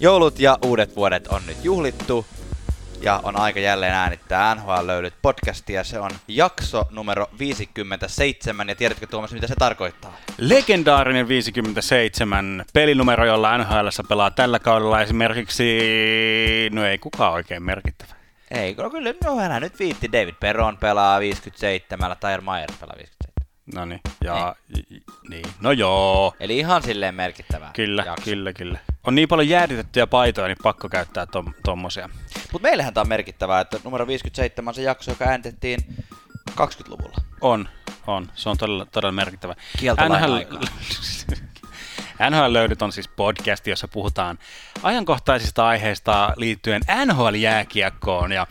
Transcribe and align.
Joulut 0.00 0.40
ja 0.40 0.58
uudet 0.64 0.96
vuodet 0.96 1.26
on 1.26 1.42
nyt 1.46 1.64
juhlittu 1.64 2.26
ja 3.00 3.20
on 3.22 3.36
aika 3.36 3.60
jälleen 3.60 3.92
äänittää 3.92 4.54
NHL-löylyt 4.54 5.14
podcastia. 5.22 5.84
Se 5.84 6.00
on 6.00 6.10
jakso 6.28 6.84
numero 6.90 7.26
57 7.38 8.68
ja 8.68 8.74
tiedätkö 8.74 9.06
Tuomas 9.06 9.32
mitä 9.32 9.46
se 9.46 9.54
tarkoittaa? 9.58 10.16
Legendaarinen 10.38 11.28
57 11.28 12.64
pelinumero, 12.72 13.26
jolla 13.26 13.58
NHL 13.58 13.88
pelaa 14.08 14.30
tällä 14.30 14.58
kaudella 14.58 15.02
esimerkiksi, 15.02 15.64
no 16.72 16.84
ei 16.84 16.98
kukaan 16.98 17.32
oikein 17.32 17.62
merkittävä. 17.62 18.14
Ei, 18.50 18.74
no 18.74 18.90
kyllä, 18.90 19.14
no 19.24 19.36
hän 19.36 19.62
nyt 19.62 19.78
viitti. 19.78 20.12
David 20.12 20.34
Perron 20.40 20.76
pelaa 20.76 21.20
57, 21.20 22.16
Tyler 22.20 22.40
Meyer 22.40 22.70
pelaa 22.80 22.96
57. 22.96 23.28
No 23.74 23.84
niin, 23.84 24.00
ja 24.24 24.54
niin. 24.68 25.02
niin. 25.30 25.44
No 25.60 25.72
joo. 25.72 26.34
Eli 26.40 26.58
ihan 26.58 26.82
silleen 26.82 27.14
merkittävää. 27.14 27.70
Kyllä, 27.74 28.02
jakso. 28.06 28.24
kyllä, 28.24 28.52
kyllä. 28.52 28.78
On 29.04 29.14
niin 29.14 29.28
paljon 29.28 29.48
jäädytettyjä 29.48 30.06
paitoja, 30.06 30.48
niin 30.48 30.58
pakko 30.62 30.88
käyttää 30.88 31.26
tom, 31.26 31.54
tommosia. 31.64 32.10
Mutta 32.52 32.68
meillähän 32.68 32.94
tämä 32.94 33.02
on 33.02 33.08
merkittävää, 33.08 33.60
että 33.60 33.80
numero 33.84 34.06
57 34.06 34.70
on 34.70 34.74
se 34.74 34.82
jakso, 34.82 35.10
joka 35.10 35.24
ääntettiin 35.24 35.78
20-luvulla. 36.50 37.16
On, 37.40 37.68
on. 38.06 38.32
Se 38.34 38.48
on 38.48 38.58
todella, 38.58 38.86
todella 38.86 39.12
merkittävä. 39.12 39.54
Kieltolain 39.78 40.22
NHL... 40.22 40.64
NHL-löydyt 42.30 42.82
on 42.82 42.92
siis 42.92 43.08
podcast, 43.08 43.66
jossa 43.66 43.88
puhutaan 43.88 44.38
ajankohtaisista 44.82 45.66
aiheista 45.66 46.32
liittyen 46.36 46.82
NHL-jääkiekkoon. 47.06 48.32
Ja 48.32 48.46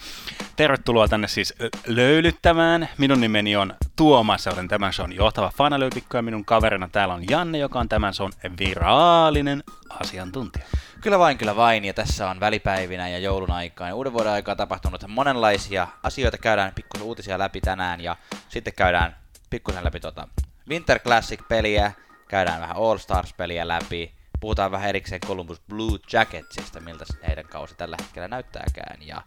tervetuloa 0.55 1.07
tänne 1.07 1.27
siis 1.27 1.53
löylyttämään. 1.87 2.89
Minun 2.97 3.21
nimeni 3.21 3.55
on 3.55 3.73
Tuomas 3.95 4.45
ja 4.45 4.51
olen 4.51 4.67
tämän 4.67 4.93
shown 4.93 5.13
johtava 5.13 5.51
fanalyytikko 5.57 6.17
ja 6.17 6.21
minun 6.21 6.45
kaverina 6.45 6.89
täällä 6.91 7.13
on 7.13 7.23
Janne, 7.29 7.57
joka 7.57 7.79
on 7.79 7.89
tämän 7.89 8.13
shown 8.13 8.31
viraalinen 8.59 9.63
asiantuntija. 9.89 10.65
Kyllä 11.01 11.19
vain, 11.19 11.37
kyllä 11.37 11.55
vain. 11.55 11.85
Ja 11.85 11.93
tässä 11.93 12.29
on 12.29 12.39
välipäivinä 12.39 13.09
ja 13.09 13.17
joulun 13.17 13.51
aikaan 13.51 13.89
ja 13.89 13.95
uuden 13.95 14.13
vuoden 14.13 14.31
aikaa 14.31 14.55
tapahtunut 14.55 15.07
monenlaisia 15.07 15.87
asioita. 16.03 16.37
Käydään 16.37 16.71
pikkusen 16.75 17.07
uutisia 17.07 17.39
läpi 17.39 17.61
tänään 17.61 18.01
ja 18.01 18.15
sitten 18.49 18.73
käydään 18.73 19.15
pikkusen 19.49 19.83
läpi 19.83 19.99
tota 19.99 20.27
Winter 20.69 20.99
Classic-peliä, 20.99 21.91
käydään 22.27 22.61
vähän 22.61 22.75
All 22.75 22.97
Stars-peliä 22.97 23.67
läpi, 23.67 24.13
puhutaan 24.39 24.71
vähän 24.71 24.89
erikseen 24.89 25.21
Columbus 25.21 25.61
Blue 25.69 25.99
Jacketsista, 26.13 26.79
miltä 26.79 27.05
heidän 27.27 27.47
kausi 27.47 27.75
tällä 27.75 27.97
hetkellä 28.01 28.27
näyttääkään. 28.27 29.07
Ja 29.07 29.21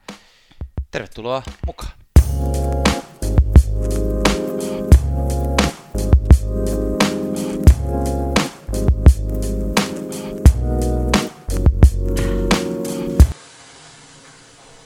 tervetuloa 0.90 1.42
mukaan! 1.66 1.92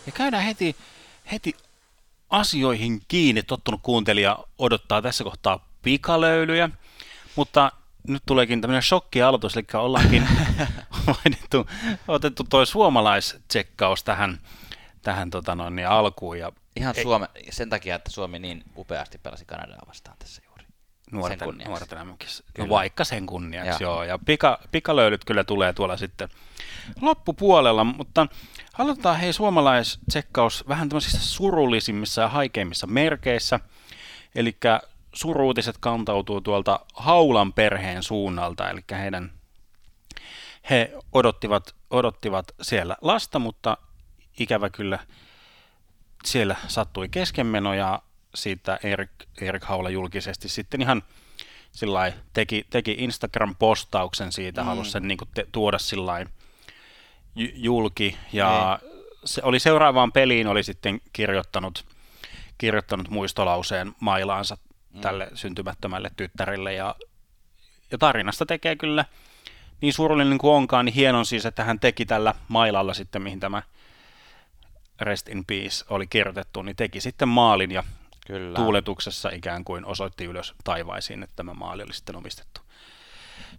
Ja 0.07 0.13
käydään 0.15 0.45
heti, 0.45 0.77
heti 1.33 1.57
asioihin 2.31 3.03
kiinni. 3.09 3.43
Tottunut 3.43 3.81
kuuntelija 3.83 4.39
odottaa 4.59 5.03
tässä 5.03 5.25
kohtaa 5.25 5.69
pikalöylyjä, 5.83 6.71
mutta 7.37 7.73
nyt 8.09 8.23
tuleekin 8.27 8.61
tämmöinen 8.61 8.83
shokkialoitus, 8.83 9.57
eli 9.57 9.65
ollaankin 9.75 10.29
mainittu, 11.07 11.67
otettu 12.09 12.45
toi 12.45 12.67
suomalaistsekkaus 12.67 14.05
tähän, 14.05 14.41
tähän 15.03 15.31
tota 15.31 15.55
noin, 15.55 15.77
niin 15.77 15.89
alkuun. 15.89 16.39
Ja 16.39 16.53
Ihan 16.77 16.95
Suome, 17.03 17.29
sen 17.51 17.71
takia, 17.71 17.95
että 17.95 18.11
Suomi 18.11 18.39
niin 18.39 18.65
upeasti 18.77 19.19
pelasi 19.19 19.45
Kanadaa 19.45 19.83
vastaan 19.87 20.17
tässä 20.19 20.43
juuri. 20.47 20.65
Nuorten, 21.13 21.39
sen 21.39 21.69
nuorten 21.69 21.99
no 22.59 22.69
vaikka 22.69 23.05
sen 23.05 23.27
kunniaksi, 23.27 23.85
ja. 23.85 23.89
joo. 23.91 24.03
Ja 24.03 24.19
pika, 24.19 24.59
pikalöylyt 24.73 25.25
kyllä 25.25 25.45
tulee 25.45 25.73
tuolla 25.73 25.97
sitten 25.97 26.29
loppupuolella, 27.01 27.85
mutta 27.85 28.27
aloitetaan 28.79 29.21
hei 29.21 29.33
suomalaistsekkaus 29.33 30.69
vähän 30.69 30.89
tämmöisissä 30.89 31.19
surullisimmissa 31.19 32.23
ja 32.23 32.29
haikeimmissa 32.29 32.87
merkeissä. 32.87 33.61
Eli 34.35 34.57
suruutiset 35.15 35.77
kantautuu 35.81 36.41
tuolta 36.41 36.81
Haulan 36.95 37.53
perheen 37.53 38.03
suunnalta, 38.03 38.71
eli 38.71 38.81
heidän, 38.91 39.33
he 40.71 40.93
odottivat, 41.13 41.75
odottivat 41.91 42.55
siellä 42.63 42.97
lasta, 43.01 43.39
mutta 43.39 43.77
ikävä 44.39 44.71
kyllä 44.71 44.99
siellä 46.25 46.57
sattui 46.69 47.09
keskenmeno 47.09 47.75
ja 47.75 48.03
siitä 48.35 48.79
Erik, 48.83 49.11
Erik 49.41 49.65
Haula 49.65 49.91
julkisesti 49.91 50.49
sitten 50.49 50.83
ihan 50.83 51.03
sillai, 51.73 52.13
teki, 52.33 52.67
teki 52.71 52.97
Instagram-postauksen 52.99 54.33
siitä, 54.33 54.61
mm. 54.61 54.67
halusi 54.67 54.91
sen 54.91 55.09
niin 55.09 55.19
kuin 55.19 55.29
te, 55.35 55.47
tuoda 55.53 55.79
sillai, 55.79 56.27
julki 57.55 58.19
ja 58.33 58.79
niin. 58.83 58.93
se 59.25 59.41
oli 59.45 59.61
seuraavaan 59.61 60.13
peliin 60.13 60.47
oli 60.47 60.63
sitten 60.63 61.01
kirjoittanut, 61.13 61.85
kirjoittanut 62.59 63.09
muistolauseen 63.09 63.93
mailaansa 64.01 64.57
mm. 64.95 65.01
tälle 65.01 65.29
syntymättömälle 65.35 66.11
tyttärille 66.17 66.73
ja, 66.73 66.97
ja 67.91 67.99
tarinasta 67.99 68.47
tekee 68.47 68.77
kyllä 68.77 69.05
niin 69.81 69.93
surullinen 69.93 70.39
kuin 70.39 70.53
onkaan, 70.53 70.85
niin 70.85 70.95
hienon 70.95 71.27
siis, 71.27 71.47
että 71.47 71.65
hän 71.65 71.81
teki 71.81 72.07
tällä 72.07 72.35
mailalla 72.49 72.95
sitten, 72.95 73.23
mihin 73.23 73.41
tämä 73.41 73.63
Rest 75.01 75.29
in 75.29 75.45
Peace 75.45 75.85
oli 75.91 76.07
kirjoitettu, 76.07 76.63
niin 76.63 76.77
teki 76.77 77.01
sitten 77.01 77.29
maalin 77.29 77.71
ja 77.71 77.85
Kyllä. 78.27 78.57
tuuletuksessa 78.57 79.31
ikään 79.33 79.65
kuin 79.65 79.85
osoitti 79.85 80.25
ylös 80.25 80.55
taivaisiin, 80.65 81.23
että 81.23 81.37
tämä 81.37 81.55
maali 81.55 81.83
oli 81.83 81.95
sitten 81.95 82.17
omistettu 82.17 82.61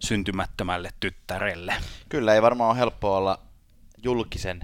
syntymättömälle 0.00 0.90
tyttärelle. 1.00 1.74
Kyllä, 2.08 2.34
ei 2.34 2.42
varmaan 2.42 2.70
ole 2.70 2.78
helppoa 2.78 3.16
olla 3.16 3.38
julkisen, 4.02 4.60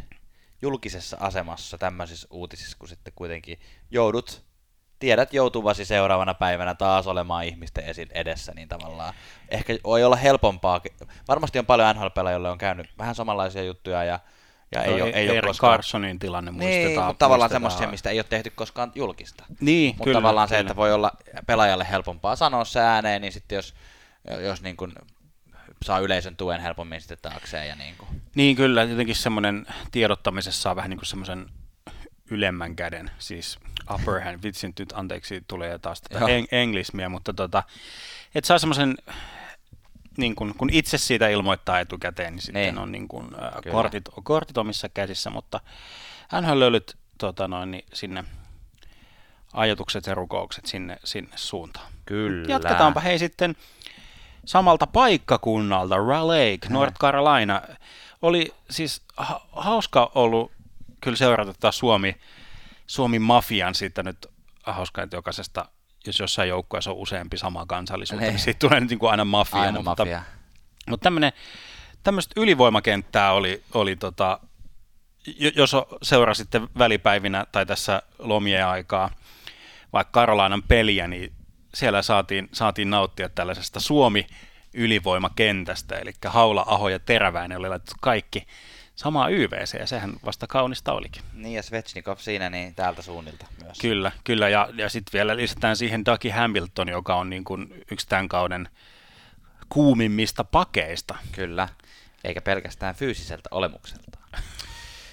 julkisessa 0.62 1.16
asemassa 1.20 1.78
tämmöisissä 1.78 2.28
uutisissa, 2.30 2.76
kun 2.78 2.88
sitten 2.88 3.12
kuitenkin 3.16 3.60
joudut 3.90 4.44
tiedät 5.02 5.34
joutuvasi 5.34 5.84
seuraavana 5.84 6.34
päivänä 6.34 6.74
taas 6.74 7.06
olemaan 7.06 7.44
ihmisten 7.44 7.84
edessä, 8.14 8.52
niin 8.54 8.68
tavallaan 8.68 9.14
ehkä 9.48 9.72
voi 9.84 10.04
olla 10.04 10.16
helpompaa. 10.16 10.80
Varmasti 11.28 11.58
on 11.58 11.66
paljon 11.66 11.96
nhl 11.96 12.28
joille 12.30 12.50
on 12.50 12.58
käynyt 12.58 12.90
vähän 12.98 13.14
samanlaisia 13.14 13.62
juttuja 13.62 14.04
ja, 14.04 14.18
ja 14.72 14.82
ei, 14.82 14.98
no, 14.98 15.04
ole, 15.04 15.12
ei 15.12 15.30
ole 15.30 15.40
koskaan... 15.42 15.72
Carsonin 15.72 16.18
tilanne 16.18 16.50
niin, 16.50 16.58
muistetaan. 16.58 16.94
Niin, 16.94 17.06
mutta 17.06 17.24
tavallaan 17.24 17.50
semmoisia, 17.50 17.88
mistä 17.88 18.10
ei 18.10 18.18
ole 18.18 18.26
tehty 18.28 18.50
koskaan 18.50 18.92
julkista. 18.94 19.44
Niin, 19.60 19.88
mutta 19.88 20.04
kyllä, 20.04 20.16
tavallaan 20.16 20.48
kyllä. 20.48 20.58
se, 20.58 20.60
että 20.60 20.76
voi 20.76 20.92
olla 20.92 21.12
pelaajalle 21.46 21.86
helpompaa 21.90 22.36
sanoa 22.36 22.64
se 22.64 22.80
ääneen, 22.80 23.22
niin 23.22 23.32
sitten 23.32 23.56
jos, 23.56 23.74
jos 24.40 24.62
niin 24.62 24.76
kuin 24.76 24.92
saa 25.84 25.98
yleisön 25.98 26.36
tuen 26.36 26.60
helpommin 26.60 27.00
sitten 27.00 27.18
taakseen. 27.22 27.68
Ja 27.68 27.76
niin, 27.76 27.94
kuin. 27.98 28.08
niin 28.34 28.56
kyllä, 28.56 28.82
jotenkin 28.82 29.16
semmoinen 29.16 29.66
tiedottamisessa 29.92 30.62
saa 30.62 30.76
vähän 30.76 30.90
niin 30.90 30.98
kuin 30.98 31.06
semmoisen 31.06 31.46
ylemmän 32.30 32.76
käden, 32.76 33.10
siis 33.18 33.58
upper 33.94 34.20
hand, 34.20 34.38
vitsin 34.42 34.72
nyt 34.78 34.92
anteeksi 34.92 35.44
tulee 35.48 35.78
taas 35.78 36.02
tätä 36.02 36.26
en, 36.26 36.46
englismiä, 36.52 37.08
mutta 37.08 37.32
tota, 37.34 37.62
että 38.34 38.48
saa 38.48 38.58
semmoisen, 38.58 38.96
niin 40.16 40.34
kun, 40.34 40.54
kun 40.58 40.70
itse 40.72 40.98
siitä 40.98 41.28
ilmoittaa 41.28 41.80
etukäteen, 41.80 42.32
niin 42.32 42.42
sitten 42.42 42.62
niin. 42.62 42.78
on 42.78 42.92
niin 42.92 43.08
kun, 43.08 43.36
ä, 43.42 43.70
kortit, 43.70 44.08
kortit 44.22 44.58
omissa 44.58 44.88
käsissä, 44.88 45.30
mutta 45.30 45.60
hän 46.28 46.60
löylyt 46.60 46.96
tota 47.18 47.48
noin, 47.48 47.70
niin 47.70 47.84
sinne 47.92 48.24
ajatukset 49.52 50.06
ja 50.06 50.14
rukoukset 50.14 50.66
sinne, 50.66 50.98
sinne 51.04 51.36
suuntaan. 51.36 51.92
Kyllä. 52.06 52.52
Jatketaanpa 52.52 53.00
hei 53.00 53.18
sitten 53.18 53.56
samalta 54.44 54.86
paikkakunnalta, 54.86 55.96
Raleigh, 55.96 56.70
North 56.70 56.98
Carolina. 56.98 57.62
Oli 58.22 58.54
siis 58.70 59.02
ha- 59.16 59.46
hauska 59.52 60.10
ollut 60.14 60.52
kyllä 61.02 61.16
seurata 61.16 61.54
taas 61.60 61.78
Suomi, 61.78 62.16
Suomi 62.86 63.18
mafian 63.18 63.74
siitä 63.74 64.02
nyt 64.02 64.26
hauska, 64.62 65.02
että 65.02 65.16
jokaisesta, 65.16 65.64
jos 66.06 66.18
jossain 66.18 66.48
joukkueessa 66.48 66.90
on 66.90 66.96
useampi 66.96 67.36
sama 67.36 67.66
kansallisuutta, 67.66 68.26
niin 68.26 68.38
siitä 68.38 68.58
tulee 68.58 68.80
nyt 68.80 68.90
niin 68.90 68.98
kuin 68.98 69.10
aina 69.10 69.24
mafia. 69.24 69.60
Aina 69.60 69.82
mutta, 69.82 70.04
mafia. 70.04 70.22
mutta 70.88 71.04
tämmöinen, 71.04 71.32
tämmöistä 72.02 72.40
ylivoimakenttää 72.40 73.32
oli, 73.32 73.62
oli 73.74 73.96
tota, 73.96 74.40
jos 75.56 75.76
seurasitte 76.02 76.60
välipäivinä 76.78 77.46
tai 77.52 77.66
tässä 77.66 78.02
lomien 78.18 78.66
aikaa 78.66 79.10
vaikka 79.92 80.20
Karolainan 80.20 80.62
peliä, 80.62 81.08
niin 81.08 81.32
siellä 81.74 82.02
saatiin, 82.02 82.48
saatiin 82.52 82.90
nauttia 82.90 83.28
tällaisesta 83.28 83.80
Suomi 83.80 84.26
ylivoimakentästä, 84.74 85.98
eli 85.98 86.12
Haula, 86.26 86.64
Aho 86.66 86.88
ja 86.88 86.98
Teräväinen 86.98 87.58
oli 87.58 87.68
laitettu 87.68 87.94
kaikki 88.00 88.46
sama 89.02 89.28
YVC, 89.28 89.74
ja 89.78 89.86
sehän 89.86 90.12
vasta 90.24 90.46
kaunista 90.46 90.92
olikin. 90.92 91.22
Niin, 91.34 91.54
ja 91.54 91.62
Svechnikov 91.62 92.16
siinä 92.18 92.50
niin 92.50 92.74
täältä 92.74 93.02
suunnilta 93.02 93.46
myös. 93.64 93.78
Kyllä, 93.78 94.12
kyllä 94.24 94.48
ja, 94.48 94.68
ja 94.74 94.88
sitten 94.88 95.12
vielä 95.12 95.36
lisätään 95.36 95.76
siihen 95.76 96.04
Dougie 96.04 96.32
Hamilton, 96.32 96.88
joka 96.88 97.14
on 97.14 97.30
niin 97.30 97.44
kuin 97.44 97.84
yksi 97.90 98.08
tämän 98.08 98.28
kauden 98.28 98.68
kuumimmista 99.68 100.44
pakeista. 100.44 101.16
Kyllä, 101.32 101.68
eikä 102.24 102.40
pelkästään 102.40 102.94
fyysiseltä 102.94 103.48
olemukselta. 103.50 104.18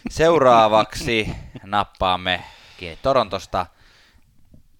Seuraavaksi 0.09 1.35
nappaamme 1.63 2.43
kiinni 2.77 2.99
Torontosta. 3.01 3.65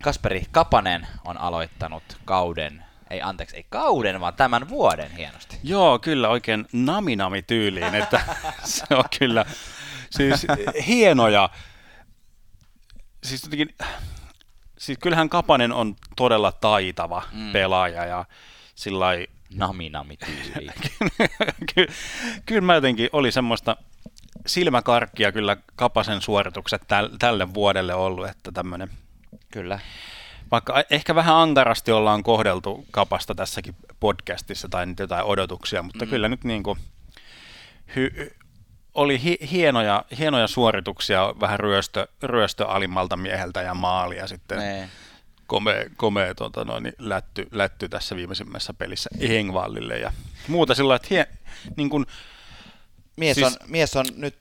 Kasperi 0.04 0.46
Kapanen 0.52 1.08
on 1.26 1.38
aloittanut 1.38 2.04
kauden 2.26 2.86
ei 3.10 3.22
anteeksi, 3.22 3.56
ei 3.56 3.66
kauden, 3.70 4.22
vaan 4.22 4.34
tämän 4.34 4.70
vuoden 4.70 5.12
hienosti. 5.12 5.58
Joo, 5.64 6.00
kyllä 6.00 6.30
oikein 6.30 6.66
naminami 6.74 7.42
tyyliin, 7.42 7.96
että 7.96 8.22
se 8.64 8.86
on 8.96 9.04
kyllä 9.20 9.46
siis 10.10 10.48
hienoja. 10.88 11.50
Siis 13.24 13.44
jotenkin, 13.44 13.76
siis 14.78 14.98
kyllähän 14.98 15.30
Kapanen 15.30 15.72
on 15.72 15.96
todella 16.16 16.52
taitava 16.52 17.24
mm. 17.32 17.52
pelaaja 17.52 18.06
ja 18.06 18.26
sillä 18.76 19.06
Naminami 19.54 20.18
tyyliin. 20.18 20.74
Ky- 21.76 21.88
kyllä 22.46 22.62
mä 22.62 22.76
jotenkin 22.76 23.10
oli 23.14 23.32
semmoista 23.32 23.78
silmäkarkkia 24.48 25.32
kyllä 25.32 25.58
Kapasen 25.76 26.22
suoritukset 26.22 26.82
täl- 26.82 27.16
tälle 27.20 27.54
vuodelle 27.54 27.94
ollut, 27.94 28.28
että 28.28 28.52
tämmöinen. 28.52 28.90
Kyllä. 29.52 29.80
Vaikka 30.52 30.84
ehkä 30.90 31.16
vähän 31.16 31.36
ankarasti 31.36 31.92
ollaan 31.92 32.24
kohdeltu 32.24 32.86
Kapasta 32.92 33.36
tässäkin 33.36 33.76
podcastissa 34.00 34.70
tai 34.70 34.86
nyt 34.86 35.00
jotain 35.00 35.26
odotuksia, 35.26 35.84
mutta 35.84 36.06
mm. 36.06 36.10
kyllä 36.10 36.28
nyt 36.28 36.44
niin 36.44 36.64
kuin 36.64 36.80
hy- 37.90 38.34
oli 38.94 39.24
hi- 39.24 39.48
hienoja, 39.52 40.06
hienoja 40.18 40.48
suorituksia 40.48 41.34
vähän 41.40 41.60
ryöstö, 41.60 42.08
ryöstö 42.24 42.68
alimmalta 42.68 43.18
mieheltä 43.18 43.62
ja 43.62 43.74
maalia 43.74 44.28
sitten. 44.28 44.58
Nee 44.58 44.90
komea, 45.50 45.86
komea 45.96 46.36
tuota, 46.36 46.66
noin, 46.66 46.94
lätty, 47.00 47.48
lätty, 47.52 47.90
tässä 47.90 48.16
viimeisimmässä 48.16 48.74
pelissä 48.74 49.10
Engvallille 49.20 49.98
ja 49.98 50.14
muuta 50.48 50.76
sillä 50.76 50.96
että 50.96 51.08
hie, 51.12 51.28
niin 51.76 51.90
kuin, 51.90 52.06
mies, 53.20 53.36
siis, 53.36 53.48
on, 53.48 53.54
mies 53.68 53.96
on 53.96 54.06
nyt 54.16 54.36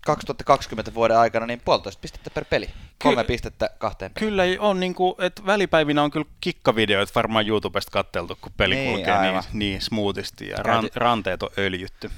2020 0.00 0.94
vuoden 0.94 1.18
aikana 1.18 1.46
niin 1.46 1.60
puolitoista 1.64 2.00
pistettä 2.00 2.30
per 2.30 2.44
peli. 2.44 2.70
Kolme 3.02 3.22
ky- 3.22 3.26
pistettä 3.26 3.70
kahteen 3.78 4.10
peliin. 4.10 4.30
Kyllä 4.30 4.42
on, 4.58 4.80
niin 4.80 4.94
kuin, 4.94 5.14
että 5.18 5.46
välipäivinä 5.46 6.02
on 6.02 6.10
kyllä 6.10 6.26
kikkavideoita 6.40 7.12
varmaan 7.14 7.48
YouTubesta 7.48 7.90
katteltu, 7.90 8.38
kun 8.40 8.52
peli 8.56 8.74
niin, 8.74 8.94
kulkee 8.94 9.22
niin, 9.22 9.42
niin 9.52 9.80
smoothisti 9.80 10.48
ja 10.48 10.56
ran, 10.56 10.88
ranteet 10.94 11.42
on 11.42 11.50
öljytty. 11.58 12.10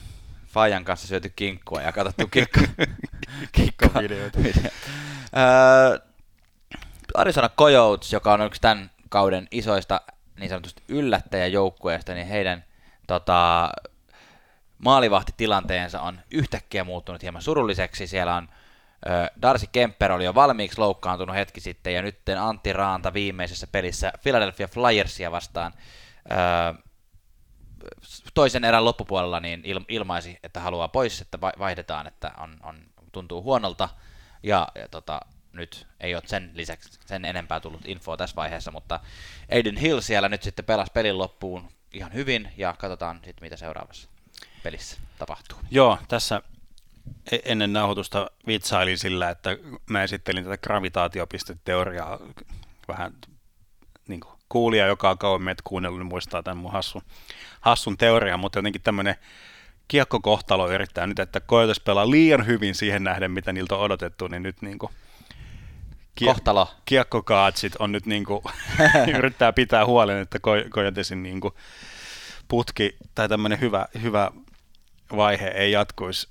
Fajan 0.46 0.84
kanssa 0.84 1.08
syöty 1.08 1.32
kinkkua 1.36 1.82
ja 1.82 1.92
katsottu 1.92 2.26
kikka, 2.32 2.60
kikkavideoita. 3.52 4.38
Arizona 7.14 7.48
Coyotes, 7.48 8.12
joka 8.12 8.32
on 8.32 8.46
yksi 8.46 8.60
tämän 8.60 8.90
kauden 9.08 9.48
isoista 9.50 10.00
niin 10.40 10.48
sanotusti 10.48 10.82
yllättäjäjoukkueista, 10.88 12.14
niin 12.14 12.26
heidän 12.26 12.64
tota, 13.06 13.70
maalivahtitilanteensa 14.78 16.00
on 16.00 16.20
yhtäkkiä 16.30 16.84
muuttunut 16.84 17.22
hieman 17.22 17.42
surulliseksi. 17.42 18.06
Siellä 18.06 18.34
on 18.34 18.48
Darcy 19.42 19.66
Kemper 19.72 20.12
oli 20.12 20.24
jo 20.24 20.34
valmiiksi 20.34 20.78
loukkaantunut 20.78 21.36
hetki 21.36 21.60
sitten, 21.60 21.94
ja 21.94 22.02
nyt 22.02 22.18
Antti 22.40 22.72
Raanta 22.72 23.12
viimeisessä 23.12 23.66
pelissä 23.66 24.12
Philadelphia 24.22 24.68
Flyersia 24.68 25.32
vastaan 25.32 25.72
toisen 28.34 28.64
erän 28.64 28.84
loppupuolella 28.84 29.40
niin 29.40 29.62
ilmaisi, 29.88 30.38
että 30.42 30.60
haluaa 30.60 30.88
pois, 30.88 31.20
että 31.20 31.40
vaihdetaan, 31.40 32.06
että 32.06 32.30
on, 32.38 32.56
on, 32.62 32.82
tuntuu 33.12 33.42
huonolta, 33.42 33.88
ja, 34.42 34.68
ja 34.74 34.88
tota, 34.88 35.20
nyt 35.52 35.86
ei 36.00 36.14
ole 36.14 36.22
sen 36.26 36.50
lisäksi 36.54 37.00
sen 37.06 37.24
enempää 37.24 37.60
tullut 37.60 37.86
infoa 37.86 38.16
tässä 38.16 38.36
vaiheessa, 38.36 38.70
mutta 38.70 39.00
Aiden 39.52 39.76
Hill 39.76 40.00
siellä 40.00 40.28
nyt 40.28 40.42
sitten 40.42 40.64
pelasi 40.64 40.92
pelin 40.92 41.18
loppuun 41.18 41.68
ihan 41.92 42.12
hyvin 42.12 42.52
ja 42.56 42.74
katsotaan 42.78 43.16
sitten 43.16 43.46
mitä 43.46 43.56
seuraavassa 43.56 44.08
pelissä 44.66 44.96
tapahtuu. 45.18 45.58
Joo, 45.70 45.98
tässä 46.08 46.42
e- 47.32 47.38
ennen 47.44 47.72
nauhoitusta 47.72 48.30
vitsailin 48.46 48.98
sillä, 48.98 49.30
että 49.30 49.50
mä 49.90 50.02
esittelin 50.02 50.44
tätä 50.44 50.58
gravitaatiopisteteoriaa 50.58 52.18
vähän 52.88 53.12
niin 54.08 54.20
kuin 54.20 54.34
kuulija, 54.48 54.86
joka 54.86 55.10
on 55.10 55.18
kauan 55.18 55.42
meitä 55.42 55.62
kuunnellut, 55.64 56.00
niin 56.00 56.06
muistaa 56.06 56.42
tämän 56.42 56.56
mun 56.56 56.72
hassun, 56.72 57.02
hassun 57.60 57.96
teorian, 57.96 58.40
mutta 58.40 58.58
jotenkin 58.58 58.82
tämmöinen 58.82 59.14
kiekkokohtalo 59.88 60.70
yrittää 60.70 61.06
nyt, 61.06 61.18
että 61.18 61.40
koetus 61.40 61.80
pelaa 61.80 62.10
liian 62.10 62.46
hyvin 62.46 62.74
siihen 62.74 63.04
nähden, 63.04 63.30
mitä 63.30 63.52
niiltä 63.52 63.74
on 63.74 63.80
odotettu, 63.80 64.28
niin 64.28 64.42
nyt 64.42 64.62
niin 64.62 64.78
kuin 64.78 64.92
Kohtalo. 66.24 66.68
Kiekkokaatsit 66.84 67.76
on 67.78 67.92
nyt 67.92 68.06
niinku, 68.06 68.42
yrittää 69.18 69.52
pitää 69.52 69.86
huolen, 69.86 70.18
että 70.18 70.38
Kojotesin 70.70 71.22
niinku 71.22 71.54
putki 72.48 72.96
tai 73.14 73.28
tämmöinen 73.28 73.60
hyvä, 73.60 73.86
hyvä 74.02 74.30
vaihe 75.16 75.48
ei 75.48 75.72
jatkuisi 75.72 76.28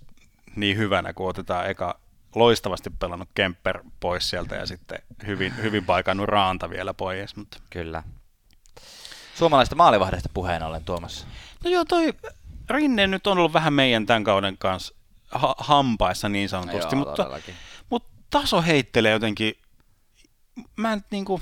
niin 0.56 0.78
hyvänä, 0.78 1.14
kun 1.14 1.30
otetaan 1.30 1.70
eka 1.70 2.00
loistavasti 2.36 2.90
pelannut 2.90 3.30
Kemper 3.36 3.84
pois 4.00 4.30
sieltä 4.30 4.56
ja 4.56 4.66
sitten 4.66 5.00
hyvin, 5.28 5.58
hyvin 5.58 5.86
paikannut 5.86 6.28
Raanta 6.28 6.70
vielä 6.70 6.94
pois. 6.94 7.36
Mutta. 7.36 7.58
Kyllä. 7.70 8.04
Suomalaista 9.36 9.76
maalivahdesta 9.76 10.30
puheen 10.34 10.64
ollen 10.64 10.84
Tuomas. 10.84 11.28
No 11.64 11.70
joo, 11.70 11.86
toi 11.86 12.14
Rinne 12.70 13.08
nyt 13.08 13.28
on 13.28 13.38
ollut 13.38 13.54
vähän 13.54 13.74
meidän 13.74 14.06
tämän 14.06 14.24
kauden 14.24 14.58
kanssa 14.58 14.96
ha- 15.32 15.56
hampaissa 15.58 16.30
niin 16.30 16.50
sanotusti, 16.50 16.96
no 16.96 17.02
joo, 17.02 17.10
mutta, 17.10 17.40
mutta 17.90 18.10
taso 18.30 18.62
heittelee 18.62 19.12
jotenkin 19.12 19.58
mä 20.76 20.94
en 20.94 21.04
niinku, 21.12 21.42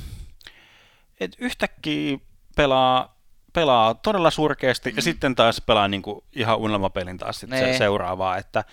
että 1.19 1.38
yhtäkkiä 1.39 2.18
pelaa, 2.56 3.12
pelaa 3.53 3.94
todella 3.94 4.31
surkeasti 4.31 4.89
mm. 4.89 4.95
ja 4.95 5.01
sitten 5.01 5.35
taas 5.35 5.61
pelaa 5.61 5.88
niinku 5.88 6.23
ihan 6.33 6.57
unelmapelin 6.57 7.17
taas 7.17 7.39
sit 7.39 7.50
se 7.50 7.77
seuraavaa, 7.77 8.38
että, 8.38 8.63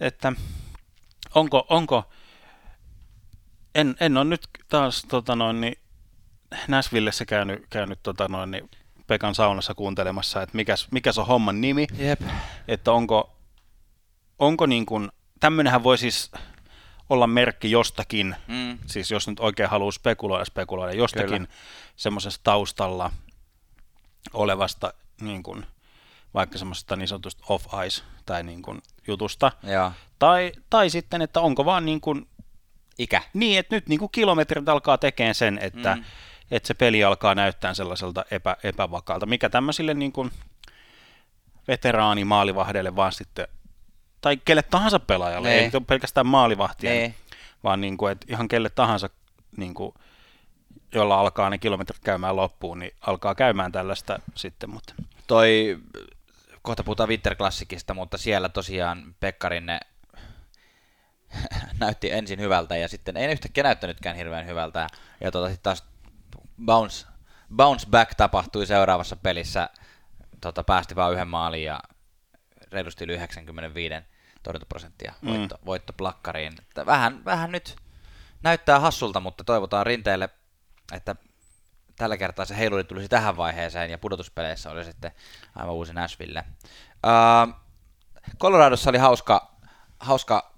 että 0.00 0.32
onko, 1.34 1.66
onko 1.68 2.04
en, 3.74 3.96
en 4.00 4.16
ole 4.16 4.24
nyt 4.24 4.48
taas 4.68 5.02
tota 5.08 5.36
noin, 5.36 5.60
niin 5.60 5.78
Näsvillessä 6.68 7.24
käynyt, 7.24 7.66
käynyt 7.70 8.02
tota 8.02 8.28
noin, 8.28 8.50
niin 8.50 8.70
Pekan 9.06 9.34
saunassa 9.34 9.74
kuuntelemassa, 9.74 10.42
että 10.42 10.56
mikäs, 10.56 10.88
mikäs 10.90 11.18
on 11.18 11.26
homman 11.26 11.60
nimi, 11.60 11.86
Jep. 11.98 12.20
että 12.68 12.92
onko, 12.92 13.36
onko 14.38 14.66
niin 14.66 14.86
kuin, 14.86 15.08
tämmöinenhän 15.40 15.82
voi 15.82 15.98
siis 15.98 16.30
olla 17.10 17.26
merkki 17.26 17.70
jostakin, 17.70 18.36
mm. 18.46 18.78
siis 18.86 19.10
jos 19.10 19.28
nyt 19.28 19.40
oikein 19.40 19.68
haluaa 19.68 19.90
spekuloida, 19.90 20.44
spekuloida 20.44 20.92
jostakin 20.92 21.48
semmoisesta 21.96 22.40
taustalla 22.44 23.10
olevasta 24.32 24.94
niin 25.20 25.42
kuin, 25.42 25.66
vaikka 26.34 26.58
semmoisesta 26.58 26.96
niin 26.96 27.08
sanotusta 27.08 27.44
off-ice 27.48 28.02
tai 28.26 28.42
niin 28.42 28.62
kuin, 28.62 28.82
jutusta. 29.06 29.52
Ja. 29.62 29.92
Tai, 30.18 30.52
tai 30.70 30.90
sitten, 30.90 31.22
että 31.22 31.40
onko 31.40 31.64
vaan 31.64 31.84
niin 31.84 32.00
kuin, 32.00 32.28
Ikä. 32.98 33.22
Niin, 33.34 33.58
että 33.58 33.76
nyt 33.76 33.88
niin 33.88 33.98
kuin 33.98 34.12
kilometrit 34.12 34.68
alkaa 34.68 34.98
tekemään 34.98 35.34
sen, 35.34 35.58
että, 35.62 35.94
mm. 35.94 36.04
että 36.50 36.66
se 36.66 36.74
peli 36.74 37.04
alkaa 37.04 37.34
näyttää 37.34 37.74
sellaiselta 37.74 38.24
epä, 38.30 38.56
epävakaalta, 38.62 39.26
mikä 39.26 39.48
tämmöisille 39.48 39.94
niin 39.94 40.12
kuin 40.12 40.30
veteraanimaalivahdeille 41.68 42.96
vaan 42.96 43.12
sitten 43.12 43.48
tai 44.20 44.36
kelle 44.36 44.62
tahansa 44.62 45.00
pelaajalle, 45.00 45.52
ei, 45.52 45.58
ei 45.58 45.70
ole 45.74 45.82
pelkästään 45.86 46.26
maalivahtia, 46.26 46.92
ei. 46.92 47.14
vaan 47.64 47.80
niin 47.80 47.96
kuin, 47.96 48.12
että 48.12 48.26
ihan 48.30 48.48
kelle 48.48 48.70
tahansa, 48.70 49.10
niin 49.56 49.74
kuin, 49.74 49.94
jolla 50.94 51.20
alkaa 51.20 51.50
ne 51.50 51.58
kilometrit 51.58 52.04
käymään 52.04 52.36
loppuun, 52.36 52.78
niin 52.78 52.94
alkaa 53.00 53.34
käymään 53.34 53.72
tällaista 53.72 54.18
sitten. 54.34 54.70
Mutta. 54.70 54.94
Toi, 55.26 55.78
kohta 56.62 56.84
puhutaan 56.84 57.08
Winterklassikista, 57.08 57.94
mutta 57.94 58.18
siellä 58.18 58.48
tosiaan 58.48 59.14
Pekkarinne 59.20 59.80
näytti 61.80 62.12
ensin 62.12 62.40
hyvältä 62.40 62.76
ja 62.76 62.88
sitten 62.88 63.16
ei 63.16 63.32
yhtäkkiä 63.32 63.64
näyttänytkään 63.64 64.16
hirveän 64.16 64.46
hyvältä. 64.46 64.86
Ja 65.20 65.30
tota, 65.30 65.48
sitten 65.48 65.62
taas 65.62 65.84
bounce, 66.64 67.06
bounce 67.56 67.86
back 67.90 68.14
tapahtui 68.14 68.66
seuraavassa 68.66 69.16
pelissä. 69.16 69.70
Tota, 70.40 70.64
päästi 70.64 70.96
vain 70.96 71.12
yhden 71.12 71.28
maalin 71.28 71.64
ja 71.64 71.80
reilusti 72.72 73.04
yli 73.04 73.12
95 73.14 73.94
torjuntaprosenttia 74.42 75.14
mm. 75.22 75.28
voitto, 75.28 75.58
voittoplakkariin. 75.66 76.52
Vähän, 76.86 77.24
vähän 77.24 77.52
nyt 77.52 77.76
näyttää 78.42 78.80
hassulta, 78.80 79.20
mutta 79.20 79.44
toivotaan 79.44 79.86
rinteelle, 79.86 80.28
että 80.92 81.16
tällä 81.96 82.16
kertaa 82.16 82.44
se 82.44 82.58
heiluri 82.58 82.84
tulisi 82.84 83.08
tähän 83.08 83.36
vaiheeseen 83.36 83.90
ja 83.90 83.98
pudotuspeleissä 83.98 84.70
oli 84.70 84.84
sitten 84.84 85.12
aivan 85.54 85.74
uusi 85.74 85.92
Nashville. 85.92 86.44
Uh, 87.06 87.54
Coloradossa 88.38 88.90
oli 88.90 88.98
hauska, 88.98 89.50
hauska 90.00 90.52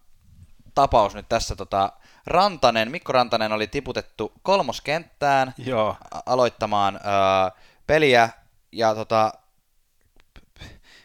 tapaus 0.74 1.14
nyt 1.14 1.28
tässä. 1.28 1.56
Tota, 1.56 1.92
Rantanen, 2.26 2.90
Mikko 2.90 3.12
Rantanen 3.12 3.52
oli 3.52 3.66
tiputettu 3.66 4.32
kolmoskenttään 4.42 5.54
Joo. 5.58 5.96
aloittamaan 6.26 6.94
uh, 6.96 7.60
peliä 7.86 8.28
ja 8.72 8.94
tota, 8.94 9.32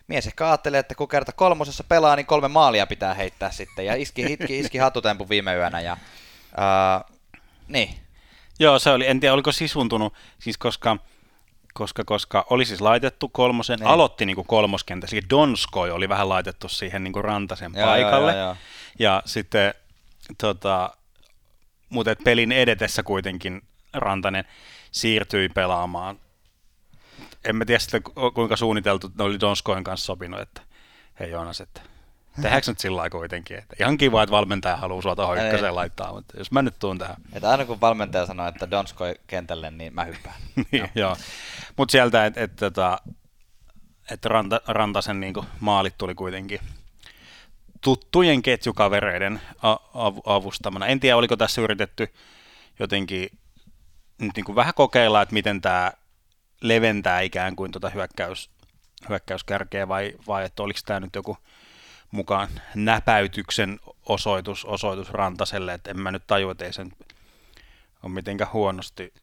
mies 0.08 0.27
ehkä 0.27 0.48
ajattelee, 0.48 0.79
että 0.79 0.96
kun 0.96 1.08
kerta 1.08 1.32
kolmosessa 1.32 1.84
pelaa, 1.84 2.15
niin 2.15 2.25
kolme 2.25 2.48
maalia 2.48 2.88
pitää 2.88 3.13
heittää 3.13 3.51
sitten. 3.51 3.86
Ja 3.86 3.96
iski, 3.96 4.22
iski, 4.22 4.60
iski 4.60 4.77
hatutempu 4.86 5.29
viime 5.29 5.55
yönä. 5.55 5.82
Ja, 5.82 5.94
uh, 5.94 7.15
niin. 7.67 8.04
Joo, 8.59 8.79
se 8.79 8.89
oli, 8.89 9.07
en 9.07 9.19
tiedä 9.19 9.33
oliko 9.33 9.51
sisuntunut, 9.51 10.13
siis 10.39 10.57
koska, 10.57 10.97
koska, 11.74 12.03
koska 12.03 12.45
oli 12.50 12.65
siis 12.65 12.81
laitettu 12.81 13.29
kolmosen, 13.29 13.79
niin. 13.79 13.88
aloitti 13.88 14.25
niin 14.25 14.35
kuin 14.35 14.47
kolmoskentä, 14.47 15.07
eli 15.12 15.21
Donskoi 15.29 15.91
oli 15.91 16.09
vähän 16.09 16.29
laitettu 16.29 16.69
siihen 16.69 17.03
niin 17.03 17.13
kuin 17.13 17.25
Rantasen 17.25 17.71
joo, 17.75 17.88
paikalle. 17.88 18.31
Joo, 18.31 18.41
joo, 18.41 18.47
joo. 18.47 18.57
Ja 19.00 19.21
sitten 19.25 19.74
tota, 20.38 20.89
mutta 21.89 22.15
pelin 22.24 22.51
edetessä 22.51 23.03
kuitenkin 23.03 23.62
Rantanen 23.93 24.45
siirtyi 24.91 25.50
pelaamaan 25.50 26.19
en 27.45 27.55
mä 27.55 27.65
tiedä 27.65 27.79
sitä, 27.79 28.01
kuinka 28.33 28.55
suunniteltu 28.55 29.12
ne 29.17 29.24
oli 29.24 29.39
Donskoin 29.39 29.83
kanssa 29.83 30.05
sopinut, 30.05 30.39
että 30.39 30.62
hei 31.19 31.31
Joonas, 31.31 31.62
että 31.62 31.81
tehdäänkö 32.42 32.72
nyt 32.72 32.80
sillä 32.80 32.98
lailla 32.98 33.10
kuitenkin, 33.10 33.58
että 33.58 33.75
ihan 33.80 33.98
kiva, 33.98 34.24
että 34.24 34.32
valmentaja 34.32 34.77
haluaa 34.77 35.01
suota 35.01 35.27
hoikkaseen 35.27 35.75
laittaa, 35.75 36.13
mutta 36.13 36.38
jos 36.38 36.51
mä 36.51 36.62
nyt 36.62 36.80
tuun 36.80 36.98
tähän. 36.98 37.15
Että 37.34 37.50
aina 37.50 37.65
kun 37.65 37.82
valmentaja 37.82 38.25
sanoo, 38.25 38.48
että 38.48 38.72
Donskoi 38.72 39.15
kentälle, 39.27 39.72
niin 39.72 39.94
mä 39.94 40.04
hyppään. 40.04 40.36
niin, 40.72 40.89
joo. 40.96 41.18
Mutta 41.77 41.92
sieltä, 41.92 42.25
että 42.25 42.44
et, 42.44 42.56
tota, 42.56 43.00
et 44.12 44.25
Ranta, 44.25 44.62
Rantasen 44.68 45.20
niinku 45.20 45.46
maalit 45.60 45.98
tuli 45.98 46.15
kuitenkin 46.15 46.60
tuttujen 47.82 48.42
ketjukavereiden 48.42 49.42
avustamana. 50.25 50.88
En 50.88 51.00
tiedä, 51.00 51.18
oliko 51.18 51.38
tässä 51.38 51.62
yritetty 51.62 52.13
jotenkin 52.80 53.30
nyt 54.22 54.36
niin 54.36 54.46
kuin 54.46 54.56
vähän 54.56 54.74
kokeilla, 54.74 55.22
että 55.22 55.34
miten 55.34 55.62
tämä 55.62 55.92
leventää 56.62 57.22
ikään 57.22 57.56
kuin 57.56 57.72
tuota 57.72 57.89
hyökkäys, 57.89 58.50
hyökkäyskärkeä 59.10 59.88
vai, 59.88 60.13
vai 60.27 60.46
että 60.46 60.63
oliko 60.63 60.80
tämä 60.86 61.00
nyt 61.00 61.15
joku 61.15 61.38
mukaan 62.15 62.48
näpäytyksen 62.75 63.79
osoitus, 64.05 64.65
osoitus 64.65 65.10
Rantaselle, 65.10 65.74
että 65.74 65.91
en 65.91 66.00
mä 66.00 66.12
nyt 66.12 66.27
tajua, 66.27 66.51
että 66.51 66.65
ei 66.65 66.74
sen 66.74 66.91
ole 68.03 68.12
mitenkään 68.12 68.53
huonosti, 68.53 69.13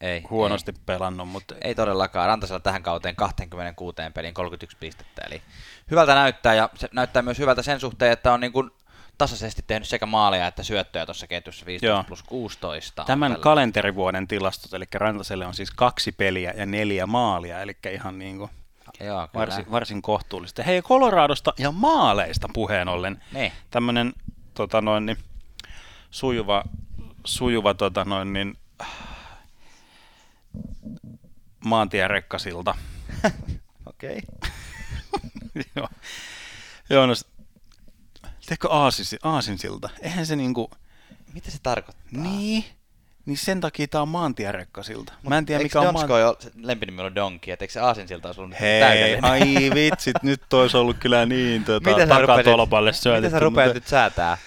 ei, 0.00 0.22
huonosti 0.30 0.70
ei. 0.70 0.82
pelannut. 0.86 1.28
Mutta... 1.28 1.54
Ei 1.60 1.74
todellakaan. 1.74 2.28
Rantasella 2.28 2.60
tähän 2.60 2.82
kauteen 2.82 3.16
26 3.16 3.96
peliin 4.14 4.34
31 4.34 4.76
pistettä, 4.80 5.22
eli 5.26 5.42
hyvältä 5.90 6.14
näyttää, 6.14 6.54
ja 6.54 6.70
se 6.74 6.88
näyttää 6.92 7.22
myös 7.22 7.38
hyvältä 7.38 7.62
sen 7.62 7.80
suhteen, 7.80 8.12
että 8.12 8.32
on 8.32 8.40
niin 8.40 8.52
kuin 8.52 8.70
tasaisesti 9.18 9.64
tehnyt 9.66 9.88
sekä 9.88 10.06
maaleja 10.06 10.46
että 10.46 10.62
syöttöjä 10.62 11.06
tuossa 11.06 11.26
ketjussa 11.26 11.66
15 11.66 11.86
Joo. 11.86 12.04
plus 12.04 12.22
16. 12.22 13.04
Tämän 13.04 13.32
tällä. 13.32 13.42
kalenterivuoden 13.42 14.28
tilastot, 14.28 14.74
eli 14.74 14.84
Rantaselle 14.94 15.46
on 15.46 15.54
siis 15.54 15.70
kaksi 15.70 16.12
peliä 16.12 16.54
ja 16.56 16.66
neljä 16.66 17.06
maalia, 17.06 17.60
eli 17.60 17.76
ihan 17.90 18.18
niin 18.18 18.38
kuin 18.38 18.50
Joo, 19.00 19.28
varsin, 19.34 19.70
varsin 19.70 20.02
kohtuullista. 20.02 20.62
Hei, 20.62 20.82
Coloradosta 20.82 21.52
ja 21.58 21.72
maaleista 21.72 22.48
puheen 22.54 22.88
ollen. 22.88 23.22
Niin. 23.32 23.52
Tämmöinen 23.70 24.12
tota 24.54 24.80
noin, 24.80 25.06
niin, 25.06 25.18
sujuva, 26.10 26.64
sujuva 27.24 27.74
tota 27.74 28.04
noin, 28.04 28.32
niin, 28.32 28.58
maantierekkasilta. 31.64 32.74
Okei. 33.86 34.22
Joo. 35.76 35.88
Joo, 36.90 37.06
no, 37.06 37.14
Teekö 38.46 38.68
aasis, 38.70 39.16
aasinsilta? 39.22 39.90
Eihän 40.00 40.26
se 40.26 40.36
niinku... 40.36 40.70
Mitä 41.32 41.50
se 41.50 41.58
tarkoittaa? 41.62 42.22
Niin. 42.22 42.64
Niin 43.26 43.36
sen 43.36 43.60
takia 43.60 43.88
tää 43.88 44.02
on 44.02 44.08
maantierekkasilta. 44.08 45.12
Mä 45.28 45.38
en 45.38 45.46
tiedä 45.46 45.62
mikä 45.62 45.80
on 45.80 45.86
Donsko 45.86 46.14
maanti... 46.14 46.50
lempinimi 46.56 47.02
on 47.02 47.14
Donki, 47.14 47.50
et 47.50 47.62
eikö 47.62 47.72
se 47.72 47.80
aasinsilta 47.80 48.28
olisi 48.28 48.40
ollut 48.40 48.60
Hei, 48.60 48.80
täydellinen? 48.80 49.24
ai 49.24 49.70
vitsit, 49.74 50.16
nyt 50.22 50.52
olisi 50.52 50.76
ollut 50.76 50.96
kyllä 51.00 51.26
niin 51.26 51.64
tota, 51.64 51.90
takatolpalle 52.08 52.92
syötetty. 52.92 53.26
Mitä 53.26 53.36
sä 53.36 53.40
rupeat 53.40 53.66
mutta... 53.66 53.76
nyt 53.76 53.86
säätää? 53.86 54.38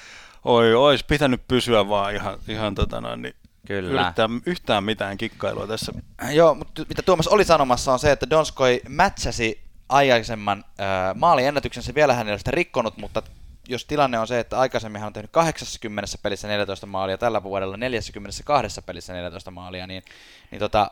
Oi, 0.45 0.73
ois 0.75 1.03
pitänyt 1.03 1.41
pysyä 1.47 1.89
vaan 1.89 2.15
ihan, 2.15 2.39
ihan 2.47 2.75
tota 2.75 3.01
noin, 3.01 3.21
niin 3.21 3.35
Kyllä. 3.67 4.01
Yrittää 4.01 4.29
yhtään 4.45 4.83
mitään 4.83 5.17
kikkailua 5.17 5.67
tässä. 5.67 5.91
Joo, 6.31 6.55
mutta 6.55 6.85
mitä 6.89 7.01
Tuomas 7.01 7.27
oli 7.27 7.43
sanomassa 7.45 7.93
on 7.93 7.99
se, 7.99 8.11
että 8.11 8.29
Donskoi 8.29 8.81
mätsäsi 8.89 9.61
aikaisemman 9.89 10.63
äh, 10.79 11.15
maaliennätyksensä 11.15 11.95
vielä 11.95 12.13
hänellä 12.13 12.37
sitä 12.37 12.51
rikkonut, 12.51 12.97
mutta 12.97 13.21
jos 13.67 13.85
tilanne 13.85 14.19
on 14.19 14.27
se, 14.27 14.39
että 14.39 14.59
aikaisemmin 14.59 15.01
hän 15.01 15.07
on 15.07 15.13
tehnyt 15.13 15.31
80 15.31 16.17
pelissä 16.23 16.47
14 16.47 16.85
maalia, 16.85 17.17
tällä 17.17 17.43
vuodella 17.43 17.77
42 17.77 18.81
pelissä 18.81 19.13
14 19.13 19.51
maalia, 19.51 19.87
niin, 19.87 20.03
niin 20.51 20.59
tota, 20.59 20.91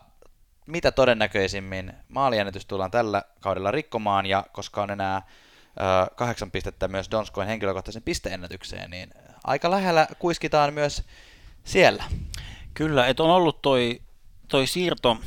mitä 0.66 0.92
todennäköisimmin 0.92 1.94
maaliennätys 2.10 2.66
tullaan 2.66 2.92
tällä 2.92 3.24
kaudella 3.40 3.72
rikkomaan, 3.72 4.26
ja 4.26 4.46
koska 4.52 4.84
on 4.84 4.92
enää 4.92 5.18
ö, 5.18 6.16
kahdeksan 6.16 6.52
pistettä 6.52 6.88
myös 6.88 7.12
Donskoin 7.12 7.48
henkilökohtaisen 7.48 8.04
pisteennätykseen, 8.04 8.92
niin 8.92 9.14
aika 9.44 9.72
lähellä 9.72 10.08
kuiskitaan 10.20 10.74
myös 10.74 11.04
siellä. 11.64 12.04
Kyllä, 12.74 13.08
että 13.08 13.24
on 13.24 13.30
ollut 13.30 13.62
toi, 13.62 14.02
toi 14.48 14.68
siirto, 14.68 15.18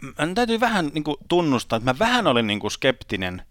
mä 0.00 0.34
täytyy 0.34 0.60
vähän 0.60 0.90
niin 0.94 1.04
kuin, 1.04 1.16
tunnustaa, 1.28 1.76
että 1.76 1.92
mä 1.92 1.98
vähän 1.98 2.26
olin 2.26 2.46
niin 2.46 2.60
kuin, 2.60 2.70
skeptinen 2.70 3.42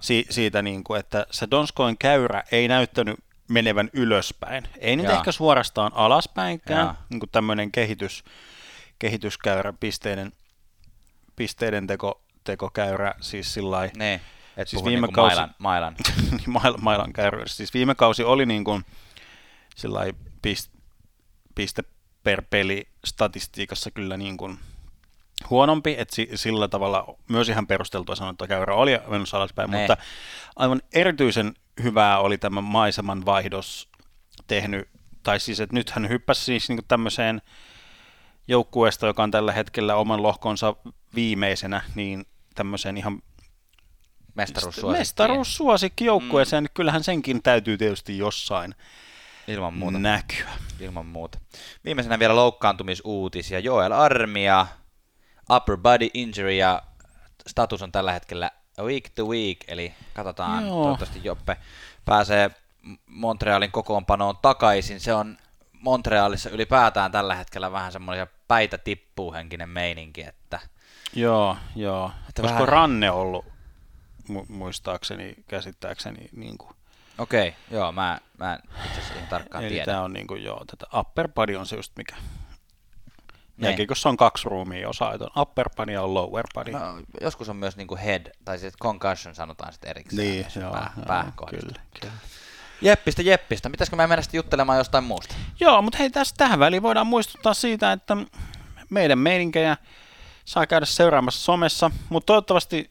si- 0.00 0.26
siitä, 0.30 0.62
niin 0.62 0.84
kuin, 0.84 1.00
että 1.00 1.26
se 1.30 1.46
Donskoin 1.50 1.98
käyrä 1.98 2.42
ei 2.52 2.68
näyttänyt 2.68 3.18
menevän 3.48 3.90
ylöspäin. 3.92 4.68
Ei 4.78 4.96
nyt 4.96 5.06
ja. 5.06 5.12
ehkä 5.12 5.32
suorastaan 5.32 5.92
alaspäinkään, 5.94 6.98
niin 7.10 7.20
kuin 7.20 7.30
tämmöinen 7.30 7.72
kehitys, 7.72 8.24
kehityskäyrä, 8.98 9.72
pisteiden, 9.72 10.32
pisteiden 11.36 11.86
teko, 11.86 12.22
tekokäyrä, 12.44 13.14
siis 13.20 13.54
sillä 13.54 13.90
niin, 13.96 14.20
et 14.56 14.68
siis 14.68 14.84
viime 14.84 15.06
niin 15.06 15.14
kausi, 15.14 15.36
mailan, 15.36 15.54
mailan. 15.58 15.96
Niin, 16.30 16.50
mailan, 16.50 16.82
mailan 16.82 17.12
käyrä. 17.12 17.42
Siis 17.46 17.74
viime 17.74 17.94
kausi 17.94 18.22
oli 18.22 18.46
niin 18.46 18.64
kuin 18.64 18.84
sillä 19.76 20.00
pist, 20.42 20.70
piste 21.54 21.82
per 22.22 22.42
peli 22.50 22.88
statistiikassa 23.04 23.90
kyllä 23.90 24.16
niin 24.16 24.36
kuin 24.36 24.58
huonompi, 25.52 25.94
että 25.98 26.16
sillä 26.34 26.68
tavalla 26.68 27.14
myös 27.28 27.48
ihan 27.48 27.66
perusteltua 27.66 28.14
sanoa, 28.14 28.30
että 28.30 28.46
käyrä 28.46 28.74
oli 28.74 28.98
menossa 29.08 29.36
alaspäin, 29.36 29.70
ne. 29.70 29.78
mutta 29.78 29.96
aivan 30.56 30.82
erityisen 30.92 31.54
hyvää 31.82 32.18
oli 32.18 32.38
tämä 32.38 32.60
maiseman 32.60 33.24
vaihdos 33.24 33.88
tehnyt, 34.46 34.88
tai 35.22 35.40
siis, 35.40 35.60
että 35.60 35.76
nyt 35.76 35.90
hän 35.90 36.08
hyppäsi 36.08 36.44
siis 36.44 36.68
niin 36.68 36.80
tämmöiseen 36.88 37.42
joukkueesta, 38.48 39.06
joka 39.06 39.22
on 39.22 39.30
tällä 39.30 39.52
hetkellä 39.52 39.96
oman 39.96 40.22
lohkonsa 40.22 40.76
viimeisenä, 41.14 41.82
niin 41.94 42.26
tämmöiseen 42.54 42.96
ihan 42.96 43.22
mestaruussuosikki, 44.34 44.98
mestaruussuosikki 44.98 46.04
joukkueeseen, 46.04 46.64
mm. 46.64 46.68
kyllähän 46.74 47.04
senkin 47.04 47.42
täytyy 47.42 47.78
tietysti 47.78 48.18
jossain 48.18 48.74
Ilman 49.48 49.74
muuta. 49.74 49.98
näkyä. 49.98 50.50
Ilman 50.80 51.06
muuta. 51.06 51.38
Viimeisenä 51.84 52.18
vielä 52.18 52.36
loukkaantumisuutisia. 52.36 53.58
Joel 53.58 53.92
Armia 53.92 54.66
upper 55.56 55.76
body 55.76 56.08
injury 56.14 56.52
ja 56.52 56.82
status 57.46 57.82
on 57.82 57.92
tällä 57.92 58.12
hetkellä 58.12 58.50
week 58.80 59.08
to 59.14 59.24
week, 59.24 59.58
eli 59.68 59.94
katsotaan, 60.14 60.66
Joo. 60.66 60.82
toivottavasti 60.82 61.20
Joppe 61.24 61.56
pääsee 62.04 62.50
Montrealin 63.06 63.72
kokoonpanoon 63.72 64.36
takaisin. 64.42 65.00
Se 65.00 65.14
on 65.14 65.38
Montrealissa 65.72 66.50
ylipäätään 66.50 67.12
tällä 67.12 67.34
hetkellä 67.34 67.72
vähän 67.72 67.92
semmoinen 67.92 68.26
päitä 68.48 68.78
tippuu 68.78 69.32
henkinen 69.32 69.68
meininki, 69.68 70.22
että... 70.22 70.60
Joo, 71.14 71.56
joo. 71.76 72.10
Että 72.28 72.42
Olisiko 72.42 72.60
vähän... 72.60 72.68
ranne 72.68 73.10
ollut 73.10 73.44
mu- 74.30 74.46
muistaakseni, 74.48 75.34
käsittääkseni 75.48 76.28
niin 76.36 76.58
kuin... 76.58 76.70
Okei, 77.18 77.48
okay, 77.48 77.60
joo, 77.70 77.92
mä, 77.92 78.18
mä 78.38 78.58
itse 78.86 79.00
asiassa 79.00 79.26
tarkkaan 79.30 79.64
Eli 79.64 79.72
tiedä. 79.72 79.84
tämä 79.84 80.02
on 80.02 80.12
niin 80.12 80.26
kuin, 80.26 80.44
joo, 80.44 80.64
tätä 80.64 80.98
upper 80.98 81.28
body 81.28 81.56
on 81.56 81.66
se 81.66 81.76
just 81.76 81.92
mikä 81.96 82.16
niin. 83.56 83.86
kun 83.86 83.96
se 83.96 84.08
on 84.08 84.16
kaksi 84.16 84.48
ruumia 84.48 84.88
osa, 84.88 85.12
että 85.12 85.24
on 85.24 85.42
upper 85.42 85.68
body 85.76 85.92
ja 85.92 86.02
on 86.02 86.14
lower 86.14 86.44
body. 86.54 86.72
No, 86.72 86.80
joskus 87.20 87.48
on 87.48 87.56
myös 87.56 87.76
niinku 87.76 87.96
head, 87.96 88.26
tai 88.44 88.58
sitten 88.58 88.78
concussion 88.78 89.34
sanotaan 89.34 89.72
sitten 89.72 89.90
erikseen. 89.90 90.28
Niin, 90.28 90.46
joo, 90.60 90.72
pää, 91.06 91.32
joo, 91.40 91.46
kyllä, 91.46 91.80
kyllä. 92.00 92.12
Jeppistä, 92.82 93.22
jeppistä. 93.22 93.68
Mitäskö 93.68 93.96
me 93.96 94.06
mennä 94.06 94.22
sitten 94.22 94.38
juttelemaan 94.38 94.78
jostain 94.78 95.04
muusta? 95.04 95.34
Joo, 95.60 95.82
mutta 95.82 95.98
hei, 95.98 96.10
tässä 96.10 96.34
tähän 96.38 96.58
väliin 96.58 96.82
voidaan 96.82 97.06
muistuttaa 97.06 97.54
siitä, 97.54 97.92
että 97.92 98.16
meidän 98.90 99.18
meininkejä 99.18 99.76
saa 100.44 100.66
käydä 100.66 100.86
seuraamassa 100.86 101.40
somessa, 101.40 101.90
mutta 102.08 102.26
toivottavasti 102.26 102.90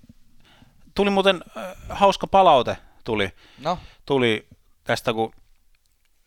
tuli 0.95 1.09
muuten 1.09 1.43
äh, 1.57 1.63
hauska 1.89 2.27
palaute 2.27 2.77
tuli. 3.03 3.29
No? 3.59 3.79
Tuli 4.05 4.47
tästä, 4.83 5.13
kun... 5.13 5.33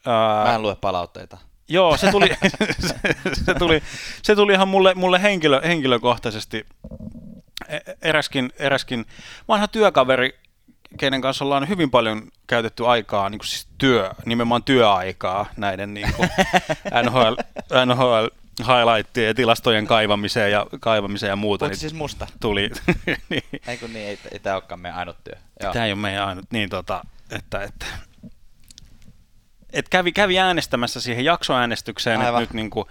Äh, 0.06 0.46
Mä 0.46 0.54
en 0.54 0.62
lue 0.62 0.76
palautteita. 0.76 1.38
Joo, 1.68 1.96
se 1.96 2.10
tuli, 2.10 2.28
se, 2.80 2.94
se, 3.44 3.54
tuli, 3.54 3.82
se 4.22 4.34
tuli 4.34 4.52
ihan 4.52 4.68
mulle, 4.68 4.94
mulle 4.94 5.22
henkilö, 5.22 5.60
henkilökohtaisesti. 5.60 6.66
E, 7.68 7.78
eräskin, 8.02 8.52
eräskin 8.58 9.06
vanha 9.48 9.68
työkaveri, 9.68 10.38
kenen 10.98 11.20
kanssa 11.20 11.44
ollaan 11.44 11.68
hyvin 11.68 11.90
paljon 11.90 12.22
käytetty 12.46 12.86
aikaa, 12.86 13.28
niin 13.28 13.38
kuin 13.38 13.48
siis 13.48 13.68
työ, 13.78 14.10
nimenomaan 14.24 14.62
työaikaa 14.62 15.46
näiden 15.56 15.94
niin 15.94 16.12
kuin 16.12 16.28
NHL, 17.04 17.34
NHL 17.86 18.26
highlightien 18.60 19.26
ja 19.26 19.34
tilastojen 19.34 19.86
kaivamiseen 19.86 20.52
ja, 20.52 20.66
kaivamiseen 20.80 21.30
ja 21.30 21.36
muuta. 21.36 21.68
Niin 21.68 21.76
siis 21.76 21.94
musta? 21.94 22.26
Tuli. 22.40 22.70
niin. 23.28 23.42
Ei 23.68 23.76
kun 23.78 23.92
niin, 23.92 24.08
ei, 24.08 24.18
ei 24.32 24.38
tämä 24.38 24.56
olekaan 24.56 24.80
meidän 24.80 24.98
ainut 24.98 25.16
työ. 25.24 25.34
Joo. 25.62 25.72
Tämä 25.72 25.84
ei 25.84 25.92
ole 25.92 26.00
meidän 26.00 26.28
ainut, 26.28 26.44
niin 26.52 26.70
tota, 26.70 27.04
että, 27.30 27.62
että 27.62 27.86
et 29.74 29.88
kävi, 29.88 30.12
kävi 30.12 30.38
äänestämässä 30.38 31.00
siihen 31.00 31.24
jaksoäänestykseen, 31.24 32.22
että 32.22 32.40
nyt 32.40 32.52
niin 32.52 32.70
kuin 32.70 32.86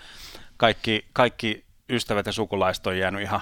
kaikki, 0.57 1.05
kaikki 1.13 1.65
ystävät 1.89 2.25
ja 2.25 2.31
sukulaiset 2.31 2.87
on 2.87 2.97
jäänyt 2.97 3.21
ihan, 3.21 3.41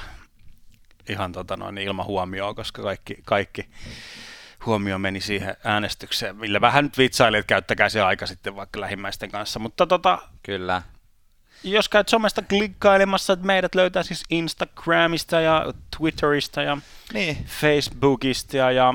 ihan 1.10 1.32
tota 1.32 1.58
noin, 1.58 1.78
ilman 1.78 2.06
huomioon, 2.06 2.56
koska 2.56 2.82
kaikki, 2.82 3.18
kaikki 3.26 3.70
huomio 4.66 5.00
meni 5.00 5.22
siihen 5.22 5.56
äänestykseen, 5.64 6.36
millä 6.36 6.62
vähän 6.62 6.84
nyt 6.84 6.98
vitsaili, 6.98 7.38
että 7.38 7.48
käyttäkää 7.48 7.90
se 7.90 8.02
aika 8.02 8.28
sitten 8.28 8.56
vaikka 8.56 8.82
lähimmäisten 8.82 9.32
kanssa, 9.32 9.60
mutta 9.60 9.88
tota... 9.88 10.20
Kyllä. 10.44 10.82
jos 11.64 11.90
käyt 11.90 12.10
somesta 12.10 12.42
klikkailemassa, 12.42 13.34
että 13.34 13.46
meidät 13.46 13.76
löytää 13.76 14.04
siis 14.04 14.24
Instagramista 14.30 15.42
ja 15.42 15.74
Twitterista 15.98 16.62
ja 16.62 16.78
niin. 17.14 17.46
Facebookista 17.46 18.58
ja, 18.58 18.72
ja 18.72 18.94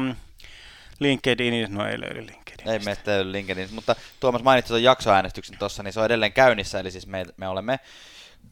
LinkedIn, 1.00 1.74
no 1.74 1.86
ei 1.86 2.00
löydy 2.00 2.26
LinkedIn. 2.26 2.45
Ei 2.66 2.78
meistä 2.78 3.10
löydy 3.10 3.32
LinkedIn, 3.32 3.68
mutta 3.72 3.96
Tuomas 4.20 4.42
mainitsi 4.42 4.68
tuon 4.68 4.82
jaksoäänestyksen 4.82 5.58
tuossa, 5.58 5.82
niin 5.82 5.92
se 5.92 6.00
on 6.00 6.06
edelleen 6.06 6.32
käynnissä, 6.32 6.80
eli 6.80 6.90
siis 6.90 7.06
me, 7.06 7.24
me 7.36 7.48
olemme 7.48 7.78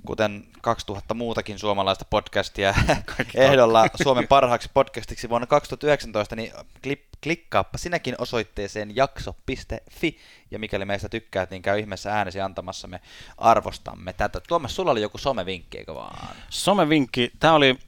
kuten 0.06 0.46
2000 0.60 1.14
muutakin 1.14 1.58
suomalaista 1.58 2.04
podcastia 2.04 2.74
ehdolla 3.34 3.86
Suomen 4.02 4.28
parhaaksi 4.28 4.70
podcastiksi 4.74 5.28
vuonna 5.28 5.46
2019, 5.46 6.36
niin 6.36 6.52
klik, 6.82 7.04
klikkaappa 7.22 7.78
sinäkin 7.78 8.14
osoitteeseen 8.18 8.96
jakso.fi, 8.96 10.18
ja 10.50 10.58
mikäli 10.58 10.84
meistä 10.84 11.08
tykkäät, 11.08 11.50
niin 11.50 11.62
käy 11.62 11.78
ihmeessä 11.78 12.12
äänesi 12.12 12.40
antamassa, 12.40 12.88
me 12.88 13.00
arvostamme 13.38 14.12
tätä. 14.12 14.40
Tuomas, 14.48 14.76
sulla 14.76 14.90
oli 14.90 15.02
joku 15.02 15.18
somevinkki, 15.18 15.78
eikö 15.78 15.94
vaan? 15.94 16.36
Somevinkki, 16.50 17.32
tämä 17.40 17.54
oli, 17.54 17.78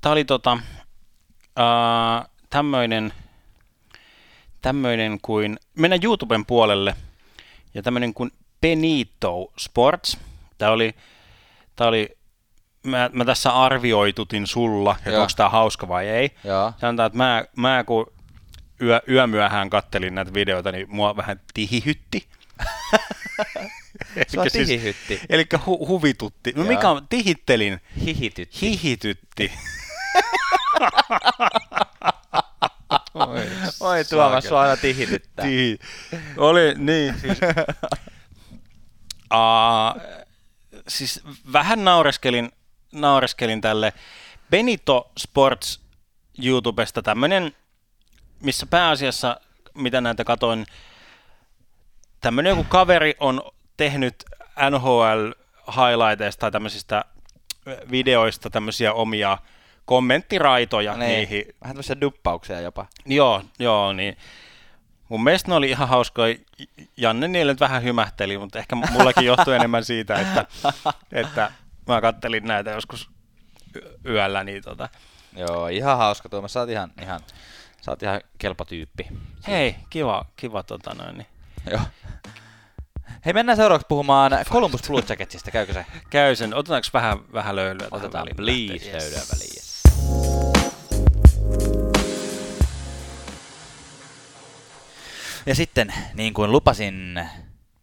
tää 0.00 0.12
oli 0.12 0.24
tota, 0.24 0.52
uh, 0.52 2.28
tämmöinen, 2.50 3.12
tämmöinen 4.62 5.18
kuin, 5.22 5.58
mennä 5.74 5.98
YouTuben 6.02 6.46
puolelle, 6.46 6.94
ja 7.74 7.82
tämmöinen 7.82 8.14
kuin 8.14 8.30
Benito 8.60 9.52
Sports. 9.58 10.18
Tämä 10.58 10.70
oli 10.70 10.94
Tämä 11.76 11.88
oli, 11.88 12.16
mä, 12.82 13.10
mä 13.12 13.24
tässä 13.24 13.50
arvioitutin 13.50 14.46
sulla, 14.46 14.96
että 15.06 15.20
onko 15.20 15.32
tämä 15.36 15.48
hauska 15.48 15.88
vai 15.88 16.08
ei. 16.08 16.30
Sanotaan, 16.80 17.06
että 17.06 17.16
mä, 17.16 17.44
mä 17.56 17.84
kun 17.84 18.12
yö, 18.82 19.00
yömyöhään 19.08 19.70
kattelin 19.70 20.14
näitä 20.14 20.34
videoita, 20.34 20.72
niin 20.72 20.86
mua 20.90 21.16
vähän 21.16 21.40
tihihytti. 21.54 22.26
On 24.36 24.50
siis, 24.50 24.68
tihihytti. 24.68 25.20
Eli 25.28 25.46
hu, 25.66 25.86
huvitutti. 25.86 26.52
No 26.56 26.64
mikä 26.64 26.90
on, 26.90 27.06
tihittelin. 27.08 27.80
Hihitytti. 28.04 28.60
Hihitytti. 28.60 29.52
Oi, 33.14 33.40
Oi 33.80 34.04
Tuomas, 34.04 34.44
sua 34.44 34.60
aina 34.60 34.76
tihityttää. 34.76 35.44
Tihi. 35.44 35.78
Oli, 36.36 36.74
niin, 36.76 37.14
siis. 37.20 37.38
Uh, 39.32 40.02
siis 40.88 41.22
vähän 41.52 41.84
naureskelin, 41.84 42.52
naureskelin 42.92 43.60
tälle 43.60 43.92
Benito 44.50 45.10
Sports 45.18 45.80
YouTubesta 46.44 47.02
tämmönen, 47.02 47.56
missä 48.40 48.66
pääasiassa, 48.66 49.40
mitä 49.74 50.00
näitä 50.00 50.24
katoin, 50.24 50.66
tämmönen 52.20 52.50
joku 52.50 52.64
kaveri 52.64 53.14
on 53.20 53.42
tehnyt 53.76 54.24
NHL 54.70 55.30
highlighteista 55.68 56.40
tai 56.40 56.50
tämmöisistä 56.50 57.04
videoista 57.90 58.50
tämmöisiä 58.50 58.92
omia 58.92 59.38
kommenttiraitoja 59.84 60.96
niin, 60.96 61.08
niihin. 61.08 61.44
Vähän 61.46 61.74
tämmöisiä 61.74 62.00
duppauksia 62.00 62.60
jopa. 62.60 62.86
Joo, 63.06 63.42
joo, 63.58 63.92
niin 63.92 64.16
Mun 65.12 65.24
mielestä 65.24 65.48
ne 65.48 65.54
oli 65.54 65.70
ihan 65.70 65.88
hauskoja. 65.88 66.36
Janne 66.96 67.28
niille 67.28 67.52
nyt 67.52 67.60
vähän 67.60 67.82
hymähteli, 67.82 68.38
mutta 68.38 68.58
ehkä 68.58 68.76
mullakin 68.76 69.24
johtui 69.24 69.56
enemmän 69.56 69.84
siitä, 69.84 70.14
että, 70.14 70.46
että 71.12 71.52
mä 71.88 72.00
kattelin 72.00 72.44
näitä 72.44 72.70
joskus 72.70 73.10
yöllä. 74.06 74.44
Niin 74.44 74.62
tota. 74.62 74.88
Joo, 75.36 75.68
ihan 75.68 75.98
hauska 75.98 76.28
tuo. 76.28 76.48
Sä 76.48 76.60
oot 76.60 76.70
ihan, 76.70 76.92
ihan, 77.02 77.20
sä 77.80 77.90
oot 77.90 78.02
ihan 78.02 78.20
kelpo 78.38 78.64
tyyppi. 78.64 79.08
Hei, 79.48 79.76
kiva, 79.90 80.24
kiva 80.36 80.62
tota 80.62 80.94
noin. 80.94 81.18
Niin. 81.18 81.26
Joo. 81.70 81.80
Hei, 83.24 83.32
mennään 83.32 83.56
seuraavaksi 83.56 83.86
puhumaan 83.88 84.32
Columbus 84.44 84.82
Blue 84.88 85.02
Jacketsista, 85.08 85.50
käykö 85.50 85.72
se? 85.72 85.86
Käy 86.10 86.36
sen. 86.36 86.54
Otetaanko 86.54 86.88
vähän, 86.92 87.18
vähän 87.32 87.56
löylyä 87.56 87.88
Otetaan, 87.90 88.28
please, 88.36 88.92
löylyä 88.92 89.20
väliin. 89.32 89.71
Ja 95.46 95.54
sitten, 95.54 95.94
niin 96.14 96.34
kuin 96.34 96.52
lupasin, 96.52 97.28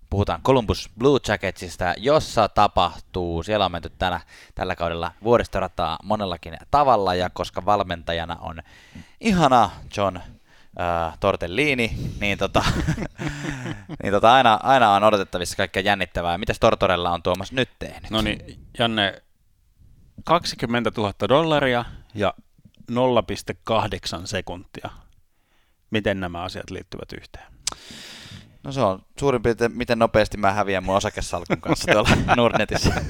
puhutaan 0.09 0.41
Columbus 0.41 0.89
Blue 0.99 1.19
Jacketsista, 1.27 1.93
jossa 1.97 2.49
tapahtuu, 2.49 3.43
siellä 3.43 3.65
on 3.65 3.71
menty 3.71 3.91
tällä, 3.97 4.21
tällä 4.55 4.75
kaudella 4.75 5.11
vuoristorataa 5.23 5.97
monellakin 6.03 6.57
tavalla, 6.71 7.15
ja 7.15 7.29
koska 7.29 7.65
valmentajana 7.65 8.37
on 8.39 8.61
ihana 9.21 9.71
John 9.97 10.17
äh, 10.17 11.17
Tortellini, 11.19 11.97
niin, 12.19 12.37
tota, 12.37 12.63
niin 14.03 14.11
tota 14.11 14.33
aina, 14.33 14.59
aina 14.63 14.93
on 14.93 15.03
odotettavissa 15.03 15.57
kaikkea 15.57 15.83
jännittävää. 15.83 16.37
Mitäs 16.37 16.59
Tortorella 16.59 17.11
on 17.11 17.23
Tuomas 17.23 17.51
nyt 17.51 17.69
tehnyt? 17.79 18.11
No 18.11 18.21
niin, 18.21 18.59
Janne, 18.79 19.21
20 20.23 20.91
000 20.97 21.13
dollaria 21.29 21.85
ja 22.13 22.33
0,8 22.91 22.97
sekuntia 24.25 24.89
miten 25.91 26.19
nämä 26.19 26.43
asiat 26.43 26.69
liittyvät 26.69 27.13
yhteen? 27.13 27.45
No 28.63 28.71
se 28.71 28.81
on 28.81 29.01
suurin 29.19 29.43
piirtein, 29.43 29.77
miten 29.77 29.99
nopeasti 29.99 30.37
mä 30.37 30.51
häviän 30.51 30.83
mun 30.83 30.95
osakesalkun 30.95 31.61
kanssa 31.61 31.91
tuolla 31.91 32.09
Nordnetissä. 32.35 33.01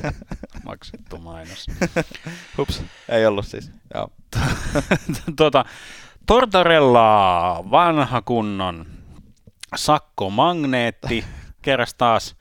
Maksettu 0.63 1.17
mainos. 1.17 1.67
Hups, 2.57 2.83
ei 3.09 3.25
ollut 3.25 3.47
siis. 3.47 3.71
Joo. 3.93 4.11
tuota, 5.37 5.65
Tortorella, 6.25 7.63
vanha 7.71 8.21
kunnon 8.21 8.85
sakkomagneetti, 9.75 11.25
keräsi 11.61 11.95
taas 11.97 12.35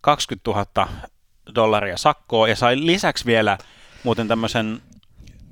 20 0.00 0.50
000 0.50 0.88
dollaria 1.54 1.96
sakkoa 1.96 2.48
ja 2.48 2.56
sai 2.56 2.86
lisäksi 2.86 3.26
vielä 3.26 3.58
muuten 4.04 4.28
tämmöisen 4.28 4.82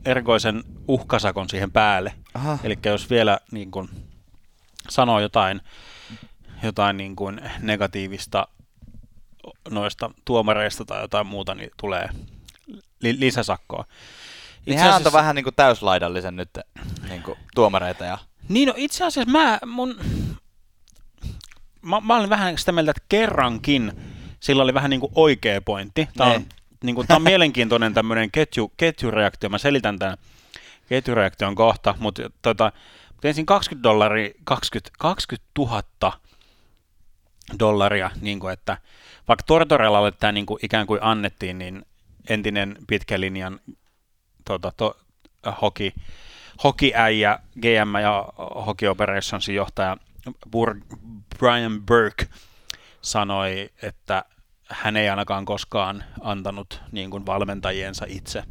erikoisen 0.04 0.64
uhkasakon 0.88 1.48
siihen 1.48 1.72
päälle. 1.72 2.14
Eli 2.62 2.78
jos 2.84 3.10
vielä 3.10 3.38
niin 3.52 3.70
kun, 3.70 3.88
sanoo 4.88 5.20
jotain, 5.20 5.60
jotain 6.62 6.96
niin 6.96 7.16
kuin 7.16 7.40
negatiivista 7.58 8.48
noista 9.70 10.10
tuomareista 10.24 10.84
tai 10.84 11.00
jotain 11.00 11.26
muuta, 11.26 11.54
niin 11.54 11.70
tulee 11.76 12.08
li- 13.00 13.20
lisäsakkoa. 13.20 13.84
Niin 14.66 14.78
hän 14.78 14.92
antoi 14.92 15.12
vähän 15.12 15.34
niin 15.34 15.44
kuin 15.44 15.54
täyslaidallisen 15.54 16.36
nyt 16.36 16.58
niin 17.08 17.22
kuin 17.22 17.38
tuomareita. 17.54 18.04
Ja... 18.04 18.18
Niin 18.48 18.68
no 18.68 18.74
itse 18.76 19.04
asiassa 19.04 19.32
mä, 19.32 19.58
mun, 19.66 19.96
mä, 21.82 22.00
mä 22.00 22.16
olin 22.16 22.30
vähän 22.30 22.58
sitä 22.58 22.72
mieltä, 22.72 22.90
että 22.90 23.02
kerrankin 23.08 23.92
sillä 24.40 24.62
oli 24.62 24.74
vähän 24.74 24.90
niin 24.90 25.00
kuin 25.00 25.12
oikea 25.14 25.60
pointti. 25.60 26.08
Tämä 26.16 26.30
on, 26.30 26.46
niin 26.84 26.94
kuin, 26.94 27.06
tämä 27.06 27.16
on 27.16 27.22
mielenkiintoinen 27.22 27.94
tämmöinen 27.94 28.30
ketju, 28.30 28.72
ketjureaktio. 28.76 29.50
Mä 29.50 29.58
selitän 29.58 29.98
tämän 29.98 30.18
ketjureaktion 30.88 31.54
kohta, 31.54 31.94
mutta 31.98 32.22
tota, 32.42 32.72
mutta 33.16 33.28
ensin 33.28 33.46
20 33.46 33.82
dollaria, 33.88 34.30
20, 34.44 34.90
20 34.98 35.48
000 35.58 35.82
dollaria, 37.58 38.10
niin 38.20 38.40
kuin 38.40 38.52
että 38.52 38.78
vaikka 39.28 39.42
Tortorellalle 39.46 40.12
tämä 40.12 40.32
niin 40.32 40.46
kuin 40.46 40.58
ikään 40.62 40.86
kuin 40.86 41.00
annettiin, 41.02 41.58
niin 41.58 41.86
entinen 42.28 42.76
pitkän 42.86 43.20
linjan 43.20 43.60
tota, 44.44 44.72
to, 44.76 44.96
hoki, 45.62 45.94
hokiäijä, 46.64 47.38
GM 47.60 48.00
ja 48.02 48.28
Hockey 48.66 48.88
Operationsin 48.88 49.54
johtaja 49.54 49.96
Bur- 50.46 50.98
Brian 51.38 51.86
Burke 51.86 52.26
sanoi, 53.02 53.70
että 53.82 54.24
hän 54.70 54.96
ei 54.96 55.08
ainakaan 55.08 55.44
koskaan 55.44 56.04
antanut 56.20 56.82
niin 56.92 57.10
kuin 57.10 57.26
valmentajiensa 57.26 58.06
itse 58.08 58.42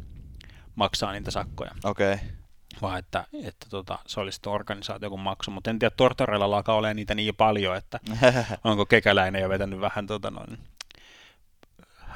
maksaa 0.74 1.12
niitä 1.12 1.30
sakkoja. 1.30 1.70
Okei. 1.84 2.14
Okay 2.14 2.35
vaan 2.82 2.98
että, 2.98 3.24
että 3.44 3.66
tota, 3.70 3.98
se 4.06 4.20
olisi 4.20 4.40
organisaatio 4.46 5.10
kuin 5.10 5.20
maksu, 5.20 5.50
mutta 5.50 5.70
en 5.70 5.78
tiedä, 5.78 5.94
Tortorella 5.96 6.44
alkaa 6.44 6.74
olemaan 6.74 6.96
niitä 6.96 7.14
niin 7.14 7.34
paljon, 7.34 7.76
että 7.76 8.00
onko 8.64 8.86
kekäläinen 8.86 9.42
jo 9.42 9.48
vetänyt 9.48 9.80
vähän 9.80 10.06
tota 10.06 10.30
noin, 10.30 10.58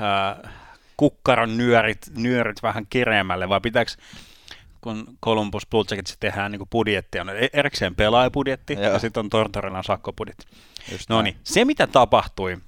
ää, 0.00 0.50
kukkaron 0.96 1.56
nyörit, 1.56 2.06
nyörit 2.16 2.62
vähän 2.62 2.86
kireämmälle, 2.90 3.48
vai 3.48 3.60
pitääkö 3.60 3.92
kun 4.80 5.18
Columbus 5.24 5.66
Blue 5.66 5.84
Jackets 5.90 6.16
tehdään 6.20 6.52
niin 6.52 6.68
budjetti, 6.70 7.20
on 7.20 7.30
erikseen 7.52 7.94
pelaajapudjetti 7.94 8.72
Joo. 8.72 8.82
ja 8.82 8.98
sitten 8.98 9.20
on 9.20 9.30
Tortorellan 9.30 9.84
sakkopudjetti. 9.84 10.46
no 11.08 11.22
niin, 11.22 11.36
se 11.44 11.64
mitä 11.64 11.86
tapahtui, 11.86 12.58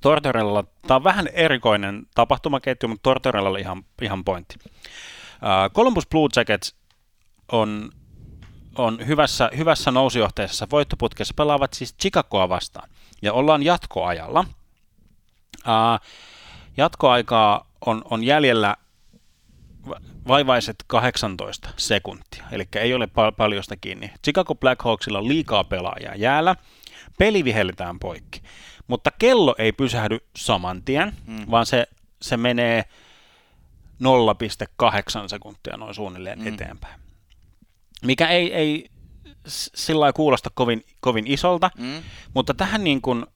Tortorella, 0.00 0.64
tämä 0.86 0.96
on 0.96 1.04
vähän 1.04 1.28
erikoinen 1.32 2.06
tapahtumaketju, 2.14 2.88
mutta 2.88 3.02
Tortorella 3.02 3.48
oli 3.48 3.60
ihan, 3.60 3.84
ihan 4.02 4.24
pointti. 4.24 4.54
Uh, 4.64 5.74
Columbus 5.74 6.06
Blue 6.06 6.28
Jackets 6.36 6.77
on, 7.52 7.90
on 8.76 9.06
hyvässä, 9.06 9.50
hyvässä 9.56 9.90
nousujohteisessa 9.90 10.66
voittoputkessa, 10.70 11.34
pelaavat 11.34 11.72
siis 11.72 11.94
Chicagoa 12.00 12.48
vastaan. 12.48 12.88
Ja 13.22 13.32
ollaan 13.32 13.62
jatkoajalla. 13.62 14.44
Ää, 15.64 15.98
jatkoaikaa 16.76 17.66
on, 17.86 18.02
on 18.10 18.24
jäljellä 18.24 18.76
vaivaiset 20.28 20.84
18 20.86 21.68
sekuntia, 21.76 22.44
eli 22.52 22.68
ei 22.76 22.94
ole 22.94 23.06
pal- 23.06 23.32
paljosta 23.32 23.76
kiinni. 23.76 24.12
Chicago 24.24 24.54
Blackhawksilla 24.54 25.18
on 25.18 25.28
liikaa 25.28 25.64
pelaajia 25.64 26.14
jäällä, 26.16 26.56
peli 27.18 27.44
vihelletään 27.44 27.98
poikki. 27.98 28.42
mutta 28.86 29.10
kello 29.18 29.54
ei 29.58 29.72
pysähdy 29.72 30.18
saman 30.36 30.82
tien, 30.82 31.12
mm. 31.26 31.46
vaan 31.50 31.66
se, 31.66 31.86
se 32.22 32.36
menee 32.36 32.84
0,8 35.22 35.28
sekuntia 35.28 35.76
noin 35.76 35.94
suunnilleen 35.94 36.38
mm. 36.38 36.46
eteenpäin. 36.46 37.07
Mikä 38.04 38.28
ei, 38.28 38.54
ei 38.54 38.88
sillä 39.48 40.12
kuulosta 40.12 40.50
kovin, 40.54 40.84
kovin 41.00 41.26
isolta, 41.26 41.70
mm. 41.78 42.02
mutta 42.34 42.54
tähän, 42.54 42.84
niin 42.84 43.02
kuin, 43.02 43.26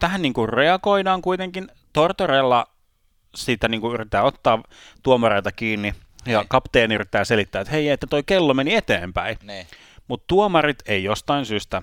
tähän 0.00 0.22
niin 0.22 0.32
kuin 0.32 0.48
reagoidaan 0.48 1.22
kuitenkin. 1.22 1.68
Tortorella 1.92 2.66
siitä 3.34 3.68
niin 3.68 3.80
kuin 3.80 3.94
yrittää 3.94 4.22
ottaa 4.22 4.62
tuomareita 5.02 5.52
kiinni, 5.52 5.94
ja 6.26 6.38
ne. 6.38 6.46
kapteeni 6.48 6.94
yrittää 6.94 7.24
selittää, 7.24 7.60
että 7.60 7.72
hei, 7.72 7.88
että 7.88 8.06
toi 8.06 8.22
kello 8.22 8.54
meni 8.54 8.74
eteenpäin. 8.74 9.36
Mutta 10.08 10.24
tuomarit 10.26 10.78
ei 10.86 11.04
jostain 11.04 11.46
syystä 11.46 11.82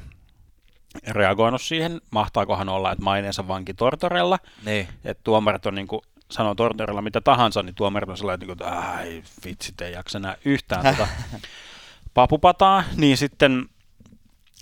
reagoinut 1.08 1.62
siihen, 1.62 2.02
mahtaakohan 2.12 2.70
olla, 2.70 2.92
että 2.92 3.04
maineensa 3.04 3.48
vanki 3.48 3.74
Tortorella. 3.74 4.40
Että 5.06 5.24
tuomarit 5.24 5.66
on 5.66 5.76
niin 5.76 5.88
kuin, 5.88 6.02
sanoo 6.32 6.56
Tortorella 6.56 7.02
mitä 7.02 7.22
tahansa, 7.22 7.64
niin 7.64 7.76
tuomarit 7.76 8.10
on 8.10 8.18
sellainen, 8.18 8.52
että 8.52 8.68
ai 8.68 9.24
vitsit, 9.46 9.82
ei 9.82 9.94
jaksa 9.94 10.18
enää 10.18 10.36
yhtään 10.46 10.96
tota 10.96 11.08
papupataa, 12.18 12.84
niin 12.96 13.18
sitten 13.18 13.66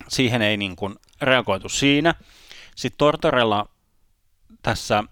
siihen 0.07 0.41
ei 0.41 0.57
niin 0.57 0.75
kuin 0.75 0.95
reagoitu 1.21 1.69
siinä. 1.69 2.15
Sitten 2.75 2.97
Tortorella 2.97 3.69
tässä 4.61 5.03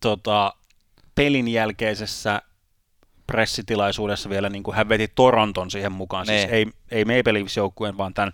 tota, 0.00 0.54
pelin 1.14 1.48
jälkeisessä 1.48 2.42
pressitilaisuudessa 3.26 4.30
vielä 4.30 4.48
niin 4.48 4.62
kuin 4.62 4.76
hän 4.76 4.88
veti 4.88 5.08
Toronton 5.14 5.70
siihen 5.70 5.92
mukaan, 5.92 6.26
ne. 6.26 6.32
siis 6.32 6.50
niin. 6.50 6.54
ei, 6.54 6.66
ei 6.90 7.04
Maple 7.04 7.34
Leafs 7.34 7.56
joukkueen, 7.56 7.98
vaan 7.98 8.14
tämän 8.14 8.32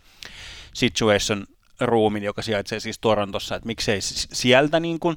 Situation 0.75 1.47
Roomin, 1.81 2.23
joka 2.23 2.43
sijaitsee 2.43 2.81
siis 2.81 2.99
Torontossa, 2.99 3.55
että 3.55 3.67
miksei 3.67 3.99
sieltä 4.01 4.81
niin 4.81 5.01
kuin, 5.01 5.17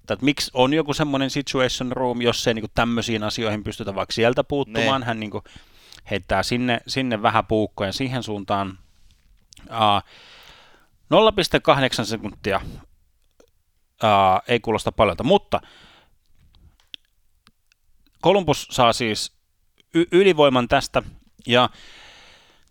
että 0.00 0.24
miksi 0.24 0.50
on 0.54 0.74
joku 0.74 0.94
semmoinen 0.94 1.30
Situation 1.30 1.92
Room, 1.92 2.22
jos 2.22 2.46
ei 2.46 2.54
niin 2.54 2.62
kuin 2.62 2.72
tämmöisiin 2.74 3.22
asioihin 3.22 3.64
pystytä 3.64 3.94
vaikka 3.94 4.12
sieltä 4.12 4.44
puuttumaan, 4.44 5.00
ne. 5.00 5.06
hän 5.06 5.20
niin 5.20 5.30
kuin 5.30 5.44
heittää 6.10 6.42
sinne, 6.42 6.80
sinne 6.86 7.22
vähän 7.22 7.46
puukkoja 7.46 7.92
siihen 7.92 8.22
suuntaan. 8.22 8.78
Uh, 9.70 10.02
0,8 12.00 12.04
sekuntia 12.04 12.60
uh, 12.64 14.42
ei 14.48 14.60
kuulosta 14.60 14.92
paljolta, 14.92 15.24
mutta 15.24 15.60
Columbus 18.22 18.68
saa 18.70 18.92
siis 18.92 19.32
y- 19.94 20.06
ylivoiman 20.12 20.68
tästä 20.68 21.02
ja 21.46 21.70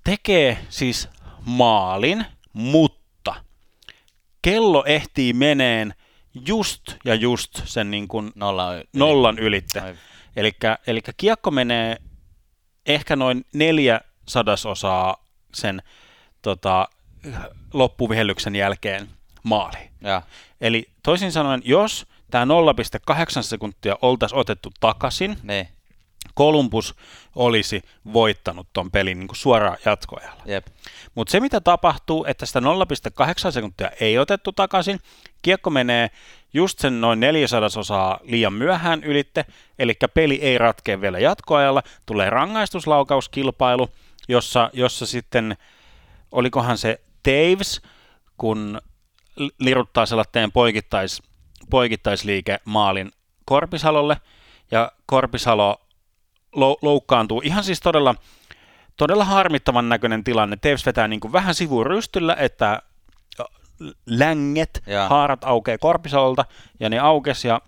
tekee 0.03 0.57
siis 0.69 1.09
maalin, 1.45 2.25
mutta 2.53 3.35
kello 4.41 4.83
ehtii 4.85 5.33
meneen 5.33 5.93
just 6.47 6.81
ja 7.05 7.15
just 7.15 7.61
sen 7.65 7.91
niin 7.91 8.07
kuin 8.07 8.31
Nolla, 8.35 8.71
nollan 8.93 9.39
ylitte. 9.39 9.97
Eli 10.87 11.01
kiekko 11.17 11.51
menee 11.51 11.97
ehkä 12.87 13.15
noin 13.15 13.45
neljä 13.53 14.01
sadasosaa 14.27 15.25
sen 15.53 15.81
tota, 16.41 16.87
loppuvihellyksen 17.73 18.55
jälkeen 18.55 19.09
maali. 19.43 19.89
Ja. 20.01 20.21
Eli 20.61 20.89
toisin 21.03 21.31
sanoen, 21.31 21.61
jos 21.65 22.05
tämä 22.31 22.45
0,8 22.45 23.43
sekuntia 23.43 23.97
oltaisiin 24.01 24.39
otettu 24.39 24.71
takaisin, 24.79 25.37
ne. 25.43 25.67
Kolumbus 26.37 26.95
olisi 27.35 27.81
voittanut 28.13 28.67
ton 28.73 28.91
pelin 28.91 29.19
niin 29.19 29.27
kuin 29.27 29.37
suoraan 29.37 29.77
jatkoajalla. 29.85 30.43
Mutta 31.15 31.31
se, 31.31 31.39
mitä 31.39 31.61
tapahtuu, 31.61 32.25
että 32.27 32.45
sitä 32.45 32.59
0,8 32.59 33.51
sekuntia 33.51 33.91
ei 33.99 34.17
otettu 34.17 34.51
takaisin, 34.51 34.99
kiekko 35.41 35.69
menee 35.69 36.09
just 36.53 36.79
sen 36.79 37.01
noin 37.01 37.19
400 37.19 37.69
osaa 37.77 38.19
liian 38.23 38.53
myöhään 38.53 39.03
ylitte, 39.03 39.45
eli 39.79 39.93
peli 40.13 40.39
ei 40.41 40.57
ratkea 40.57 41.01
vielä 41.01 41.19
jatkoajalla, 41.19 41.83
tulee 42.05 42.29
rangaistuslaukauskilpailu, 42.29 43.89
jossa, 44.27 44.69
jossa 44.73 45.05
sitten, 45.05 45.57
olikohan 46.31 46.77
se 46.77 47.01
Taves, 47.23 47.81
kun 48.37 48.81
liruttaa 49.59 50.05
sellainen 50.05 50.51
poikittais, 50.51 51.21
poikittaisliike 51.69 52.59
maalin 52.65 53.11
Korpisalolle, 53.45 54.17
ja 54.71 54.91
Korpisalo 55.05 55.86
loukkaantuu. 56.81 57.41
Ihan 57.45 57.63
siis 57.63 57.79
todella, 57.79 58.15
todella 58.97 59.25
harmittavan 59.25 59.89
näköinen 59.89 60.23
tilanne. 60.23 60.57
Taves 60.57 60.85
vetää 60.85 61.07
niin 61.07 61.19
kuin 61.19 61.33
vähän 61.33 61.55
sivuun 61.55 61.85
rystyllä, 61.85 62.35
että 62.39 62.81
länget, 64.05 64.83
ja. 64.87 65.07
haarat 65.09 65.43
aukeaa 65.43 65.77
Korpisalolta, 65.77 66.45
ja 66.79 66.89
ne 66.89 66.99
aukes, 66.99 67.45
ja 67.45 67.61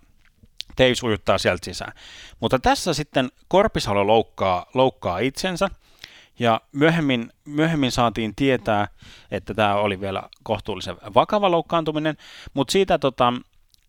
Taves 0.76 1.04
ujuttaa 1.04 1.38
sieltä 1.38 1.66
sisään. 1.66 1.94
Mutta 2.40 2.60
tässä 2.60 2.94
sitten 2.94 3.30
Korpisalo 3.48 4.08
loukkaa, 4.08 4.66
loukkaa 4.74 5.20
itsensä, 5.20 5.70
ja 6.40 6.62
myöhemmin, 6.72 7.34
myöhemmin 7.46 7.92
saatiin 7.92 8.36
tietää, 8.36 8.88
että 9.32 9.54
tämä 9.54 9.76
oli 9.76 10.02
vielä 10.02 10.24
kohtuullisen 10.44 10.96
vakava 11.14 11.52
loukkaantuminen, 11.52 12.18
mutta 12.54 12.72
siitä 12.72 13.00
tota, 13.00 13.34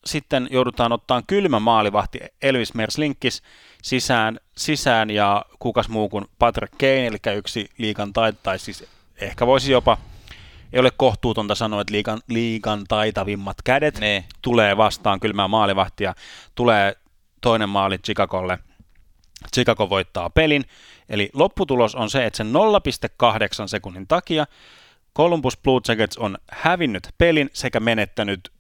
sitten 0.05 0.49
joudutaan 0.51 0.93
ottaa 0.93 1.23
kylmä 1.27 1.61
maalivahti 1.61 2.19
Elvis 2.43 2.75
Merslinkis 2.75 3.43
sisään, 3.83 4.41
sisään 4.57 5.11
ja 5.11 5.45
kukas 5.59 5.89
muu 5.89 6.09
kuin 6.09 6.25
Patrick 6.39 6.79
Kane, 6.79 7.07
eli 7.07 7.17
yksi 7.37 7.71
liikan 7.79 8.13
tai, 8.13 8.33
tai 8.43 8.59
siis 8.59 8.85
ehkä 9.21 9.47
voisi 9.47 9.73
jopa, 9.73 9.99
ei 10.73 10.81
ole 10.81 10.91
kohtuutonta 10.97 11.55
sanoa, 11.55 11.81
että 11.81 11.93
liikan, 11.93 12.21
liikan 12.29 12.85
taitavimmat 12.89 13.57
kädet 13.65 14.01
ne. 14.01 14.25
tulee 14.43 14.77
vastaan 14.77 15.21
kylmää 15.21 15.49
maalivahtia, 15.49 16.15
tulee 16.55 16.97
toinen 17.41 17.69
maali 17.69 17.99
Chicagolle, 17.99 18.59
Chicago 19.55 19.91
voittaa 19.91 20.31
pelin, 20.31 20.65
eli 21.09 21.31
lopputulos 21.33 21.95
on 21.95 22.11
se, 22.11 22.27
että 22.27 22.37
sen 22.37 22.53
0,8 23.63 23.69
sekunnin 23.69 24.07
takia 24.07 24.47
Columbus 25.17 25.59
Blue 25.63 25.81
Jackets 25.89 26.19
on 26.19 26.39
hävinnyt 26.51 27.09
pelin 27.19 27.51
sekä 27.53 27.81
menettänyt 27.81 28.53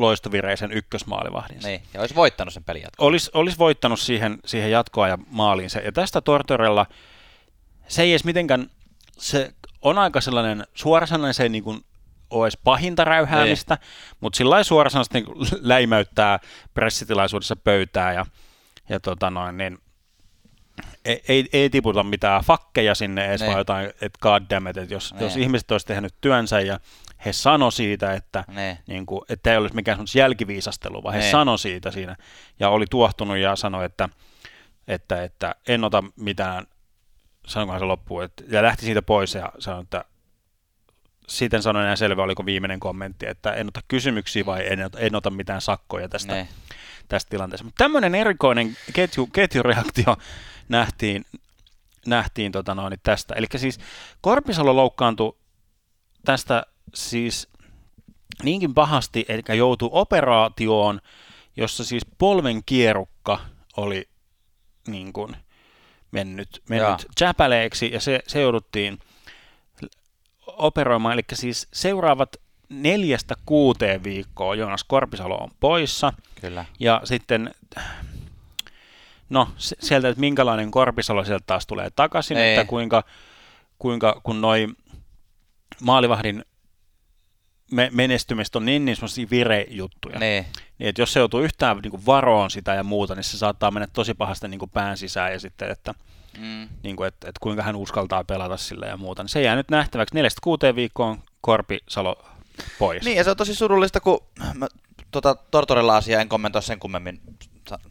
loistovireisen 0.00 0.72
ykkösmaalivahdin. 0.72 1.58
Niin, 1.58 1.82
ja 1.94 2.00
olisi 2.00 2.14
voittanut 2.14 2.54
sen 2.54 2.64
pelin 2.64 2.82
jatkoa. 2.82 3.06
Olisi, 3.06 3.30
olisi 3.34 3.58
voittanut 3.58 4.00
siihen, 4.00 4.38
siihen 4.44 4.70
jatkoa 4.70 5.08
ja 5.08 5.18
maaliin 5.26 5.70
se. 5.70 5.80
Ja 5.80 5.92
tästä 5.92 6.20
Tortorella 6.20 6.86
se 7.88 8.02
ei 8.02 8.10
edes 8.10 8.24
mitenkään, 8.24 8.70
se 9.18 9.54
on 9.82 9.98
aika 9.98 10.20
sellainen 10.20 10.66
suorasanainen, 10.74 11.34
se 11.34 11.42
ei 11.42 11.48
niin 11.48 11.64
kuin 11.64 11.80
olisi 12.30 12.58
pahinta 12.64 13.04
räyhäämistä, 13.04 13.74
niin. 13.74 14.16
mutta 14.20 14.36
sillä 14.36 14.50
lailla 14.50 14.64
suorasanaisesti 14.64 15.20
niin 15.20 15.48
läimäyttää 15.60 16.38
pressitilaisuudessa 16.74 17.56
pöytää 17.56 18.12
ja, 18.12 18.26
ja 18.88 19.00
tota 19.00 19.30
noin, 19.30 19.56
niin 19.56 19.78
ei, 21.04 21.22
ei, 21.28 21.48
ei 21.52 21.70
tiputa 21.70 22.02
mitään 22.02 22.44
fakkeja 22.44 22.94
sinne 22.94 23.26
edes, 23.26 23.40
vaan 23.40 23.50
niin. 23.50 23.58
jotain, 23.58 23.86
että 23.86 24.18
god 24.22 24.42
damn 24.50 24.68
it, 24.68 24.76
että 24.76 24.94
jos, 24.94 25.14
jos 25.20 25.34
niin. 25.34 25.42
ihmiset 25.42 25.70
olisi 25.70 25.86
tehnyt 25.86 26.14
työnsä 26.20 26.60
ja 26.60 26.80
he 27.24 27.32
sano 27.32 27.70
siitä, 27.70 28.12
että, 28.12 28.44
ne. 28.48 28.78
niin 28.86 29.06
kuin, 29.06 29.20
että 29.28 29.50
ei 29.50 29.56
olisi 29.56 29.74
mikään 29.74 29.98
jälkiviisastelu, 30.16 31.02
vaan 31.02 31.14
ne. 31.14 31.24
he 31.24 31.30
sano 31.30 31.56
siitä 31.56 31.90
siinä 31.90 32.16
ja 32.60 32.68
oli 32.68 32.84
tuohtunut 32.90 33.36
ja 33.38 33.56
sanoi, 33.56 33.84
että, 33.84 34.08
että, 34.88 35.22
että 35.22 35.54
en 35.68 35.84
ota 35.84 36.04
mitään, 36.16 36.66
sanokohan 37.46 37.80
se 37.80 37.84
loppuun, 37.84 38.24
että, 38.24 38.44
ja 38.48 38.62
lähti 38.62 38.84
siitä 38.84 39.02
pois 39.02 39.34
ja 39.34 39.52
sanoi, 39.58 39.82
että 39.82 40.04
sitten 41.28 41.62
sanoin 41.62 41.82
enää 41.82 41.96
selvä, 41.96 42.22
oliko 42.22 42.46
viimeinen 42.46 42.80
kommentti, 42.80 43.26
että 43.26 43.52
en 43.52 43.68
ota 43.68 43.80
kysymyksiä 43.88 44.46
vai 44.46 44.72
en, 44.72 44.78
en 44.96 45.14
ota 45.14 45.30
mitään 45.30 45.60
sakkoja 45.60 46.08
tästä, 46.08 46.46
tästä 47.08 47.30
tilanteesta. 47.30 47.64
Mutta 47.64 47.84
tämmöinen 47.84 48.14
erikoinen 48.14 48.76
ketju, 48.92 49.26
ketjureaktio 49.26 50.16
nähtiin, 50.68 51.24
nähtiin 52.06 52.52
tota 52.52 52.74
noin, 52.74 52.98
tästä. 53.02 53.34
Eli 53.34 53.46
siis 53.56 53.78
Korpisalo 54.20 54.76
loukkaantui 54.76 55.36
tästä 56.24 56.66
siis 56.94 57.48
niinkin 58.42 58.74
pahasti, 58.74 59.24
eli 59.28 59.42
joutui 59.58 59.88
operaatioon, 59.92 61.00
jossa 61.56 61.84
siis 61.84 62.06
polven 62.18 62.62
kierukka 62.66 63.38
oli 63.76 64.08
niin 64.88 65.12
kuin 65.12 65.36
mennyt, 66.10 66.62
mennyt 66.68 67.06
jäpäleeksi 67.20 67.90
ja 67.92 68.00
se, 68.00 68.20
se 68.26 68.40
jouduttiin 68.40 68.98
operoimaan, 70.46 71.14
eli 71.14 71.22
siis 71.34 71.68
seuraavat 71.72 72.36
neljästä 72.68 73.34
kuuteen 73.46 74.04
viikkoa 74.04 74.54
Joonas 74.54 74.84
Korpisalo 74.84 75.36
on 75.36 75.50
poissa. 75.60 76.12
Kyllä. 76.40 76.64
Ja 76.80 77.00
sitten, 77.04 77.54
no 79.30 79.48
sieltä, 79.58 80.08
että 80.08 80.20
minkälainen 80.20 80.70
Korpisalo 80.70 81.24
sieltä 81.24 81.44
taas 81.46 81.66
tulee 81.66 81.90
takaisin, 81.96 82.36
Ei. 82.36 82.54
että 82.54 82.68
kuinka, 82.68 83.04
kuinka 83.78 84.20
kun 84.22 84.40
noin 84.40 84.76
maalivahdin 85.80 86.44
me, 87.72 87.90
menestymistä 87.92 88.58
on 88.58 88.64
niin, 88.64 88.84
niin 88.84 88.96
semmoisia 88.96 89.26
virejuttuja. 89.30 90.18
Niin. 90.18 90.46
niin. 90.78 90.88
että 90.88 91.02
jos 91.02 91.12
se 91.12 91.20
joutuu 91.20 91.40
yhtään 91.40 91.78
niin 91.78 91.90
kuin 91.90 92.06
varoon 92.06 92.50
sitä 92.50 92.74
ja 92.74 92.84
muuta, 92.84 93.14
niin 93.14 93.24
se 93.24 93.38
saattaa 93.38 93.70
mennä 93.70 93.88
tosi 93.92 94.14
pahasti 94.14 94.48
niin 94.48 94.58
kuin 94.58 94.70
pään 94.70 94.96
sisään 94.96 95.32
ja 95.32 95.40
sitten, 95.40 95.70
että 95.70 95.94
mm. 96.38 96.68
niin 96.82 96.96
kuin, 96.96 97.08
että, 97.08 97.28
että 97.28 97.40
kuinka 97.40 97.62
hän 97.62 97.76
uskaltaa 97.76 98.24
pelata 98.24 98.56
sillä 98.56 98.86
ja 98.86 98.96
muuta. 98.96 99.22
Niin 99.22 99.28
se 99.28 99.42
jää 99.42 99.56
nyt 99.56 99.70
nähtäväksi. 99.70 100.14
Neljästä 100.14 100.40
kuuteen 100.44 100.76
viikkoon 100.76 101.22
Korpi 101.40 101.78
Salo 101.88 102.24
pois. 102.78 103.04
Niin, 103.04 103.16
ja 103.16 103.24
se 103.24 103.30
on 103.30 103.36
tosi 103.36 103.54
surullista, 103.54 104.00
kun 104.00 104.20
mä 104.54 104.66
tota 105.10 105.34
Tortorella-asiaa 105.34 106.20
en 106.20 106.28
kommentoi 106.28 106.62
sen 106.62 106.80
kummemmin. 106.80 107.20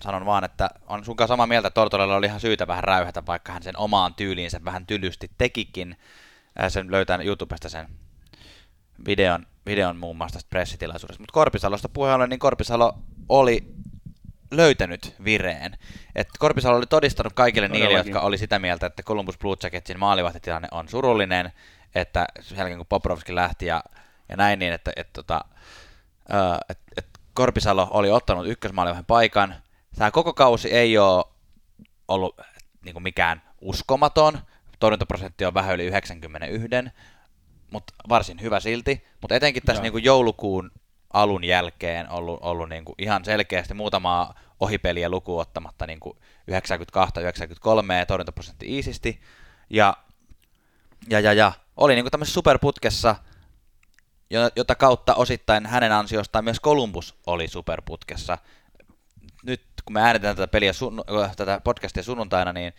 Sanon 0.04 0.26
vaan, 0.26 0.44
että 0.44 0.70
on 0.88 1.06
sunkaan 1.06 1.28
samaa 1.28 1.48
mieltä, 1.48 1.68
että 1.68 1.76
Tortorella 1.76 2.16
oli 2.16 2.26
ihan 2.26 2.40
syytä 2.40 2.68
vähän 2.68 2.84
räyhätä, 2.84 3.26
vaikka 3.26 3.52
hän 3.52 3.64
sen 3.64 3.78
omaan 3.78 4.14
tyyliinsä 4.14 4.60
vähän 4.66 4.86
tylysti 4.86 5.32
tekikin. 5.38 5.98
Sen 6.68 6.92
löytää 6.92 7.20
YouTubesta 7.24 7.70
sen 7.70 7.88
videon, 9.06 9.46
videon 9.70 9.98
muun 9.98 10.18
muassa 10.18 10.34
tästä 10.34 10.50
pressitilaisuudesta. 10.50 11.22
Mutta 11.22 11.34
Korpisalosta 11.34 11.90
puheen 11.90 12.30
niin 12.30 12.40
Korpisalo 12.40 12.98
oli 13.30 13.74
löytänyt 14.52 15.16
vireen. 15.24 15.78
Et 16.16 16.28
Korpisalo 16.40 16.78
oli 16.78 16.86
todistanut 16.86 17.34
kaikille 17.34 17.68
Todellakin. 17.68 17.88
niille, 17.88 18.10
jotka 18.10 18.20
oli 18.28 18.38
sitä 18.38 18.60
mieltä, 18.60 18.86
että 18.86 19.04
Columbus 19.04 19.38
Blue 19.38 19.56
Jacketsin 19.64 20.00
maalivahtitilanne 20.00 20.68
on 20.72 20.90
surullinen, 20.90 21.52
että 21.96 22.26
sen 22.42 22.58
jälkeen 22.58 22.78
kun 22.78 22.86
Poprovski 22.86 23.36
lähti 23.36 23.66
ja, 23.66 23.84
ja 24.30 24.38
näin, 24.38 24.60
niin 24.60 24.74
että 24.74 24.92
et, 24.96 25.14
tota, 25.14 25.46
et, 26.70 26.80
et 26.98 27.08
Korpisalo 27.34 27.88
oli 27.92 28.12
ottanut 28.12 28.48
ykkösmaalivahin 28.48 29.06
paikan. 29.06 29.56
Tämä 29.96 30.12
koko 30.12 30.34
kausi 30.34 30.72
ei 30.74 30.98
ole 30.98 31.26
ollut 32.08 32.42
niin 32.86 32.94
kuin 32.94 33.04
mikään 33.04 33.42
uskomaton. 33.62 34.40
Torjuntaprosentti 34.80 35.46
on 35.46 35.54
vähän 35.54 35.76
yli 35.76 35.86
91, 35.86 36.68
mutta 37.72 37.94
varsin 38.10 38.42
hyvä 38.42 38.60
silti. 38.60 39.08
Mutta 39.22 39.36
etenkin 39.36 39.64
tässä 39.64 39.84
niin 39.84 39.92
kuin 39.92 40.04
joulukuun 40.04 40.72
alun 41.14 41.44
jälkeen 41.44 42.10
ollut, 42.10 42.40
ollut 42.42 42.70
niin 42.70 42.86
kuin 42.86 42.96
ihan 42.98 43.26
selkeästi 43.26 43.74
muutamaa 43.74 44.34
ohipeliä 44.60 45.10
lukuun 45.10 45.42
ottamatta 45.42 45.88
niin 45.88 46.00
92-93 46.04 46.06
torjuntaprosentti 48.08 48.76
iisisti. 48.76 49.22
Ja, 49.70 49.94
ja, 51.10 51.20
ja, 51.20 51.34
ja 51.34 51.52
oli 51.78 51.96
niin 51.96 52.04
kuin 52.04 52.12
tämmöisessä 52.12 52.34
superputkessa, 52.34 53.16
jota 54.56 54.76
kautta 54.76 55.16
osittain 55.16 55.66
hänen 55.66 55.92
ansiostaan 55.92 56.44
myös 56.44 56.62
Columbus 56.62 57.16
oli 57.28 57.48
superputkessa. 57.48 58.38
Nyt 59.44 59.62
kun 59.86 59.94
me 59.94 60.02
äänetään 60.02 60.36
tätä, 60.36 60.48
peliä, 60.48 60.72
tätä 61.38 61.62
podcastia 61.64 62.04
sunnuntaina, 62.04 62.54
niin 62.54 62.74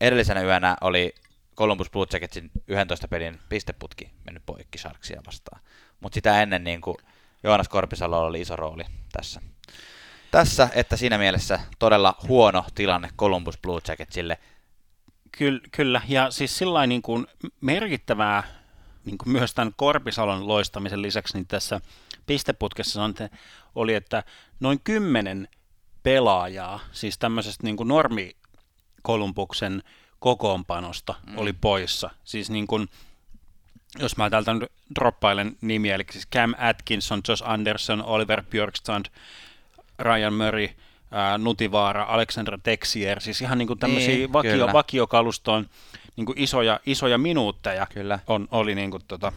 edellisenä 0.00 0.42
yönä 0.42 0.76
oli 0.80 1.14
Columbus 1.56 1.90
Blue 1.90 2.06
Jacketsin 2.12 2.50
11 2.68 3.08
pelin 3.08 3.38
pisteputki 3.48 4.10
mennyt 4.24 4.42
poikki 4.46 4.78
Sharksia 4.78 5.22
vastaan. 5.26 5.62
Mutta 6.00 6.14
sitä 6.14 6.42
ennen 6.42 6.64
niin 6.64 6.80
kuin 6.80 6.96
Joonas 7.42 7.68
Korpisalo 7.68 8.24
oli 8.24 8.40
iso 8.40 8.56
rooli 8.56 8.84
tässä. 9.12 9.40
Tässä, 10.30 10.68
että 10.74 10.96
siinä 10.96 11.18
mielessä 11.18 11.60
todella 11.78 12.14
huono 12.28 12.64
tilanne 12.74 13.08
Columbus 13.18 13.58
Blue 13.58 13.80
Jacketsille. 13.88 14.38
Kyllä, 15.38 15.60
kyllä. 15.72 16.02
ja 16.08 16.30
siis 16.30 16.58
sillä 16.58 16.86
niin 16.86 17.02
kuin 17.02 17.26
merkittävää 17.60 18.42
niin 19.04 19.18
kuin 19.18 19.32
myös 19.32 19.54
tämän 19.54 19.72
Korpisalon 19.76 20.48
loistamisen 20.48 21.02
lisäksi 21.02 21.34
niin 21.34 21.46
tässä 21.46 21.80
pisteputkessa 22.26 23.00
oli, 23.74 23.94
että 23.94 24.22
noin 24.60 24.80
kymmenen 24.84 25.48
pelaajaa, 26.02 26.80
siis 26.92 27.18
tämmöisestä 27.18 27.64
niin 27.64 27.76
kuin 27.76 27.88
normi 27.88 28.36
Kolumbuksen 29.02 29.82
kokoonpanosta 30.26 31.14
mm. 31.26 31.38
oli 31.38 31.52
poissa. 31.52 32.10
Siis 32.24 32.50
niin 32.50 32.66
kuin, 32.66 32.88
jos 33.98 34.16
mä 34.16 34.30
täältä 34.30 34.52
droppailen 34.94 35.56
nimiä, 35.60 35.94
eli 35.94 36.04
siis 36.12 36.28
Cam 36.34 36.54
Atkinson, 36.58 37.20
Josh 37.28 37.42
Anderson, 37.46 38.04
Oliver 38.04 38.42
Björkstrand, 38.50 39.06
Ryan 39.98 40.34
Murray, 40.34 40.68
ää, 41.10 41.38
Nutivaara, 41.38 42.04
Alexander 42.04 42.58
Texier, 42.62 43.20
siis 43.20 43.40
ihan 43.40 43.58
niin 43.58 43.66
kuin 43.66 43.78
tämmöisiä 43.78 44.14
niin, 44.14 44.32
vakio, 44.32 44.72
vakiokalustoon 44.72 45.66
niin 46.16 46.26
kuin 46.26 46.38
isoja, 46.38 46.80
isoja 46.86 47.18
minuutteja 47.18 47.86
kyllä. 47.86 48.18
On, 48.26 48.48
oli 48.50 48.74
niin 48.74 48.90
kuin 48.90 49.02
tota, 49.08 49.32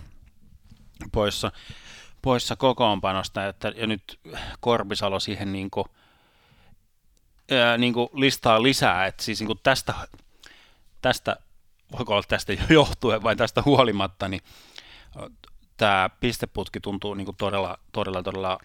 poissa, 1.12 1.52
poissa 2.22 2.56
kokoonpanosta, 2.56 3.48
että, 3.48 3.74
ja 3.76 3.88
nyt 3.88 4.20
Korpisalo 4.60 5.20
siihen 5.20 5.54
niin 5.54 5.70
kuin, 5.70 5.86
ää, 7.52 7.78
niin 7.78 7.94
kuin 7.94 8.10
listaa 8.14 8.64
lisää, 8.64 9.06
että 9.06 9.24
siis 9.24 9.40
niin 9.40 9.48
kuin 9.48 9.60
tästä, 9.64 9.94
tästä 11.02 11.38
voiko 11.98 12.14
olla 12.14 12.24
tästä 12.28 12.54
johtuen 12.70 13.24
vai 13.24 13.36
tästä 13.36 13.62
huolimatta, 13.66 14.28
niin 14.28 14.42
tämä 15.78 16.10
pisteputki 16.20 16.80
tuntuu 16.80 17.14
niin 17.14 17.36
todella, 17.38 17.78
todella, 17.92 18.24
todella 18.24 18.60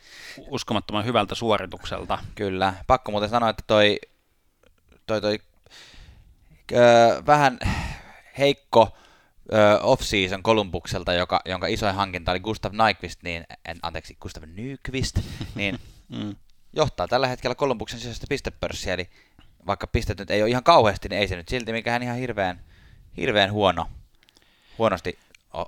uskomattoman 0.49 1.05
hyvältä 1.05 1.35
suoritukselta. 1.35 2.19
Kyllä. 2.35 2.75
Pakko 2.87 3.13
muuten 3.13 3.31
sanoa, 3.31 3.51
että 3.51 3.65
toi, 3.67 4.01
toi, 5.07 5.21
toi 5.21 5.39
öö, 6.73 7.23
vähän 7.27 7.59
heikko 8.39 8.97
öö, 9.53 9.79
off-season 9.79 10.43
Kolumbukselta, 10.43 11.13
joka, 11.13 11.41
jonka 11.45 11.67
isoin 11.67 11.95
hankinta 11.95 12.31
oli 12.31 12.41
Gustav 12.41 12.73
Nyqvist, 12.73 13.23
niin, 13.23 13.45
en, 13.65 13.79
anteeksi, 13.83 14.17
Gustav 14.21 14.43
Nyqvist, 14.47 15.19
niin 15.55 15.79
mm. 16.17 16.37
johtaa 16.73 17.09
tällä 17.09 17.27
hetkellä 17.27 17.55
Kolumbuksen 17.55 17.99
sisäistä 17.99 18.27
pistepörssiä, 18.29 18.95
eli 18.95 19.11
vaikka 19.67 19.87
pistet 19.87 20.19
nyt 20.19 20.31
ei 20.31 20.43
ole 20.43 20.51
ihan 20.51 20.65
kauheasti, 20.65 21.09
niin 21.09 21.21
ei 21.21 21.29
se 21.29 21.37
nyt 21.37 21.49
silti 21.49 21.73
mikään 21.73 22.03
ihan 22.03 22.17
hirveän 22.17 22.61
hirveän 23.17 23.53
huono, 23.53 23.87
huonosti 24.79 25.19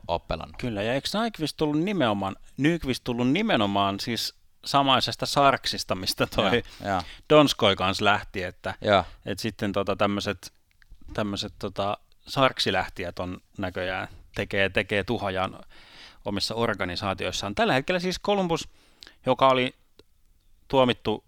oppelan. 0.08 0.50
Kyllä, 0.58 0.82
ja 0.82 0.94
eikö 0.94 1.08
Nyqvist 1.22 1.56
tullut 1.56 1.82
nimenomaan, 1.82 2.36
Nyqvist 2.56 3.04
tullut 3.04 3.30
nimenomaan 3.30 4.00
siis 4.00 4.34
samaisesta 4.64 5.26
Sarksista, 5.26 5.94
mistä 5.94 6.26
toi 6.26 6.62
ja, 6.80 6.88
ja. 6.88 7.02
Donskoi 7.30 7.76
kanssa 7.76 8.04
lähti, 8.04 8.42
että, 8.42 8.74
ja. 8.80 9.04
että 9.26 9.42
sitten 9.42 9.72
tota 9.72 9.96
tämmöiset 9.96 10.52
tämmöiset 11.14 11.52
tota, 11.58 11.98
Sarksilähtijät 12.26 13.18
on 13.18 13.40
näköjään 13.58 14.08
tekee, 14.34 14.68
tekee 14.68 15.04
tuhojaan 15.04 15.60
omissa 16.24 16.54
organisaatioissaan. 16.54 17.54
Tällä 17.54 17.72
hetkellä 17.72 17.98
siis 17.98 18.20
Columbus, 18.20 18.68
joka 19.26 19.48
oli 19.48 19.74
tuomittu 20.68 21.24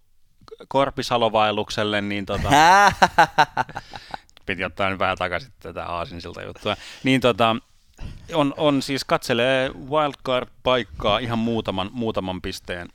Korpisalovailukselle, 0.68 2.00
niin 2.00 2.26
tota, 2.26 2.50
piti 4.46 4.64
ottaa 4.64 4.90
nyt 4.90 4.98
vähän 4.98 5.18
takaisin 5.18 5.52
tätä 5.60 5.86
aasinsilta 5.86 6.42
juttua. 6.42 6.76
Niin 7.02 7.20
tota, 7.20 7.56
on, 8.34 8.54
on 8.56 8.82
siis 8.82 9.04
katselee 9.04 9.68
wildcard-paikkaa 9.68 11.18
ihan 11.18 11.38
muutaman, 11.38 11.90
muutaman 11.92 12.42
pisteen 12.42 12.88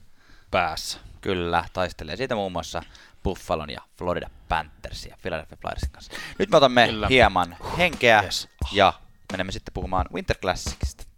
päässä. 0.50 0.98
Kyllä, 1.20 1.64
taistelee 1.72 2.16
siitä 2.16 2.34
muun 2.34 2.52
muassa 2.52 2.82
Buffalon 3.24 3.70
ja 3.70 3.80
Florida 3.98 4.30
Panthers 4.48 5.06
ja 5.06 5.16
Philadelphia 5.22 5.58
Flyersin 5.60 5.90
kanssa. 5.90 6.12
Nyt 6.38 6.50
me 6.50 6.56
otamme 6.56 6.86
Kyllä. 6.86 7.08
hieman 7.08 7.56
henkeä 7.78 8.22
yes. 8.22 8.48
ja 8.72 8.92
menemme 9.32 9.52
sitten 9.52 9.74
puhumaan 9.74 10.06
Winter 10.14 10.38
Classicista. 10.38 11.13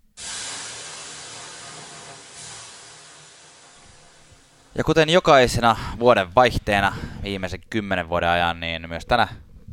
Ja 4.77 4.85
kuten 4.85 5.11
jokaisena 5.11 5.77
vuoden 5.99 6.35
vaihteena 6.35 6.97
viimeisen 7.23 7.61
kymmenen 7.71 8.09
vuoden 8.09 8.29
ajan, 8.29 8.61
niin 8.61 8.89
myös 8.89 9.07
tänä 9.07 9.29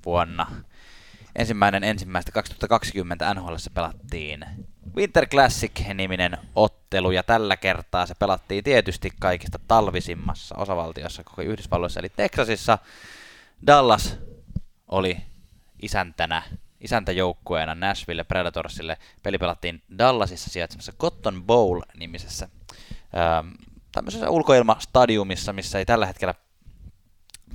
vuonna. 0.05 0.47
Ensimmäinen 1.35 1.83
ensimmäistä 1.83 2.31
2020 2.31 3.33
NHL 3.33 3.55
pelattiin 3.73 4.45
Winter 4.95 5.27
Classic-niminen 5.27 6.37
ottelu, 6.55 7.11
ja 7.11 7.23
tällä 7.23 7.57
kertaa 7.57 8.05
se 8.05 8.15
pelattiin 8.19 8.63
tietysti 8.63 9.09
kaikista 9.19 9.59
talvisimmassa 9.67 10.55
osavaltiossa 10.55 11.23
koko 11.23 11.41
Yhdysvalloissa, 11.41 11.99
eli 11.99 12.09
Texasissa. 12.09 12.77
Dallas 13.67 14.17
oli 14.87 15.17
isäntänä, 15.81 16.43
isäntäjoukkueena 16.81 17.75
Nashville 17.75 18.23
Predatorsille. 18.23 18.97
Peli 19.23 19.37
pelattiin 19.37 19.81
Dallasissa 19.97 20.49
sijaitsevassa 20.49 20.91
Cotton 20.99 21.43
Bowl-nimisessä 21.43 22.49
ähm, 23.17 23.47
tämmöisessä 23.93 24.29
ulkoilmastadiumissa, 24.29 25.53
missä 25.53 25.79
ei 25.79 25.85
tällä 25.85 26.05
hetkellä 26.05 26.33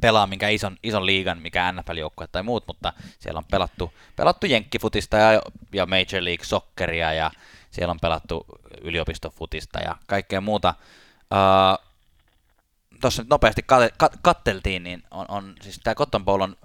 pelaa 0.01 0.27
minkä 0.27 0.48
ison, 0.48 0.77
ison 0.83 1.07
liigan, 1.07 1.38
mikä 1.38 1.72
NFL-joukkue 1.72 2.27
tai 2.33 2.42
muut, 2.42 2.66
mutta 2.66 2.92
siellä 3.18 3.38
on 3.38 3.44
pelattu, 3.51 3.92
pelattu 4.16 4.46
jenkkifutista 4.46 5.16
ja, 5.16 5.42
ja 5.72 5.87
Major 5.87 6.24
League 6.24 6.44
Socceria 6.44 7.12
ja 7.12 7.31
siellä 7.70 7.90
on 7.90 8.01
pelattu 8.01 8.46
yliopistofutista 8.81 9.79
ja 9.79 9.96
kaikkea 10.07 10.40
muuta. 10.40 10.74
Uh, 11.35 11.88
Tuossa 13.01 13.22
nyt 13.22 13.31
nopeasti 13.31 13.62
kat- 13.72 14.18
katteltiin, 14.22 14.83
niin 14.83 15.03
on, 15.11 15.27
on 15.29 15.55
siis 15.62 15.81
tämä 15.85 15.94
Cotton 15.94 16.24
Bowl 16.24 16.40
on 16.40 16.57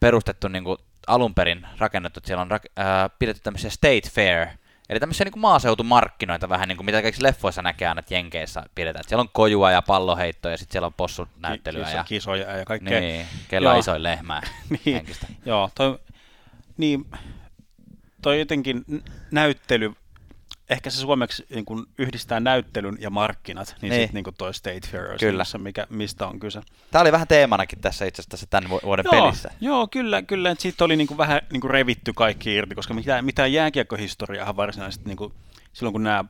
perustettu 0.00 0.48
niin 0.48 0.64
alun 1.06 1.34
perin 1.34 1.66
rakennettu, 1.78 2.18
että 2.18 2.26
siellä 2.26 2.42
on 2.42 2.50
rak- 2.50 2.82
uh, 2.82 3.16
pidetty 3.18 3.42
tämmöisiä 3.42 3.70
state 3.70 4.10
fair 4.10 4.46
Eli 4.88 5.00
tämmöisiä 5.00 5.24
niin 5.24 5.32
kuin 5.32 5.40
maaseutumarkkinoita 5.40 6.48
vähän 6.48 6.68
niin 6.68 6.76
kuin 6.76 6.84
mitä 6.84 7.02
kaikissa 7.02 7.22
leffoissa 7.22 7.62
näkee 7.62 7.88
aina, 7.88 7.98
että 7.98 8.14
Jenkeissä 8.14 8.62
pidetään. 8.74 9.00
Että 9.00 9.08
siellä 9.08 9.20
on 9.20 9.28
kojua 9.32 9.70
ja 9.70 9.82
palloheittoja 9.82 10.52
ja 10.52 10.58
sitten 10.58 10.72
siellä 10.72 10.86
on 10.86 10.94
possunäyttelyä. 10.94 11.84
Kiso, 11.84 11.96
ja 11.96 12.04
kisoja 12.04 12.56
ja 12.56 12.64
kaikkea. 12.64 13.00
Niin, 13.00 13.26
kello 13.48 13.70
on 13.70 13.78
isoin 13.78 14.02
lehmää 14.02 14.42
niin, 14.70 14.94
henkistä. 14.94 15.26
Joo, 15.46 15.70
toi, 15.74 15.98
niin, 16.76 17.06
toi 18.22 18.38
jotenkin 18.38 18.84
näyttely 19.30 19.92
ehkä 20.72 20.90
se 20.90 20.96
suomeksi 20.96 21.46
niin 21.50 21.64
kun 21.64 21.86
yhdistää 21.98 22.40
näyttelyn 22.40 22.96
ja 23.00 23.10
markkinat, 23.10 23.76
niin, 23.82 23.90
niin. 23.90 24.02
sitten 24.02 24.22
niin 24.24 24.34
toi 24.38 24.54
State 24.54 24.80
Fair 24.90 25.18
kyllä. 25.20 25.44
Se, 25.44 25.58
mikä, 25.58 25.86
mistä 25.90 26.26
on 26.26 26.40
kyse. 26.40 26.60
Tämä 26.90 27.02
oli 27.02 27.12
vähän 27.12 27.28
teemanakin 27.28 27.80
tässä 27.80 28.04
itse 28.04 28.22
asiassa 28.22 28.46
tämän 28.50 28.70
vuoden 28.70 29.04
joo, 29.12 29.22
pelissä. 29.22 29.50
Joo, 29.60 29.88
kyllä, 29.88 30.22
kyllä. 30.22 30.54
Siitä 30.58 30.84
oli 30.84 30.96
niin 30.96 31.06
kuin 31.06 31.18
vähän 31.18 31.40
niin 31.52 31.60
kuin 31.60 31.70
revitty 31.70 32.12
kaikki 32.12 32.54
irti, 32.54 32.74
koska 32.74 32.94
mitään, 32.94 33.24
mitään 33.24 33.52
jääkiekkohistoriaa 33.52 34.56
varsinaisesti 34.56 35.04
niin 35.06 35.16
kuin, 35.16 35.32
silloin 35.72 35.92
kun 35.92 36.02
nämä 36.02 36.24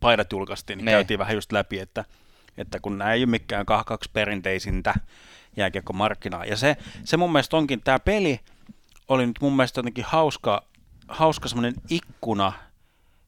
paidat 0.00 0.32
julkaistiin, 0.32 0.76
niin 0.76 0.84
ne. 0.84 0.90
käytiin 0.90 1.18
vähän 1.18 1.34
just 1.34 1.52
läpi, 1.52 1.78
että 1.78 2.04
että 2.58 2.80
kun 2.80 2.98
nämä 2.98 3.12
ei 3.12 3.20
ole 3.20 3.26
mikään 3.26 3.66
kaksi 3.66 4.10
perinteisintä 4.12 4.94
jääkiekkomarkkinaa. 5.56 6.44
Ja 6.44 6.56
se, 6.56 6.76
se 7.04 7.16
mun 7.16 7.32
mielestä 7.32 7.56
onkin, 7.56 7.80
tämä 7.80 7.98
peli 7.98 8.40
oli 9.08 9.26
nyt 9.26 9.36
mun 9.40 9.56
mielestä 9.56 9.78
jotenkin 9.78 10.04
hauska, 10.04 10.62
hauska 11.08 11.48
semmoinen 11.48 11.74
ikkuna 11.90 12.52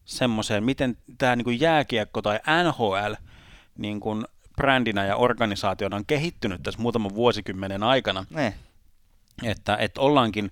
semmoiseen, 0.09 0.63
miten 0.63 0.97
tämä 1.17 1.35
niin 1.35 1.59
jääkiekko 1.59 2.21
tai 2.21 2.39
NHL 2.63 3.13
niin 3.77 3.99
kuin 3.99 4.25
brändinä 4.55 5.05
ja 5.05 5.15
organisaationa 5.15 5.95
on 5.95 6.05
kehittynyt 6.05 6.63
tässä 6.63 6.81
muutaman 6.81 7.15
vuosikymmenen 7.15 7.83
aikana. 7.83 8.25
Ne. 8.29 8.53
Että, 9.43 9.75
että 9.75 10.01
ollaankin 10.01 10.51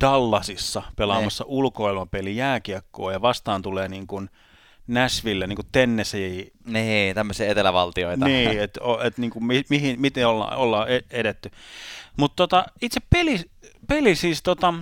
Dallasissa 0.00 0.82
pelaamassa 0.96 1.44
ne. 1.44 1.48
ulkoilmapeli 1.48 2.36
jääkiekkoa 2.36 3.12
ja 3.12 3.22
vastaan 3.22 3.62
tulee 3.62 3.88
niin 3.88 4.06
kuin 4.06 4.30
Nashville, 4.86 5.46
niin 5.46 5.56
kuin 5.56 5.68
Tennessee. 5.72 6.46
Niin, 6.64 7.14
tämmöisiä 7.14 7.50
etelävaltioita. 7.50 8.24
Niin, 8.24 8.60
että 8.60 8.80
et, 9.04 9.18
niin 9.18 9.30
kuin, 9.30 9.44
mi, 9.44 9.64
mihin, 9.68 10.00
miten 10.00 10.26
olla, 10.26 10.56
ollaan 10.56 10.92
e-, 10.92 11.04
edetty. 11.10 11.50
Mutta 12.16 12.36
tota, 12.36 12.64
itse 12.82 13.00
peli, 13.10 13.40
peli 13.88 14.14
siis, 14.14 14.42
tota, 14.42 14.74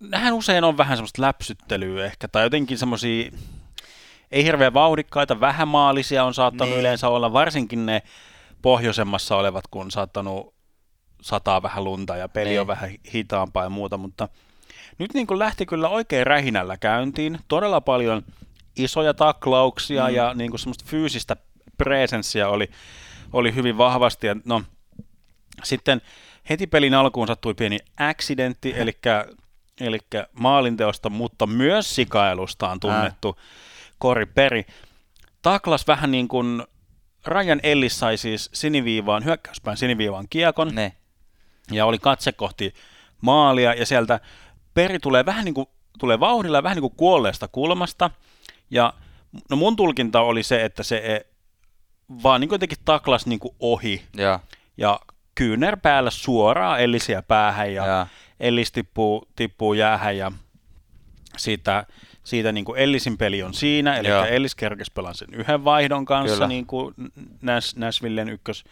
nähän 0.00 0.34
usein 0.34 0.64
on 0.64 0.76
vähän 0.76 0.96
semmoista 0.96 1.22
läpsyttelyä 1.22 2.06
ehkä, 2.06 2.28
tai 2.28 2.42
jotenkin 2.42 2.78
semmoisia, 2.78 3.30
ei 4.30 4.44
hirveän 4.44 4.74
vauhdikkaita, 4.74 5.40
vähämaalisia 5.40 6.24
on 6.24 6.34
saattanut 6.34 6.70
niin. 6.70 6.80
yleensä 6.80 7.08
olla, 7.08 7.32
varsinkin 7.32 7.86
ne 7.86 8.02
pohjoisemmassa 8.62 9.36
olevat, 9.36 9.64
kun 9.70 9.82
on 9.82 9.90
saattanut 9.90 10.54
sataa 11.22 11.62
vähän 11.62 11.84
lunta 11.84 12.16
ja 12.16 12.28
peli 12.28 12.48
niin. 12.48 12.60
on 12.60 12.66
vähän 12.66 12.90
hitaampaa 13.14 13.64
ja 13.64 13.70
muuta, 13.70 13.96
mutta 13.96 14.28
nyt 14.98 15.14
niin 15.14 15.26
kuin 15.26 15.38
lähti 15.38 15.66
kyllä 15.66 15.88
oikein 15.88 16.26
rähinällä 16.26 16.76
käyntiin, 16.76 17.38
todella 17.48 17.80
paljon 17.80 18.22
isoja 18.76 19.14
taklauksia 19.14 20.08
mm. 20.08 20.14
ja 20.14 20.34
niin 20.34 20.50
kuin 20.50 20.60
semmoista 20.60 20.84
fyysistä 20.86 21.36
presenssiä 21.78 22.48
oli, 22.48 22.70
oli 23.32 23.54
hyvin 23.54 23.78
vahvasti. 23.78 24.26
Ja 24.26 24.36
no, 24.44 24.62
sitten 25.64 26.02
heti 26.50 26.66
pelin 26.66 26.94
alkuun 26.94 27.26
sattui 27.26 27.54
pieni 27.54 27.78
accidentti, 27.98 28.74
eli, 28.80 28.92
eli 29.80 29.98
maalinteosta, 30.32 31.10
mutta 31.10 31.46
myös 31.46 31.94
sikailustaan 31.94 32.80
tunnettu 32.80 33.36
äh. 33.38 33.44
Kori 33.98 34.26
Peri. 34.26 34.66
Taklas 35.42 35.86
vähän 35.86 36.10
niin 36.10 36.28
kuin 36.28 36.62
Rajan 37.24 37.60
Ellis 37.62 37.98
sai 37.98 38.16
siis 38.16 38.50
siniviivaan, 38.52 39.24
hyökkäyspäin 39.24 39.76
siniviivaan 39.76 40.26
kiekon. 40.30 40.74
Ne. 40.74 40.92
Ja 41.70 41.86
oli 41.86 41.98
katse 41.98 42.32
kohti 42.32 42.74
maalia 43.20 43.74
ja 43.74 43.86
sieltä 43.86 44.20
Peri 44.74 44.98
tulee 44.98 45.26
vähän 45.26 45.44
niin 45.44 45.54
kuin, 45.54 45.66
tulee 45.98 46.20
vauhdilla 46.20 46.62
vähän 46.62 46.76
niin 46.76 46.82
kuin 46.82 46.96
kuolleesta 46.96 47.48
kulmasta. 47.48 48.10
Ja 48.70 48.94
no 49.50 49.56
mun 49.56 49.76
tulkinta 49.76 50.20
oli 50.20 50.42
se, 50.42 50.64
että 50.64 50.82
se 50.82 50.96
e, 50.96 51.20
vaan 52.22 52.40
niin 52.40 52.48
kuin 52.48 52.54
jotenkin 52.54 52.78
taklas 52.84 53.26
niin 53.26 53.40
kuin 53.40 53.54
ohi. 53.60 54.04
Ja, 54.16 54.40
ja 54.76 55.00
kyynär 55.40 55.76
päällä 55.76 56.10
suoraan 56.10 56.80
Ellisiä 56.80 57.22
päähän 57.22 57.74
ja, 57.74 57.86
ja. 57.86 58.06
Ellis 58.40 58.72
tippuu, 58.72 59.28
tippuu 59.36 59.74
jäähän 59.74 60.16
ja 60.16 60.32
siitä, 61.36 61.86
siitä 62.24 62.52
niin 62.52 62.64
kuin 62.64 62.78
Ellisin 62.78 63.18
peli 63.18 63.42
on 63.42 63.54
siinä, 63.54 63.96
eli 63.96 64.08
Joo. 64.08 64.24
Ellis 64.24 64.54
kerkesi 64.54 64.92
pelaan 64.94 65.14
sen 65.14 65.28
yhden 65.32 65.64
vaihdon 65.64 66.04
kanssa, 66.04 66.34
Kyllä. 66.34 66.46
niin 66.46 66.66
kuin 66.66 66.94
Näs, 67.42 67.76
Näsvillen 67.76 68.28
ykkös, 68.28 68.64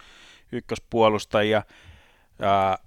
ykköspuolustajia. 0.52 1.62
Ja, 2.38 2.78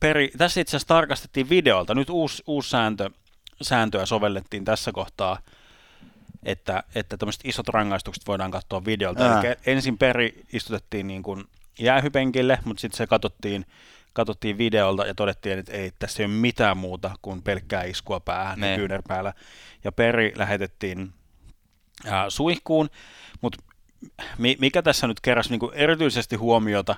peri, 0.00 0.30
tässä 0.38 0.60
itse 0.60 0.70
asiassa 0.70 0.88
tarkastettiin 0.88 1.48
videolta, 1.48 1.94
nyt 1.94 2.10
uusi, 2.10 2.42
uusi 2.46 2.70
sääntö, 2.70 3.10
sääntöä 3.62 4.06
sovellettiin 4.06 4.64
tässä 4.64 4.92
kohtaa, 4.92 5.38
että, 6.42 6.82
että 6.94 7.16
tämmöiset 7.16 7.42
isot 7.44 7.68
rangaistukset 7.68 8.26
voidaan 8.26 8.50
katsoa 8.50 8.84
videolta. 8.84 9.40
Eli 9.40 9.54
ensin 9.66 9.98
peri 9.98 10.44
istutettiin 10.52 11.06
niin 11.06 11.22
kuin 11.22 11.44
jäähypenkille, 11.78 12.58
mutta 12.64 12.80
sitten 12.80 12.98
se 12.98 13.06
katsottiin, 13.06 13.66
katsottiin 14.12 14.58
videolta 14.58 15.06
ja 15.06 15.14
todettiin, 15.14 15.58
että 15.58 15.72
ei, 15.72 15.92
tässä 15.98 16.22
ei 16.22 16.26
ole 16.26 16.34
mitään 16.34 16.76
muuta 16.76 17.10
kuin 17.22 17.42
pelkkää 17.42 17.82
iskua 17.82 18.20
päähän 18.20 18.60
ja 18.60 18.76
kyynärpäällä. 18.76 19.32
Ja 19.84 19.92
peri 19.92 20.32
lähetettiin 20.36 21.12
ää, 22.06 22.30
suihkuun, 22.30 22.90
mutta 23.40 23.62
mikä 24.38 24.82
tässä 24.82 25.06
nyt 25.06 25.20
keräsi 25.20 25.50
niin 25.50 25.74
erityisesti 25.74 26.36
huomiota, 26.36 26.96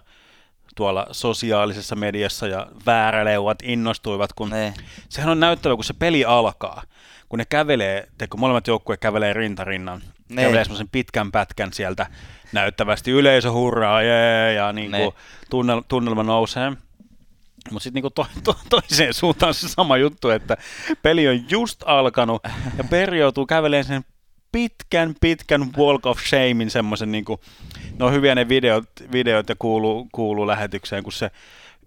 tuolla 0.76 1.06
sosiaalisessa 1.12 1.96
mediassa 1.96 2.46
ja 2.46 2.66
vääräleuvat 2.86 3.58
innostuivat, 3.62 4.32
kun 4.32 4.50
ne. 4.50 4.74
sehän 5.08 5.30
on 5.30 5.40
näyttävä, 5.40 5.74
kun 5.74 5.84
se 5.84 5.94
peli 5.94 6.24
alkaa, 6.24 6.82
kun 7.28 7.38
ne 7.38 7.44
kävelee, 7.44 8.08
teko 8.18 8.36
molemmat 8.36 8.66
joukkueet 8.66 9.00
kävelee 9.00 9.32
rintarinnan, 9.32 10.02
ne. 10.28 10.42
kävelee 10.42 10.64
semmoisen 10.64 10.88
pitkän 10.88 11.32
pätkän 11.32 11.72
sieltä 11.72 12.06
näyttävästi, 12.52 13.10
yleisö 13.10 13.52
hurraa, 13.52 14.02
jee, 14.02 14.54
ja 14.54 14.72
niin 14.72 14.90
kuin 14.90 15.12
tunnel, 15.50 15.82
tunnelma 15.88 16.22
nousee. 16.22 16.72
Mutta 17.70 17.82
sitten 17.82 17.94
niinku 17.94 18.10
to, 18.10 18.26
to, 18.44 18.56
toiseen 18.70 19.14
suuntaan 19.14 19.54
se 19.54 19.68
sama 19.68 19.96
juttu, 19.96 20.30
että 20.30 20.56
peli 21.02 21.28
on 21.28 21.50
just 21.50 21.82
alkanut 21.86 22.42
ja 22.78 22.84
Peri 22.84 23.18
joutuu 23.18 23.46
kävelemään 23.46 23.84
sen 23.84 24.04
pitkän, 24.52 25.14
pitkän 25.20 25.72
walk 25.76 26.06
of 26.06 26.18
shamein 26.18 26.70
semmoisen, 26.70 27.12
niin 27.12 27.24
kuin, 27.24 27.40
ne 27.98 28.04
on 28.04 28.12
hyviä 28.12 28.34
ne 28.34 28.48
videot, 28.48 28.84
videot 29.12 29.48
ja 29.48 29.54
kuuluu, 29.58 30.08
kuuluu 30.12 30.46
lähetykseen, 30.46 31.02
kun 31.02 31.12
se 31.12 31.30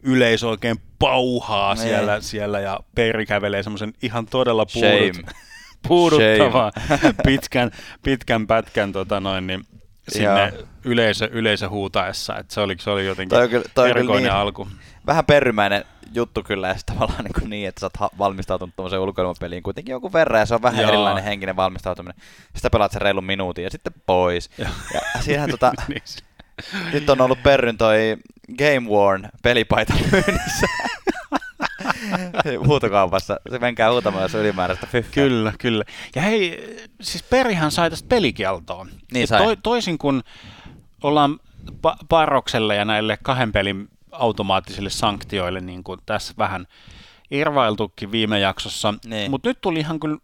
yleisö 0.04 0.48
oikein 0.48 0.78
pauhaa 1.00 1.76
siellä, 1.76 2.22
siellä 2.22 2.60
ja 2.60 2.80
Peri 2.96 3.26
kävelee 3.26 3.64
semmoisen 3.64 3.94
ihan 4.02 4.26
todella 4.26 4.66
puudut, 4.74 5.36
puuduttavan 5.88 6.72
pitkän, 7.28 7.72
pitkän 8.04 8.48
pätkän 8.48 8.92
tota 8.92 9.20
noin, 9.20 9.48
niin 9.48 9.66
sinne 10.10 10.54
yleisö, 10.84 11.30
yleisö 11.32 11.70
huutaessa, 11.70 12.38
että 12.38 12.54
se 12.54 12.62
oli, 12.62 12.76
se 12.80 12.90
oli 12.90 13.06
jotenkin 13.06 13.38
toi, 13.38 13.64
toi 13.76 13.90
erikoinen 13.90 14.24
niin, 14.24 14.34
alku. 14.34 14.68
Vähän 15.06 15.26
perrymäinen 15.26 15.86
juttu 16.14 16.44
kyllä, 16.44 16.68
ja 16.68 16.76
tavallaan 16.86 17.24
niin, 17.24 17.50
niin 17.50 17.68
että 17.68 17.80
sä 17.80 17.86
oot 17.86 18.18
valmistautunut 18.18 18.76
tuommoiseen 18.76 19.02
ulkoilmapeliin 19.02 19.64
kuitenkin 19.64 19.92
joku 19.92 20.14
verran, 20.14 20.40
ja 20.40 20.46
se 20.46 20.56
on 20.56 20.62
vähän 20.62 20.82
Joo. 20.82 20.90
erilainen 20.90 21.24
henkinen 21.24 21.56
valmistautuminen. 21.56 22.22
Sitten 22.54 22.72
pelaat 22.72 22.92
sen 22.92 23.02
reilun 23.02 23.24
minuutin, 23.24 23.64
ja 23.64 23.70
sitten 23.70 23.94
pois. 24.06 24.50
Joo. 24.58 24.70
Ja 24.94 25.02
siinähän 25.22 25.50
tota, 25.50 25.74
niin. 25.88 26.04
nyt 26.94 27.10
on 27.10 27.22
ollut 27.22 27.44
Perryn 27.44 27.78
toi 27.78 28.18
Game 28.58 28.90
Worn 28.90 29.30
pelipaita 29.44 29.94
myynnissä. 30.12 30.68
huutokaupassa. 32.68 33.40
Se 33.52 33.60
menkää 33.60 33.92
huutamaan, 33.92 34.24
jos 34.24 34.34
ylimääräistä 34.34 34.88
fyffää. 34.88 35.14
Kyllä, 35.14 35.54
kyllä. 35.60 35.84
Ja 36.16 36.22
hei, 36.22 36.64
siis 37.02 37.24
Perihan 37.24 37.72
sai 37.72 37.90
tästä 37.90 38.10
pelikieltoon. 38.10 38.90
Niin 39.14 39.28
sai. 39.28 39.40
To, 39.40 39.56
toisin 39.64 39.98
kuin 39.98 40.24
ollaan 41.04 41.40
pa- 41.70 42.06
Parrokselle 42.10 42.76
ja 42.76 42.86
näille 42.86 43.18
kahden 43.24 43.52
pelin 43.52 43.90
automaattisille 44.12 44.90
sanktioille, 44.90 45.62
niin 45.62 45.84
kuin 45.84 46.00
tässä 46.06 46.34
vähän 46.38 46.68
irvailtukin 47.32 48.12
viime 48.12 48.40
jaksossa. 48.40 48.94
Niin. 49.06 49.32
Mutta 49.32 49.50
nyt 49.50 49.62
tuli 49.62 49.80
ihan 49.80 50.00
kyllä 50.00 50.18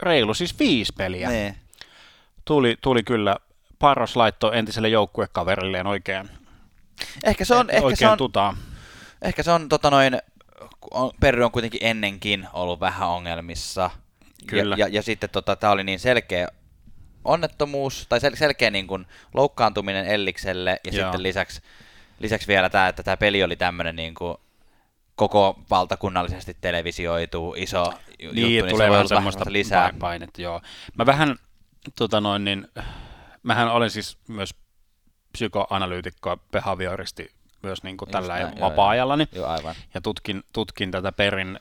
reilu, 0.00 0.34
siis 0.34 0.58
viisi 0.58 0.92
peliä. 0.96 1.28
Niin. 1.28 1.56
Tuli, 2.44 2.76
tuli 2.80 3.02
kyllä, 3.02 3.36
Parros 3.78 4.16
laittoi 4.16 4.58
entiselle 4.58 4.88
joukkuekaverilleen 4.88 5.86
oikein, 5.86 6.30
ehkä 7.24 7.44
se 7.44 7.54
on, 7.54 7.70
eh, 7.70 7.76
ehkä 7.76 7.96
se 7.96 8.08
on, 8.08 8.18
tutaa. 8.18 8.56
Ehkä 9.22 9.42
se 9.42 9.50
on 9.50 9.68
tota 9.68 9.90
noin, 9.90 10.18
Perry 11.20 11.44
on 11.44 11.52
kuitenkin 11.52 11.80
ennenkin 11.82 12.48
ollut 12.52 12.80
vähän 12.80 13.08
ongelmissa. 13.08 13.90
Kyllä. 14.46 14.76
Ja, 14.78 14.86
ja, 14.86 14.94
ja 14.94 15.02
sitten 15.02 15.30
tota, 15.30 15.56
tämä 15.56 15.72
oli 15.72 15.84
niin 15.84 16.00
selkeä 16.00 16.48
onnettomuus, 17.24 18.06
tai 18.08 18.18
sel- 18.18 18.36
selkeä 18.36 18.70
niin 18.70 18.86
kuin 18.86 19.06
loukkaantuminen 19.34 20.06
Ellikselle, 20.06 20.80
ja 20.84 20.92
Joo. 20.92 21.04
sitten 21.04 21.22
lisäksi, 21.22 21.62
lisäksi 22.18 22.48
vielä 22.48 22.70
tämä, 22.70 22.88
että 22.88 23.02
tämä 23.02 23.16
peli 23.16 23.44
oli 23.44 23.56
tämmöinen 23.56 23.96
niin 23.96 24.14
kuin 24.14 24.36
koko 25.16 25.58
valtakunnallisesti 25.70 26.56
televisioitu 26.60 27.54
iso 27.56 27.84
niin, 28.18 28.26
juttu, 28.26 28.34
niin 28.34 28.68
tulee 28.68 28.90
vähän 28.90 29.08
semmoista 29.08 29.44
lisää. 29.48 29.92
painetta, 29.98 30.42
joo. 30.42 30.60
Mä 30.98 31.06
vähän, 31.06 31.36
tota 31.98 32.20
noin, 32.20 32.44
niin, 32.44 32.68
mähän 33.42 33.68
olen 33.68 33.90
siis 33.90 34.18
myös 34.28 34.54
psykoanalyytikko, 35.32 36.36
behavioristi 36.50 37.33
myös 37.64 37.82
niin 37.82 37.96
kuin 37.96 38.10
tällä 38.10 38.34
näin, 38.34 38.60
vapaa-ajallani. 38.60 39.28
Joo, 39.32 39.46
aivan. 39.46 39.74
Ja 39.94 40.00
tutkin, 40.00 40.42
tutkin 40.52 40.90
tätä 40.90 41.12
perin 41.12 41.58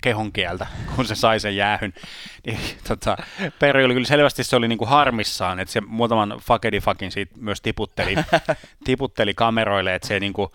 kehon 0.00 0.32
kieltä, 0.32 0.66
kun 0.96 1.06
se 1.06 1.14
sai 1.14 1.40
sen 1.40 1.56
jäähyn. 1.56 1.94
Niin, 2.46 2.58
tota, 2.88 3.16
Peri 3.58 3.84
oli 3.84 3.94
kyllä 3.94 4.06
selvästi 4.06 4.44
se 4.44 4.56
oli 4.56 4.68
niin 4.68 4.78
kuin 4.78 4.88
harmissaan, 4.88 5.60
että 5.60 5.72
se 5.72 5.80
muutaman 5.80 6.40
fakedifakin 6.42 7.12
siitä 7.12 7.34
myös 7.36 7.60
tiputteli, 7.60 8.14
tiputteli 8.84 9.34
kameroille, 9.34 9.94
että 9.94 10.08
se 10.08 10.20
niin 10.20 10.32
kuin, 10.32 10.48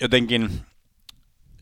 jotenkin, 0.00 0.50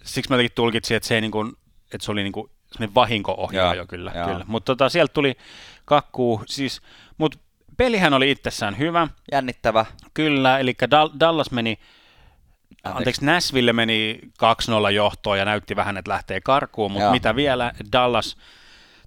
siksi 0.04 0.30
mä 0.30 0.36
jotenkin 0.36 0.54
tulkitsin, 0.54 0.96
että 0.96 1.06
se, 1.06 1.20
niin 1.20 1.30
kuin, 1.30 1.52
että 1.92 2.04
se 2.04 2.12
oli 2.12 2.22
niin 2.22 2.32
kuin, 2.32 2.50
vahinko-ohjaaja 2.94 3.74
jo 3.74 3.86
kyllä. 3.86 4.10
kyllä. 4.10 4.44
Mutta 4.46 4.72
tota, 4.72 4.88
sieltä 4.88 5.12
tuli 5.12 5.36
kakkuu, 5.84 6.42
siis, 6.46 6.82
mutta 7.18 7.38
pelihän 7.76 8.14
oli 8.14 8.30
itsessään 8.30 8.78
hyvä. 8.78 9.08
Jännittävä. 9.32 9.86
Kyllä, 10.14 10.58
eli 10.58 10.74
Dallas 11.20 11.50
meni, 11.50 11.78
anteeksi, 12.84 12.98
anteeksi 12.98 13.24
Nashville 13.24 13.72
meni 13.72 14.20
2-0 14.88 14.90
johtoon 14.90 15.38
ja 15.38 15.44
näytti 15.44 15.76
vähän, 15.76 15.96
että 15.96 16.10
lähtee 16.10 16.40
karkuun, 16.40 16.92
mutta 16.92 17.10
mitä 17.10 17.36
vielä, 17.36 17.72
Dallas, 17.92 18.36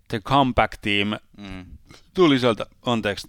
the 0.08 0.20
comeback 0.20 0.78
team, 0.82 1.08
mm. 1.38 1.66
tuli 2.14 2.40
sieltä, 2.40 2.66
anteeksi, 2.86 3.28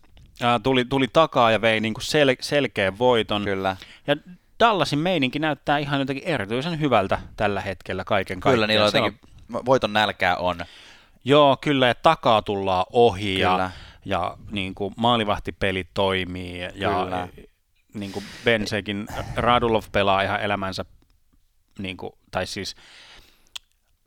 tuli, 0.62 0.84
tuli 0.84 1.09
takaa 1.12 1.51
ja 1.51 1.61
vei 1.61 1.80
niin 1.80 1.95
kuin 1.95 2.05
sel, 2.05 2.36
selkeän 2.41 2.99
voiton. 2.99 3.45
Kyllä. 3.45 3.76
Ja 4.07 4.16
Dallasin 4.61 4.99
meininki 4.99 5.39
näyttää 5.39 5.78
ihan 5.78 6.01
jotenkin 6.01 6.24
erityisen 6.24 6.80
hyvältä 6.80 7.18
tällä 7.36 7.61
hetkellä 7.61 8.05
kaiken 8.05 8.41
kaikkiaan. 8.41 8.55
Kyllä, 8.55 8.66
niillä 8.66 8.84
on 8.84 8.89
jotenkin, 8.95 9.20
voiton 9.53 9.93
nälkää 9.93 10.36
on. 10.36 10.59
Joo, 11.24 11.57
kyllä, 11.61 11.86
ja 11.86 11.95
takaa 11.95 12.43
tullaan 12.43 12.86
ohi 12.93 13.34
kyllä. 13.36 13.62
ja, 13.62 13.70
ja 14.05 14.36
niin 14.51 14.74
kuin 14.74 14.94
maalivahtipeli 14.96 15.84
toimii 15.94 16.61
ja 16.61 16.70
kyllä. 17.05 17.28
niin 17.94 18.12
kuin 18.12 18.24
Bensekin, 18.44 19.07
Radulov 19.36 19.82
pelaa 19.92 20.22
ihan 20.22 20.40
elämänsä, 20.40 20.84
niin 21.78 21.96
kuin, 21.96 22.12
tai 22.30 22.46
siis 22.46 22.76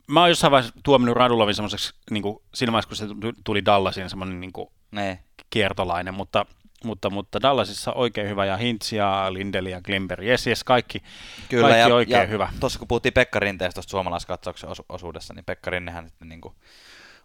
mä 0.06 0.20
oon 0.20 0.28
jossain 0.28 0.50
vaiheessa 0.50 0.80
tuominut 0.84 1.16
Radulovin 1.16 1.54
semmoiseksi, 1.54 1.94
niin 2.10 2.22
kuin, 2.22 2.38
siinä 2.54 2.72
vaiheessa 2.72 2.88
kun 2.88 2.96
se 2.96 3.32
tuli 3.44 3.64
Dallasin 3.64 4.10
semmoinen 4.10 4.40
niin 4.40 4.52
kuin, 4.52 4.68
ne. 4.90 5.18
kiertolainen, 5.50 6.14
mutta 6.14 6.46
mutta, 6.84 7.10
mutta 7.10 7.42
Dallasissa 7.42 7.92
oikein 7.92 8.28
hyvä, 8.28 8.44
ja 8.44 8.56
Hintz 8.56 8.92
ja 8.92 9.26
Lindeli 9.32 9.70
ja 9.70 9.80
Klimber, 9.82 10.22
jes, 10.22 10.46
jes, 10.46 10.64
kaikki, 10.64 11.02
Kyllä, 11.48 11.68
kaikki 11.68 11.90
ja, 11.90 11.94
oikein 11.94 12.20
ja 12.20 12.26
hyvä. 12.26 12.48
Tuossa 12.60 12.78
kun 12.78 12.88
puhuttiin 12.88 13.12
Pekka 13.12 13.38
Rinteestä 13.38 13.74
tuosta 13.74 13.90
suomalaiskatsauksen 13.90 14.70
osu- 14.70 14.86
osuudessa, 14.88 15.34
niin 15.34 15.44
Pekka 15.44 15.70
Rinnehän 15.70 16.08
sitten 16.08 16.28
niin 16.28 16.40
kuin 16.40 16.54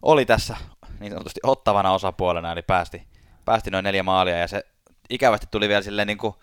oli 0.02 0.26
tässä 0.26 0.58
niin 1.00 1.12
sanotusti 1.12 1.40
ottavana 1.44 1.94
osapuolena, 1.94 2.52
eli 2.52 2.62
päästi, 2.62 3.08
päästi 3.46 3.72
noin 3.72 3.84
neljä 3.84 4.04
maalia, 4.04 4.38
ja 4.38 4.48
se 4.48 4.64
ikävästi 5.10 5.48
tuli 5.52 5.70
vielä 5.70 5.82
silleen 5.82 6.08
niin 6.08 6.18
kuin 6.18 6.34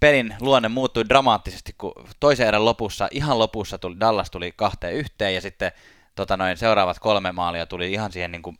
pelin 0.00 0.34
luonne 0.40 0.68
muuttui 0.68 1.08
dramaattisesti, 1.08 1.74
kun 1.78 1.92
toisen 2.20 2.46
erän 2.46 2.64
lopussa, 2.64 3.08
ihan 3.10 3.38
lopussa 3.38 3.78
tuli, 3.78 4.00
Dallas 4.00 4.30
tuli 4.30 4.52
kahteen 4.56 4.94
yhteen, 4.94 5.34
ja 5.34 5.40
sitten 5.40 5.72
tota 6.14 6.36
noin, 6.36 6.56
seuraavat 6.56 6.98
kolme 6.98 7.32
maalia 7.32 7.66
tuli 7.66 7.92
ihan 7.92 8.12
siihen 8.12 8.32
niin 8.32 8.42
kuin 8.42 8.58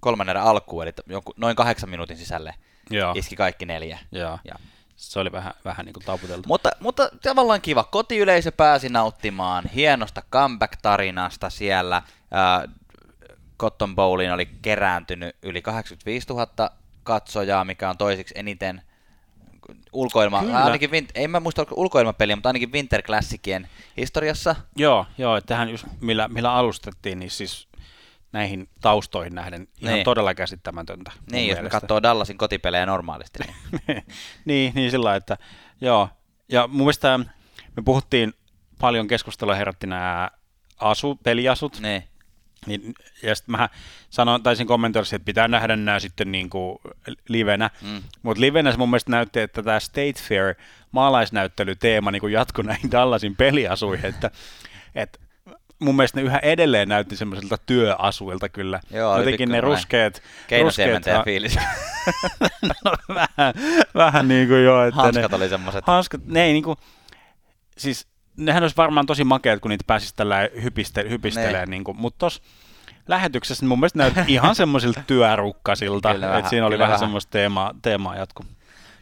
kolmannen 0.00 0.36
erän 0.36 0.46
alkuun, 0.46 0.82
eli 0.82 0.92
joku, 1.06 1.32
noin 1.36 1.56
kahdeksan 1.56 1.90
minuutin 1.90 2.16
sisälle 2.16 2.54
Joo. 2.90 3.12
iski 3.16 3.36
kaikki 3.36 3.66
neljä. 3.66 3.98
Joo. 4.12 4.38
Ja. 4.44 4.54
Se 4.96 5.20
oli 5.20 5.32
vähän, 5.32 5.54
vähän 5.64 5.86
niin 5.86 5.94
kuin 5.94 6.04
taputeltu. 6.04 6.48
Mutta, 6.48 6.70
mutta 6.80 7.08
tavallaan 7.22 7.60
kiva. 7.60 7.84
Kotiyleisö 7.84 8.52
pääsi 8.52 8.88
nauttimaan 8.88 9.64
hienosta 9.74 10.22
comeback-tarinasta 10.32 11.50
siellä. 11.50 11.96
Äh, 11.96 12.74
Cotton 13.58 13.94
Bowliin 13.94 14.32
oli 14.32 14.46
kerääntynyt 14.62 15.36
yli 15.42 15.62
85 15.62 16.28
000 16.28 16.70
katsojaa, 17.02 17.64
mikä 17.64 17.90
on 17.90 17.98
toisiksi 17.98 18.34
eniten 18.36 18.82
ulkoilma, 19.92 20.40
Kyllä. 20.40 20.64
ainakin, 20.64 20.90
en 21.14 21.30
mä 21.30 21.40
muista 21.40 21.66
ulkoilmapeliä, 21.70 22.36
mutta 22.36 22.48
ainakin 22.48 22.72
Winter 22.72 23.02
Classicien 23.02 23.68
historiassa. 23.96 24.56
Joo, 24.76 25.06
joo, 25.18 25.36
että 25.36 25.48
tähän 25.48 25.68
just 25.68 25.86
millä, 26.00 26.28
millä 26.28 26.54
alustettiin, 26.54 27.18
niin 27.18 27.30
siis 27.30 27.68
näihin 28.32 28.68
taustoihin 28.80 29.34
nähden 29.34 29.68
ihan 29.80 29.94
niin. 29.94 30.04
todella 30.04 30.34
käsittämätöntä. 30.34 31.12
Niin, 31.32 31.48
jos 31.48 31.62
me 31.62 31.70
katsoo 31.70 32.02
Dallasin 32.02 32.38
kotipelejä 32.38 32.86
normaalisti. 32.86 33.38
Niin, 33.38 34.02
niin, 34.44 34.72
niin 34.74 34.90
sillä 34.90 35.16
että 35.16 35.36
joo. 35.80 36.08
Ja 36.48 36.66
mun 36.66 36.78
mielestä 36.78 37.18
me 37.76 37.82
puhuttiin 37.84 38.34
paljon 38.80 39.08
keskustelua 39.08 39.54
herätti 39.54 39.86
nämä 39.86 40.30
asu, 40.80 41.18
peliasut. 41.22 41.80
Niin. 41.80 42.04
Niin, 42.66 42.94
ja 43.22 43.34
sitten 43.34 43.52
mä 43.52 43.68
sanoin, 44.10 44.42
taisin 44.42 44.66
kommentoida, 44.66 45.06
että 45.12 45.24
pitää 45.24 45.48
nähdä 45.48 45.76
nämä 45.76 46.00
sitten 46.00 46.32
niin 46.32 46.50
kuin 46.50 46.78
livenä. 47.28 47.70
Mm. 47.82 48.02
Mutta 48.22 48.40
livenä 48.40 48.72
se 48.72 48.78
mun 48.78 48.90
mielestä 48.90 49.10
näytti, 49.10 49.40
että 49.40 49.62
tämä 49.62 49.80
State 49.80 50.14
Fair 50.28 50.54
maalaisnäyttelyteema 50.92 52.10
niin 52.10 52.32
jatkui 52.32 52.64
näihin 52.64 52.90
Dallasin 52.90 53.36
peliasuihin, 53.36 54.06
että, 54.06 54.30
että 54.94 55.18
mun 55.78 55.96
mielestä 55.96 56.20
ne 56.20 56.26
yhä 56.26 56.38
edelleen 56.38 56.88
näytti 56.88 57.16
semmoisilta 57.16 57.58
työasuilta 57.66 58.48
kyllä. 58.48 58.80
Joo, 58.90 59.18
Jotenkin 59.18 59.48
ne 59.48 59.60
ruskeat... 59.60 60.22
ha- 61.16 61.24
fiilis. 61.24 61.58
no, 62.84 62.92
vähän, 63.08 63.54
vähän 63.94 64.28
niin 64.28 64.48
kuin 64.48 64.64
jo. 64.64 64.84
Että 64.84 65.00
hanskat 65.00 65.30
ne, 65.30 65.36
oli 65.36 65.48
semmoiset. 65.48 65.84
Hanskat, 65.86 66.20
ne 66.26 66.44
ei 66.44 66.52
niin 66.52 66.64
kuin, 66.64 66.76
siis 67.78 68.06
nehän 68.36 68.62
olisi 68.62 68.76
varmaan 68.76 69.06
tosi 69.06 69.24
makeat, 69.24 69.60
kun 69.60 69.68
niitä 69.68 69.84
pääsisi 69.86 70.14
tällä 70.16 70.48
hypiste, 70.62 71.06
hypistelemään, 71.08 71.70
niin 71.70 71.84
kuin, 71.84 71.96
mutta 71.96 72.18
tuossa 72.18 72.42
lähetyksessä 73.08 73.66
mun 73.66 73.80
mielestä 73.80 73.98
näytti 73.98 74.20
ihan 74.34 74.54
semmoisilta 74.54 75.02
työrukkasilta, 75.06 76.10
että 76.10 76.50
siinä 76.50 76.66
oli 76.66 76.78
vähän, 76.78 76.88
vähän 76.88 76.98
semmoista 76.98 77.30
teemaa, 77.30 77.74
teemaa 77.82 78.16
jatku. 78.16 78.44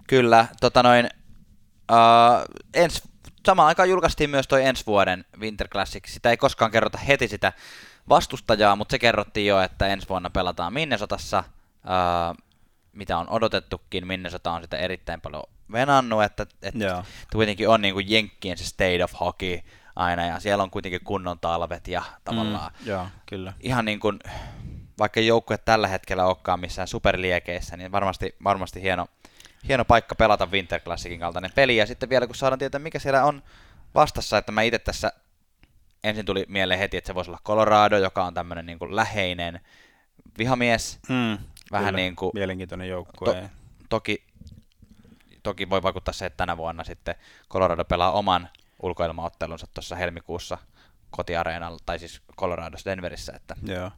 Kyllä, 0.07 0.47
tota 0.61 0.83
noin, 0.83 1.09
uh, 1.93 2.65
ensi 2.75 3.03
samaan 3.47 3.69
aikaan 3.69 3.91
julkaistiin 3.91 4.31
myös 4.31 4.49
toi 4.49 4.65
ensi 4.65 4.87
vuoden 4.87 5.25
Winter 5.41 5.69
Classic. 5.69 6.09
Sitä 6.09 6.31
ei 6.31 6.37
koskaan 6.37 6.71
kerrota 6.71 6.99
heti 6.99 7.29
sitä 7.29 7.53
vastustajaa, 8.09 8.77
mutta 8.77 8.93
se 8.93 8.99
kerrottiin 8.99 9.47
jo, 9.47 9.61
että 9.61 9.87
ensi 9.87 10.09
vuonna 10.09 10.31
pelataan 10.31 10.73
Minnesotassa, 10.73 11.45
ää, 11.87 12.35
mitä 12.93 13.19
on 13.19 13.29
odotettukin. 13.29 14.07
Minnesota 14.07 14.53
on 14.53 14.63
sitä 14.63 14.77
erittäin 14.77 15.21
paljon 15.21 15.43
venannut, 15.73 16.23
että, 16.23 16.47
että 16.63 17.05
kuitenkin 17.33 17.69
on 17.69 17.83
niin 17.83 17.95
kuin 17.95 18.11
Jenkkien 18.11 18.59
se 18.59 18.65
state 18.65 19.05
of 19.05 19.13
hockey 19.21 19.61
aina, 19.97 20.27
ja 20.27 20.41
siellä 20.41 20.63
on 20.63 20.71
kuitenkin 20.71 21.01
kunnon 21.05 21.39
talvet 21.39 21.89
ja 21.89 22.03
tavallaan 22.25 22.73
mm, 22.81 22.87
joo, 22.89 23.07
kyllä. 23.27 23.53
ihan 23.61 23.85
niin 23.85 24.01
kuin, 24.01 24.19
vaikka 24.99 25.21
joukkue 25.21 25.59
tällä 25.59 25.89
hetkellä 25.89 26.27
olekaan 26.27 26.61
missään 26.61 26.89
superliekeissä, 26.89 27.77
niin 27.77 27.93
varmasti, 27.93 28.35
varmasti 28.45 28.83
hieno, 28.83 29.07
hieno 29.69 29.85
paikka 29.85 30.15
pelata 30.15 30.47
Winter 30.47 30.81
Classicin 30.81 31.21
kaltainen 31.21 31.51
peli. 31.55 31.77
Ja 31.77 31.87
sitten 31.87 32.09
vielä 32.09 32.27
kun 32.27 32.37
saadaan 32.37 32.59
tietää, 32.59 32.79
mikä 32.79 32.99
siellä 32.99 33.25
on 33.25 33.43
vastassa, 33.95 34.39
että 34.39 34.53
mä 34.53 34.63
itse 34.63 34.79
tässä 34.79 35.13
ensin 36.05 36.27
tuli 36.27 36.45
mieleen 36.49 36.79
heti, 36.79 36.97
että 36.97 37.07
se 37.07 37.15
voisi 37.15 37.31
olla 37.31 37.41
Colorado, 37.45 37.99
joka 37.99 38.25
on 38.25 38.35
tämmöinen 38.35 38.67
niin 38.67 38.79
kuin 38.79 38.97
läheinen 38.97 39.61
vihamies. 40.39 40.99
Mm, 41.09 41.39
Vähän 41.73 41.87
kyllä. 41.87 41.97
niin 41.97 42.17
kuin, 42.17 42.31
Mielenkiintoinen 42.35 42.89
joukkue. 42.89 43.35
To, 43.35 43.49
toki, 43.89 44.25
toki 45.45 45.71
voi 45.71 45.83
vaikuttaa 45.83 46.15
se, 46.15 46.27
että 46.27 46.37
tänä 46.37 46.57
vuonna 46.57 46.85
sitten 46.85 47.15
Colorado 47.51 47.85
pelaa 47.85 48.13
oman 48.13 48.49
ulkoilmaottelunsa 48.83 49.67
tuossa 49.75 49.97
helmikuussa 49.97 50.59
kotiareenalla, 51.11 51.79
tai 51.87 51.99
siis 51.99 52.23
Colorado 52.37 52.77
Denverissä. 52.85 53.33
Että 53.37 53.57
Joo. 53.67 53.91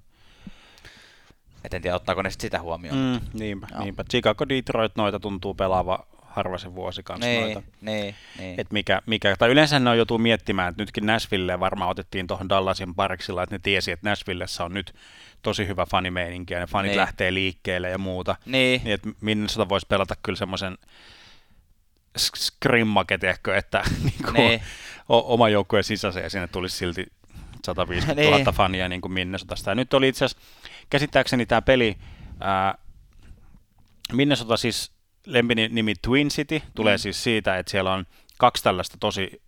Et 1.65 1.75
en 1.75 1.83
tiedä, 1.83 1.97
ottaako 1.97 2.23
ne 2.23 2.31
sitä 2.31 2.61
huomioon. 2.61 2.99
Mm, 2.99 3.39
niinpä, 3.39 3.67
Joo. 3.71 3.83
niinpä. 3.83 4.05
Chicago, 4.11 4.49
Detroit, 4.49 4.93
noita 4.97 5.21
tuntuu 5.21 5.55
pelaava 5.55 6.07
harva 6.37 6.57
vuosi 6.75 7.03
kanssa 7.03 7.27
niin, 7.27 7.41
noita. 7.41 7.63
Niin, 7.81 8.15
niin. 8.39 8.61
Et 8.61 8.73
mikä, 8.73 9.03
mikä, 9.07 9.37
tai 9.39 9.51
yleensä 9.51 9.79
ne 9.79 9.91
on 9.91 9.97
joutuu 9.97 10.19
miettimään, 10.19 10.69
että 10.69 10.83
nytkin 10.83 11.07
Nashville 11.07 11.61
varmaan 11.61 11.91
otettiin 11.91 12.27
tuohon 12.27 12.49
Dallasin 12.49 12.95
pariksilla, 12.95 13.43
että 13.43 13.55
ne 13.55 13.61
tiesi, 13.63 13.93
että 13.93 14.11
Nashvillessä 14.11 14.65
on 14.65 14.75
nyt 14.75 14.95
tosi 15.43 15.67
hyvä 15.67 15.87
fanimeininki 15.87 16.55
ja 16.55 16.61
ne 16.61 16.67
fanit 16.67 16.91
niin. 16.91 16.97
lähtee 16.97 17.35
liikkeelle 17.35 17.91
ja 17.91 17.99
muuta. 17.99 18.37
Niin. 18.47 18.81
niin 18.85 18.95
että 18.95 19.09
Minnesota 19.21 19.69
voisi 19.69 19.87
pelata 19.87 20.15
kyllä 20.23 20.37
semmoisen 20.37 20.79
skrimmake, 22.17 23.19
että 23.57 23.83
niin 24.05 24.23
kuin 24.25 24.35
niin. 24.35 24.63
oma 25.09 25.49
joukkueen 25.49 25.85
sisäisen 25.85 26.23
ja 26.23 26.31
sinne 26.31 26.49
tulisi 26.49 26.77
silti 26.77 27.07
150 27.67 28.23
000 28.23 28.37
niin. 28.37 28.55
fania 28.55 28.89
niin 28.89 29.01
kuin 29.01 29.13
Minnesotasta. 29.13 29.71
Ja 29.71 29.75
nyt 29.75 29.95
oli 29.95 30.09
itse 30.09 30.25
asiassa 30.25 30.47
käsittääkseni 30.91 31.47
tämä 31.47 31.63
peli, 31.63 31.97
ää, 32.41 32.79
Minnesota 34.13 34.57
siis 34.57 34.93
lempinimi 35.27 35.95
Twin 36.03 36.29
City 36.29 36.63
tulee 36.75 36.97
mm. 36.97 36.99
siis 36.99 37.25
siitä, 37.25 37.59
että 37.59 37.71
siellä 37.71 37.93
on 37.93 38.07
kaksi 38.39 38.63
tällaista 38.63 38.97
tosi 39.01 39.43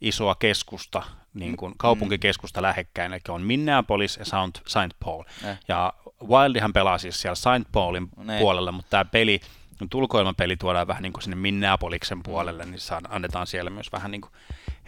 isoa 0.00 0.34
keskusta, 0.34 1.02
niin 1.34 1.56
kuin 1.56 1.72
mm. 1.72 1.76
kaupunkikeskusta 1.78 2.62
lähekkäin, 2.62 3.12
eli 3.12 3.20
on 3.28 3.42
Minneapolis 3.42 4.16
ja 4.16 4.24
Saint, 4.24 4.62
Saint 4.66 4.94
Paul. 5.04 5.22
Eh. 5.44 5.58
Ja 5.68 5.92
Wildihan 6.28 6.72
pelaa 6.72 6.98
siis 6.98 7.20
siellä 7.20 7.34
Saint 7.34 7.68
Paulin 7.72 8.08
ne. 8.16 8.38
puolella, 8.38 8.72
mutta 8.72 8.90
tämä 8.90 9.04
peli, 9.04 9.40
kun 9.78 9.88
tulkoilmapeli 9.88 10.56
tuodaan 10.56 10.86
vähän 10.86 11.02
niin 11.02 11.12
kuin 11.12 11.22
sinne 11.22 11.36
Minneapoliksen 11.36 12.22
puolelle, 12.22 12.64
niin 12.64 12.80
saan, 12.80 13.02
annetaan 13.08 13.46
siellä 13.46 13.70
myös 13.70 13.92
vähän 13.92 14.10
niin 14.10 14.20
kuin 14.20 14.32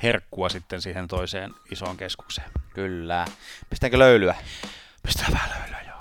herkkua 0.02 0.48
sitten 0.48 0.82
siihen 0.82 1.08
toiseen 1.08 1.54
isoon 1.70 1.96
keskukseen. 1.96 2.50
Kyllä. 2.74 3.24
Pistäänkö 3.70 3.98
löylyä? 3.98 4.36
Pistää 5.02 5.28
vähän 5.32 5.50
löylyä, 5.50 5.80
joo. 5.88 5.96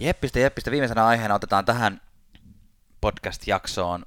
Jeppistä, 0.00 0.38
jeppistä. 0.38 0.70
Viimeisenä 0.70 1.06
aiheena 1.06 1.34
otetaan 1.34 1.64
tähän 1.64 2.00
podcast-jaksoon 3.00 4.06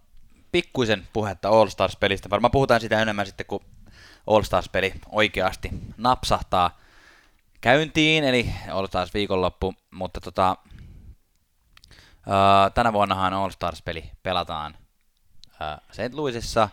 pikkuisen 0.51 1.07
puhetta 1.13 1.49
All 1.49 1.67
Stars-pelistä. 1.67 2.29
Varmaan 2.29 2.51
puhutaan 2.51 2.81
sitä 2.81 3.01
enemmän 3.01 3.25
sitten, 3.25 3.45
kun 3.45 3.65
All 4.27 4.43
Stars-peli 4.43 4.93
oikeasti 5.11 5.69
napsahtaa 5.97 6.79
käyntiin, 7.61 8.23
eli 8.23 8.49
All 8.71 8.87
Stars 8.87 9.13
viikonloppu, 9.13 9.73
mutta 9.91 10.21
tota, 10.21 10.57
ää, 12.27 12.69
tänä 12.69 12.93
vuonnahan 12.93 13.33
All 13.33 13.49
Stars-peli 13.49 14.11
pelataan 14.23 14.77
ää, 15.59 15.81
St. 15.91 16.13
Louisissa. 16.13 16.69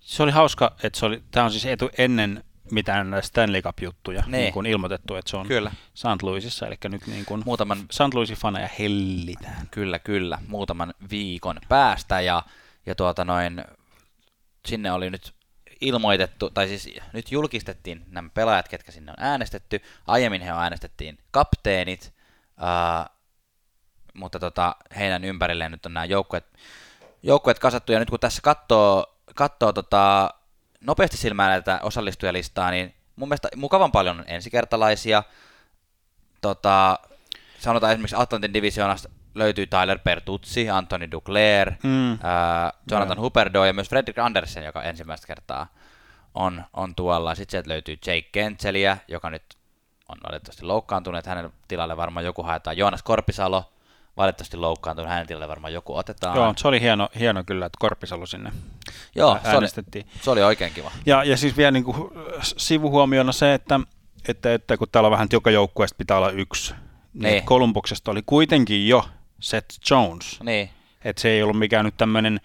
Se 0.00 0.22
oli 0.22 0.32
hauska, 0.32 0.76
että 0.82 0.98
se 0.98 1.06
oli, 1.06 1.22
tämä 1.30 1.44
on 1.44 1.50
siis 1.50 1.66
etu 1.66 1.90
ennen 1.98 2.44
mitään 2.70 3.16
Stanley 3.20 3.62
Cup-juttuja 3.62 4.20
niin. 4.20 4.32
niin 4.32 4.52
kuin 4.52 4.66
ilmoitettu, 4.66 5.14
että 5.14 5.30
se 5.30 5.36
on 5.36 5.46
kyllä. 5.46 5.72
St. 5.94 6.22
Louisissa, 6.22 6.66
eli 6.66 6.76
nyt 6.84 7.06
niin 7.06 7.24
kuin 7.24 7.42
Muutaman... 7.44 7.78
St. 7.90 8.14
Louisin 8.14 8.36
faneja 8.36 8.68
hellitään. 8.78 9.68
Kyllä, 9.70 9.98
kyllä, 9.98 10.38
muutaman 10.48 10.94
viikon 11.10 11.58
päästä, 11.68 12.20
ja, 12.20 12.42
ja 12.86 12.94
tuota 12.94 13.24
noin, 13.24 13.64
sinne 14.66 14.92
oli 14.92 15.10
nyt 15.10 15.34
ilmoitettu, 15.88 16.50
tai 16.50 16.68
siis 16.68 16.90
nyt 17.12 17.32
julkistettiin 17.32 18.04
nämä 18.08 18.28
pelaajat, 18.34 18.68
ketkä 18.68 18.92
sinne 18.92 19.12
on 19.12 19.24
äänestetty. 19.24 19.80
Aiemmin 20.06 20.42
he 20.42 20.52
on 20.52 20.62
äänestettiin 20.62 21.18
kapteenit, 21.30 22.14
ää, 22.56 23.10
mutta 24.14 24.38
tota, 24.38 24.76
heidän 24.96 25.24
ympärilleen 25.24 25.70
nyt 25.70 25.86
on 25.86 25.94
nämä 25.94 26.04
joukkueet, 26.04 26.46
joukkueet 27.22 27.58
kasattu, 27.58 27.92
ja 27.92 27.98
nyt 27.98 28.10
kun 28.10 28.20
tässä 28.20 28.42
katsoo, 28.42 29.16
katsoo 29.34 29.72
tota, 29.72 30.34
nopeasti 30.80 31.16
silmään 31.16 31.50
näitä 31.50 31.80
osallistujalistaa, 31.82 32.70
niin 32.70 32.94
mun 33.16 33.28
mielestä 33.28 33.48
mukavan 33.56 33.92
paljon 33.92 34.18
on 34.18 34.24
ensikertalaisia. 34.28 35.22
Tota, 36.40 36.98
sanotaan 37.58 37.92
esimerkiksi 37.92 38.16
Atlantin 38.18 38.54
divisioonasta 38.54 39.08
löytyy 39.34 39.66
Tyler 39.66 39.98
Pertuzzi, 39.98 40.70
Anthony 40.70 41.10
Duclair, 41.10 41.72
mm. 41.82 42.12
äh, 42.12 42.18
Jonathan 42.90 43.16
no. 43.16 43.22
Huberdo 43.22 43.64
ja 43.64 43.72
myös 43.72 43.88
Fredrik 43.88 44.18
Andersen, 44.18 44.64
joka 44.64 44.82
ensimmäistä 44.82 45.26
kertaa 45.26 45.66
on, 46.34 46.64
on 46.72 46.94
tuolla. 46.94 47.34
Sitten 47.34 47.50
sieltä 47.50 47.68
löytyy 47.68 47.96
Jake 48.06 48.28
Kentseliä, 48.32 48.98
joka 49.08 49.30
nyt 49.30 49.42
on 50.08 50.18
valitettavasti 50.26 50.64
loukkaantunut, 50.64 51.18
että 51.18 51.30
hänen 51.30 51.52
tilalle 51.68 51.96
varmaan 51.96 52.26
joku 52.26 52.42
haetaan. 52.42 52.76
Joonas 52.76 53.02
Korpisalo, 53.02 53.72
valitettavasti 54.16 54.56
loukkaantunut, 54.56 55.10
hänen 55.10 55.26
tilalle 55.26 55.48
varmaan 55.48 55.72
joku 55.72 55.96
otetaan. 55.96 56.36
Joo, 56.36 56.54
se 56.56 56.68
oli 56.68 56.80
hieno, 56.80 57.08
hieno 57.18 57.44
kyllä, 57.44 57.66
että 57.66 57.78
Korpisalo 57.80 58.26
sinne 58.26 58.52
Joo. 59.14 59.38
Se 59.42 59.56
oli, 59.56 59.68
se 60.20 60.30
oli 60.30 60.42
oikein 60.42 60.72
kiva. 60.72 60.92
Ja, 61.06 61.24
ja 61.24 61.36
siis 61.36 61.56
vielä 61.56 61.70
niin 61.70 61.84
kuin 61.84 61.96
sivuhuomiona 62.42 63.32
se, 63.32 63.54
että, 63.54 63.80
että, 64.28 64.54
että 64.54 64.76
kun 64.76 64.88
täällä 64.92 65.06
on 65.06 65.12
vähän 65.12 65.28
joka 65.32 65.50
joukkueesta 65.50 65.98
pitää 65.98 66.16
olla 66.16 66.30
yksi, 66.30 66.74
niin, 67.14 67.22
niin 67.22 67.42
Kolumbuksesta 67.42 68.10
oli 68.10 68.22
kuitenkin 68.26 68.88
jo 68.88 69.04
Seth 69.44 69.78
Jones. 69.90 70.40
Niin. 70.42 70.70
Että 71.04 71.22
se 71.22 71.28
ei 71.28 71.42
ollut 71.42 71.58
mikään 71.58 71.84
nyt 71.84 71.96
tämmöinen 71.96 72.40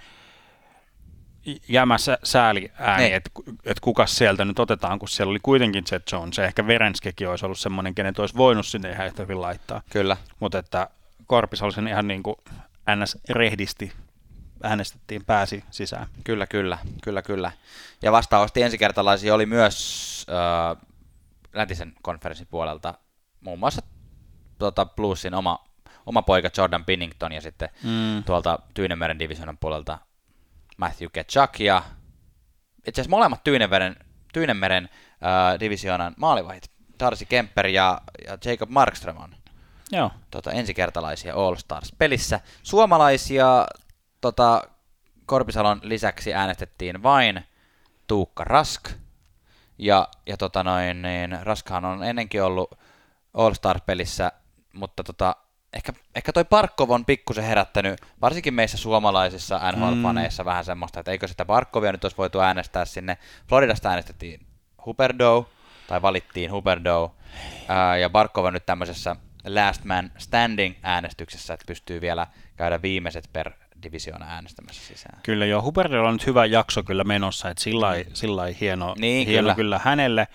jämä 1.67 1.95
sääli 2.23 2.71
ääni, 2.79 3.03
niin. 3.03 3.15
että 3.15 3.29
et 3.65 3.79
kuka 3.79 4.07
sieltä 4.07 4.45
nyt 4.45 4.59
otetaan, 4.59 4.99
kun 4.99 5.09
siellä 5.09 5.31
oli 5.31 5.39
kuitenkin 5.43 5.87
Seth 5.87 6.13
Jones. 6.13 6.35
Se 6.35 6.45
ehkä 6.45 6.67
Verenskekin 6.67 7.29
olisi 7.29 7.45
ollut 7.45 7.59
semmoinen, 7.59 7.95
kenet 7.95 8.19
olisi 8.19 8.37
voinut 8.37 8.65
sinne 8.65 8.91
ihan 8.91 9.07
yhtä 9.07 9.23
hyvin 9.23 9.41
laittaa. 9.41 9.81
Kyllä. 9.89 10.17
Mutta 10.39 10.57
että 10.57 10.89
Korpis 11.27 11.61
oli 11.61 11.71
sen 11.71 11.87
ihan 11.87 12.07
niin 12.07 12.23
kuin 12.23 12.35
NS-rehdisti 12.95 13.91
äänestettiin, 14.63 15.25
pääsi 15.25 15.63
sisään. 15.71 16.07
Kyllä, 16.23 16.47
kyllä, 16.47 16.77
kyllä, 17.03 17.21
kyllä. 17.21 17.51
Ja 18.01 18.11
vastaavasti 18.11 18.61
ensikertalaisia 18.61 19.35
oli 19.35 19.45
myös 19.45 20.25
äh, 20.29 20.87
läntisen 21.53 21.93
konferenssin 22.01 22.47
puolelta 22.47 22.93
muun 23.41 23.59
muassa 23.59 23.81
tuota, 24.59 24.85
Bluesin 24.85 25.33
oma 25.33 25.68
oma 26.05 26.21
poika 26.21 26.49
Jordan 26.57 26.85
Pinnington 26.85 27.31
ja 27.31 27.41
sitten 27.41 27.69
mm. 27.83 28.23
tuolta 28.23 28.59
Tyynemeren 28.73 29.19
divisionan 29.19 29.57
puolelta 29.57 29.97
Matthew 30.77 31.07
Ketchuk 31.13 31.59
ja 31.59 31.83
itse 32.87 33.01
asiassa 33.01 33.15
molemmat 33.15 33.43
Tyynemeren, 33.43 33.95
Tyynemeren 34.33 34.89
äh, 34.93 35.59
divisioonan 35.59 36.13
maalivahit, 36.17 36.71
Darcy 36.99 37.25
Kemper 37.25 37.67
ja, 37.67 38.01
ja 38.27 38.37
Jacob 38.45 38.69
Markström 38.69 39.17
on 39.17 39.35
Joo. 39.91 40.11
Tota, 40.31 40.51
ensikertalaisia 40.51 41.35
All 41.35 41.55
Stars 41.55 41.93
pelissä. 41.97 42.39
Suomalaisia 42.63 43.65
tota, 44.21 44.63
Korpisalon 45.25 45.79
lisäksi 45.83 46.33
äänestettiin 46.33 47.03
vain 47.03 47.43
Tuukka 48.07 48.43
Rask. 48.43 48.89
Ja, 49.77 50.07
ja 50.25 50.37
tota 50.37 50.63
noin, 50.63 51.01
niin 51.01 51.37
Raskhan 51.41 51.85
on 51.85 52.03
ennenkin 52.03 52.43
ollut 52.43 52.79
All 53.33 53.53
Star 53.53 53.79
pelissä, 53.85 54.31
mutta 54.73 55.03
tota, 55.03 55.35
ehkä, 55.73 55.93
ehkä 56.15 56.33
toi 56.33 56.45
Parkov 56.45 56.89
on 56.89 57.05
pikkusen 57.05 57.43
herättänyt, 57.43 58.01
varsinkin 58.21 58.53
meissä 58.53 58.77
suomalaisissa 58.77 59.71
NHL-faneissa 59.71 60.43
mm. 60.43 60.45
vähän 60.45 60.65
semmoista, 60.65 60.99
että 60.99 61.11
eikö 61.11 61.27
sitä 61.27 61.45
Parkovia 61.45 61.91
nyt 61.91 62.03
olisi 62.03 62.17
voitu 62.17 62.39
äänestää 62.39 62.85
sinne. 62.85 63.17
Floridasta 63.47 63.89
äänestettiin 63.89 64.45
Huberdo, 64.85 65.49
tai 65.87 66.01
valittiin 66.01 66.51
Huberdo, 66.51 67.15
ää, 67.67 67.97
ja 67.97 68.09
Barkov 68.09 68.45
on 68.45 68.53
nyt 68.53 68.65
tämmöisessä 68.65 69.15
last 69.47 69.83
man 69.83 70.11
standing 70.17 70.75
äänestyksessä, 70.83 71.53
että 71.53 71.65
pystyy 71.67 72.01
vielä 72.01 72.27
käydä 72.57 72.81
viimeiset 72.81 73.29
per 73.33 73.51
divisioona 73.83 74.25
äänestämässä 74.25 74.81
sisään. 74.87 75.19
Kyllä 75.23 75.45
joo, 75.45 75.61
Huberdolla 75.61 76.09
on 76.09 76.15
nyt 76.15 76.25
hyvä 76.25 76.45
jakso 76.45 76.83
kyllä 76.83 77.03
menossa, 77.03 77.49
että 77.49 77.63
sillä 77.63 77.87
lailla 78.35 78.57
hieno, 78.61 78.95
niin, 78.97 79.27
hieno 79.27 79.41
kyllä. 79.41 79.55
kyllä 79.55 79.79
hänelle, 79.83 80.27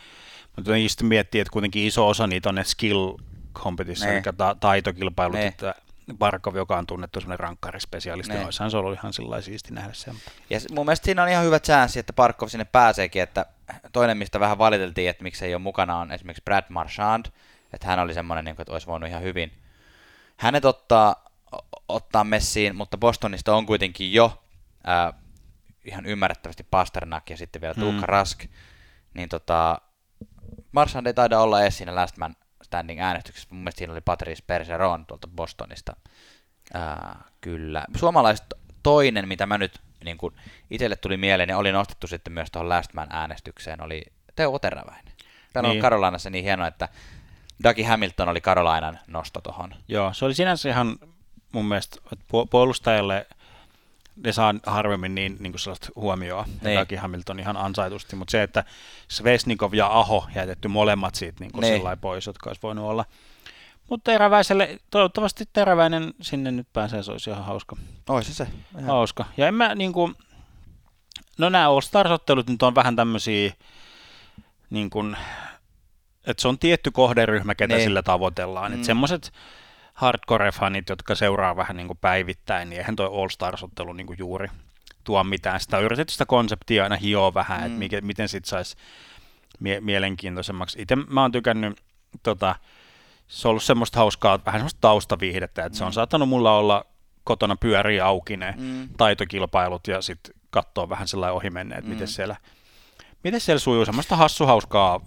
mutta 0.57 0.73
sitten 0.89 1.07
miettii, 1.07 1.41
että 1.41 1.53
kuitenkin 1.53 1.87
iso 1.87 2.09
osa 2.09 2.27
niitä 2.27 2.49
on 2.49 2.55
ne 2.55 2.65
skill 2.65 3.17
competition, 3.55 4.13
eli 4.13 4.23
ta- 4.37 4.57
taitokilpailut, 4.61 5.37
ne. 5.37 5.47
että 5.47 5.75
Barkov, 6.19 6.57
joka 6.57 6.79
on 6.79 6.87
tunnettu 6.87 7.21
semmoinen 7.21 7.41
rankkarispesialisti, 7.41 8.33
ne. 8.33 8.45
olisihan 8.45 8.71
se 8.71 8.77
ollut 8.77 8.99
ihan 8.99 9.13
sillä 9.13 9.41
siisti 9.41 9.75
nähdä 9.75 9.93
sen. 9.93 10.15
Ja 10.51 10.61
mun 10.73 10.87
mielestä 10.87 11.05
siinä 11.05 11.23
on 11.23 11.29
ihan 11.29 11.45
hyvä 11.45 11.61
chanssi, 11.61 11.99
että 11.99 12.13
Barkov 12.13 12.49
sinne 12.49 12.65
pääseekin, 12.65 13.23
että 13.23 13.47
toinen, 13.93 14.19
mistä 14.19 14.41
vähän 14.41 14.59
valiteltiin, 14.59 15.11
että 15.11 15.23
miksei 15.23 15.55
ole 15.55 15.63
mukana, 15.63 15.99
on 15.99 16.13
esimerkiksi 16.13 16.43
Brad 16.45 16.65
Marchand, 16.69 17.27
että 17.73 17.87
hän 17.87 17.99
oli 17.99 18.15
semmoinen, 18.15 18.45
niin 18.45 18.57
että 18.59 18.73
olisi 18.73 18.87
voinut 18.87 19.09
ihan 19.09 19.23
hyvin 19.23 19.53
hänet 20.37 20.65
ottaa, 20.65 21.25
ottaa 21.89 22.25
messiin, 22.25 22.77
mutta 22.77 22.99
Bostonista 22.99 23.57
on 23.57 23.67
kuitenkin 23.67 24.13
jo 24.13 24.43
ää, 24.85 25.13
ihan 25.85 26.07
ymmärrettävästi 26.07 26.67
Pasternak 26.71 27.31
ja 27.31 27.37
sitten 27.37 27.63
vielä 27.63 27.75
Tuukka 27.75 28.01
mm. 28.01 28.09
Rask, 28.09 28.45
niin 29.15 29.29
tota, 29.29 29.81
Marchand 30.73 31.07
ei 31.07 31.15
taida 31.15 31.41
olla 31.41 31.63
edes 31.63 31.77
siinä 31.77 31.95
last 31.95 32.17
man 32.17 32.37
standing 32.65 33.01
äänestyksessä. 33.01 33.49
Mun 33.51 33.61
mielestä 33.61 33.79
siinä 33.79 33.93
oli 33.93 34.01
Patrice 34.01 34.43
Bergeron 34.47 35.07
tuolta 35.07 35.29
Bostonista. 35.29 35.97
Ää, 36.75 37.25
kyllä. 37.41 37.85
Suomalaiset 37.97 38.47
toinen, 38.83 39.29
mitä 39.29 39.47
mä 39.47 39.59
nyt 39.59 39.81
niin 40.05 40.19
kun 40.19 40.35
itselle 40.71 40.97
tuli 40.97 41.17
mieleen 41.17 41.49
ja 41.49 41.59
oli 41.59 41.73
nostettu 41.73 42.07
sitten 42.07 42.33
myös 42.33 42.51
tuohon 42.51 42.69
Last 42.69 42.95
Man 42.95 43.09
äänestykseen, 43.11 43.83
oli 43.83 44.03
Teuvo 44.37 44.59
Teräväinen. 44.59 45.13
Tämä 45.53 45.69
niin. 45.69 45.79
on 45.79 45.83
Karolainassa 45.83 46.31
niin 46.31 46.45
hienoa, 46.45 46.67
että 46.67 46.89
Dougie 47.63 47.87
Hamilton 47.87 48.29
oli 48.29 48.41
Karolainan 48.41 48.99
nosto 49.07 49.41
tuohon. 49.41 49.75
Joo, 49.89 50.15
se 50.15 50.25
oli 50.25 50.35
sinänsä 50.35 50.69
ihan 50.69 50.99
mun 51.53 51.65
mielestä 51.65 51.97
puolustajalle 52.51 53.27
ne 54.17 54.33
saa 54.33 54.55
harvemmin 54.67 55.15
niin, 55.15 55.37
niin 55.41 55.53
kuin 55.53 55.61
sellaista 55.61 55.89
huomioa, 55.97 56.45
niin. 56.63 56.77
Dougie 56.77 56.99
Hamilton 56.99 57.41
ihan 57.41 57.57
ansaitusti, 57.57 58.17
mutta 58.17 58.33
se, 58.33 58.43
että 58.43 58.65
Svesnikov 59.09 59.75
ja 59.75 59.87
Aho 59.87 60.27
jätetty 60.35 60.69
molemmat 60.69 61.15
siitä 61.15 61.37
niin 61.41 61.53
kuin 61.53 61.63
niin. 61.63 61.99
pois, 62.01 62.27
jotka 62.27 62.51
olisi 62.51 62.63
voinut 62.63 62.85
olla. 62.85 63.05
Mutta 63.91 64.13
Teräväiselle, 64.13 64.79
toivottavasti 64.91 65.45
Teräväinen 65.53 66.15
sinne 66.21 66.51
nyt 66.51 66.67
pääsee, 66.73 67.03
se 67.03 67.13
olisi 67.13 67.31
ihan 67.31 67.45
hauska. 67.45 67.77
Olisi 68.09 68.35
se. 68.35 68.47
Ihan. 68.73 68.85
Hauska. 68.85 69.25
Ja 69.37 69.49
en 69.49 69.55
mä 69.55 69.75
niin 69.75 69.93
kuin, 69.93 70.15
no 71.39 71.49
nämä 71.49 71.69
All 71.69 71.81
Stars-ottelut 71.81 72.49
nyt 72.49 72.63
on 72.63 72.75
vähän 72.75 72.97
tämmöisiä, 72.97 73.53
niin 74.71 74.91
kuin, 74.91 75.17
että 76.27 76.41
se 76.41 76.49
on 76.49 76.59
tietty 76.59 76.91
kohderyhmä, 76.91 77.55
ketä 77.55 77.75
niin. 77.75 77.85
sillä 77.85 78.03
tavoitellaan. 78.03 78.71
Mm. 78.71 78.75
Että 78.75 78.87
semmoiset 78.87 79.33
hardcore-fanit, 79.95 80.85
jotka 80.89 81.15
seuraa 81.15 81.57
vähän 81.57 81.77
niin 81.77 81.87
kuin 81.87 81.99
päivittäin, 82.01 82.71
niin 82.71 82.79
eihän 82.79 82.97
toi 82.97 83.07
All 83.07 83.29
Stars-ottelu 83.29 83.93
niin 83.93 84.07
kuin 84.07 84.19
juuri 84.19 84.49
tuo 85.05 85.25
mitään. 85.25 85.61
Sitä 85.61 85.77
on 85.77 85.83
yritetty 85.83 86.13
sitä 86.13 86.27
konseptia 86.27 86.83
aina 86.83 86.97
hioa 86.97 87.35
vähän, 87.35 87.61
mm. 87.61 87.67
että 87.67 87.79
mikä, 87.79 88.01
miten 88.01 88.29
sit 88.29 88.45
saisi 88.45 88.77
mie- 89.61 89.81
mielenkiintoisemmaksi. 89.81 90.83
Itse 90.83 90.97
mä 90.97 91.23
oon 91.23 91.33
tykännyt, 91.33 91.81
tota, 92.23 92.57
se 93.29 93.49
on 93.49 93.51
ollut 93.51 93.63
semmoista 93.63 93.99
hauskaa, 93.99 94.45
vähän 94.47 94.59
semmoista 94.59 94.81
taustaviihdettä, 94.81 95.65
että 95.65 95.77
mm. 95.77 95.79
se 95.79 95.85
on 95.85 95.91
mm. 95.91 95.95
saattanut 95.95 96.29
mulla 96.29 96.59
olla 96.59 96.87
kotona 97.25 97.57
pyörii 97.57 98.01
auki 98.01 98.37
ne 98.37 98.55
mm. 98.59 98.89
taitokilpailut 98.97 99.89
ja 99.89 100.03
sitten 100.03 100.35
katsoa 100.51 100.89
vähän 100.89 101.09
sellainen 101.09 101.35
ohi 101.35 101.51
menneen, 101.51 101.79
että 101.79 101.89
mm. 101.89 101.95
miten 101.95 102.09
siellä– 102.09 102.37
Miten 103.25 103.41
siellä 103.41 103.59
sujuu 103.59 103.85
semmoista 103.85 104.17
hassuhauskaa 104.17 105.01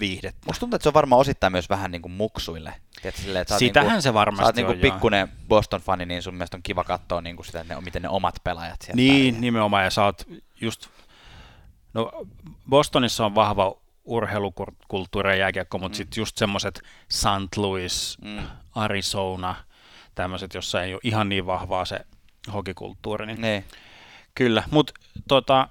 viihdettä? 0.00 0.40
Musta 0.46 0.60
tuntuu, 0.60 0.76
että 0.76 0.82
se 0.82 0.88
on 0.88 0.94
varmaan 0.94 1.20
osittain 1.20 1.52
myös 1.52 1.68
vähän 1.68 1.90
niin 1.90 2.02
kuin 2.02 2.12
muksuille. 2.12 2.74
Tiedätkö, 3.02 3.22
silleen, 3.22 3.42
että 3.42 3.58
Sitähän 3.58 3.88
niinku, 3.88 4.02
se 4.02 4.14
varmasti 4.14 4.42
sä 4.42 4.46
oot 4.46 4.56
niinku 4.56 4.72
on, 4.72 4.78
pikkuinen 4.78 5.28
Boston-fani, 5.48 6.06
niin 6.06 6.22
sun 6.22 6.34
mielestä 6.34 6.56
on 6.56 6.62
kiva 6.62 6.84
katsoa 6.84 7.20
niinku 7.20 7.42
sitä, 7.42 7.60
että 7.60 7.74
ne, 7.74 7.80
miten 7.80 8.02
ne 8.02 8.08
omat 8.08 8.34
pelaajat 8.44 8.82
sieltä 8.82 8.96
Niin, 8.96 9.34
pärjää. 9.34 9.40
nimenomaan, 9.40 9.84
ja 9.84 9.90
sä 9.90 10.04
oot 10.04 10.28
just, 10.60 10.88
no 11.94 12.12
Bostonissa 12.70 13.26
on 13.26 13.34
vahva 13.34 13.76
urheilukulttuuri 14.04 15.30
ja 15.30 15.36
jääkiekko, 15.36 15.78
mutta 15.78 15.96
mm. 15.96 15.96
sitten 15.96 16.20
just 16.20 16.36
semmoiset 16.36 16.82
St. 17.08 17.56
Louis, 17.56 18.18
mm. 18.24 18.42
Arizona, 18.74 19.54
tämmöiset, 20.14 20.54
jossa 20.54 20.82
ei 20.82 20.94
ole 20.94 21.00
ihan 21.04 21.28
niin 21.28 21.46
vahvaa 21.46 21.84
se 21.84 22.00
hokikulttuuri. 22.52 23.26
Niin 23.26 23.40
niin. 23.40 23.64
Kyllä, 24.34 24.62
mutta 24.70 24.92
tota, 25.28 25.68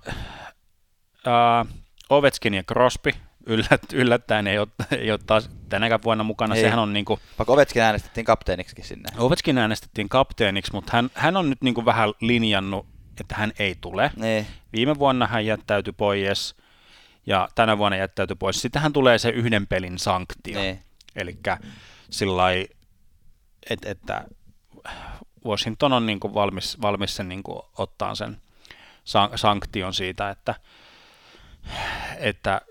uh, 1.29 1.67
Ovetskin 2.09 2.53
ja 2.53 2.63
Crosby 2.63 3.11
yllät, 3.45 3.93
yllättäen 3.93 4.47
ei 4.47 4.59
ole, 4.59 4.67
ei 4.97 5.11
ole 5.11 5.19
taas 5.25 5.49
tänäkään 5.69 6.03
vuonna 6.03 6.23
mukana. 6.23 6.55
Ei. 6.55 6.61
Sehän 6.61 6.79
on 6.79 6.93
niin 6.93 7.05
kuin, 7.05 7.19
Vaikka 7.39 7.53
Ovetskin 7.53 7.81
äänestettiin 7.81 8.25
kapteeniksi 8.25 8.75
sinne. 8.81 9.09
Ovetskin 9.17 9.57
äänestettiin 9.57 10.09
kapteeniksi, 10.09 10.73
mutta 10.73 10.91
hän, 10.93 11.09
hän 11.13 11.37
on 11.37 11.49
nyt 11.49 11.61
niin 11.61 11.73
kuin 11.73 11.85
vähän 11.85 12.13
linjannut, 12.21 12.85
että 13.19 13.35
hän 13.35 13.51
ei 13.59 13.75
tule. 13.81 14.11
Niin. 14.15 14.47
Viime 14.73 14.99
vuonna 14.99 15.27
hän 15.27 15.45
jättäytyi 15.45 15.93
pois 15.93 16.55
ja 17.25 17.49
tänä 17.55 17.77
vuonna 17.77 17.97
jättäytyi 17.97 18.35
pois. 18.35 18.61
Sittenhän 18.61 18.93
tulee 18.93 19.17
se 19.17 19.29
yhden 19.29 19.67
pelin 19.67 19.99
sanktio. 19.99 20.59
Niin. 20.59 20.79
Eli 21.15 21.37
sillä 22.09 22.43
että, 23.69 23.89
että 23.89 24.25
Washington 25.45 25.93
on 25.93 26.05
niin 26.05 26.19
kuin 26.19 26.33
valmis, 26.33 26.81
valmis 26.81 27.15
sen 27.15 27.29
niin 27.29 27.43
kuin 27.43 27.61
ottaa 27.77 28.15
sen 28.15 28.41
sanktion 29.35 29.93
siitä, 29.93 30.29
että 30.29 30.55
että 32.17 32.61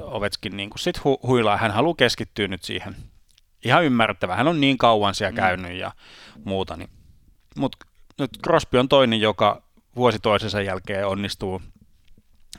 Ovetskin 0.00 0.56
niin 0.56 0.70
kuin 0.70 0.78
sit 0.78 0.98
hu- 0.98 1.26
huilaa, 1.26 1.56
hän 1.56 1.70
haluaa 1.70 1.94
keskittyä 1.94 2.48
nyt 2.48 2.62
siihen. 2.62 2.96
Ihan 3.64 3.84
ymmärrettävä, 3.84 4.36
hän 4.36 4.48
on 4.48 4.60
niin 4.60 4.78
kauan 4.78 5.14
siellä 5.14 5.30
mm. 5.30 5.36
käynyt 5.36 5.72
ja 5.72 5.92
muuta. 6.44 6.76
Niin. 6.76 6.90
Mutta 7.56 7.86
nyt 8.18 8.30
Crosby 8.44 8.78
on 8.78 8.88
toinen, 8.88 9.20
joka 9.20 9.62
vuosi 9.96 10.18
toisensa 10.18 10.62
jälkeen 10.62 11.06
onnistuu, 11.06 11.62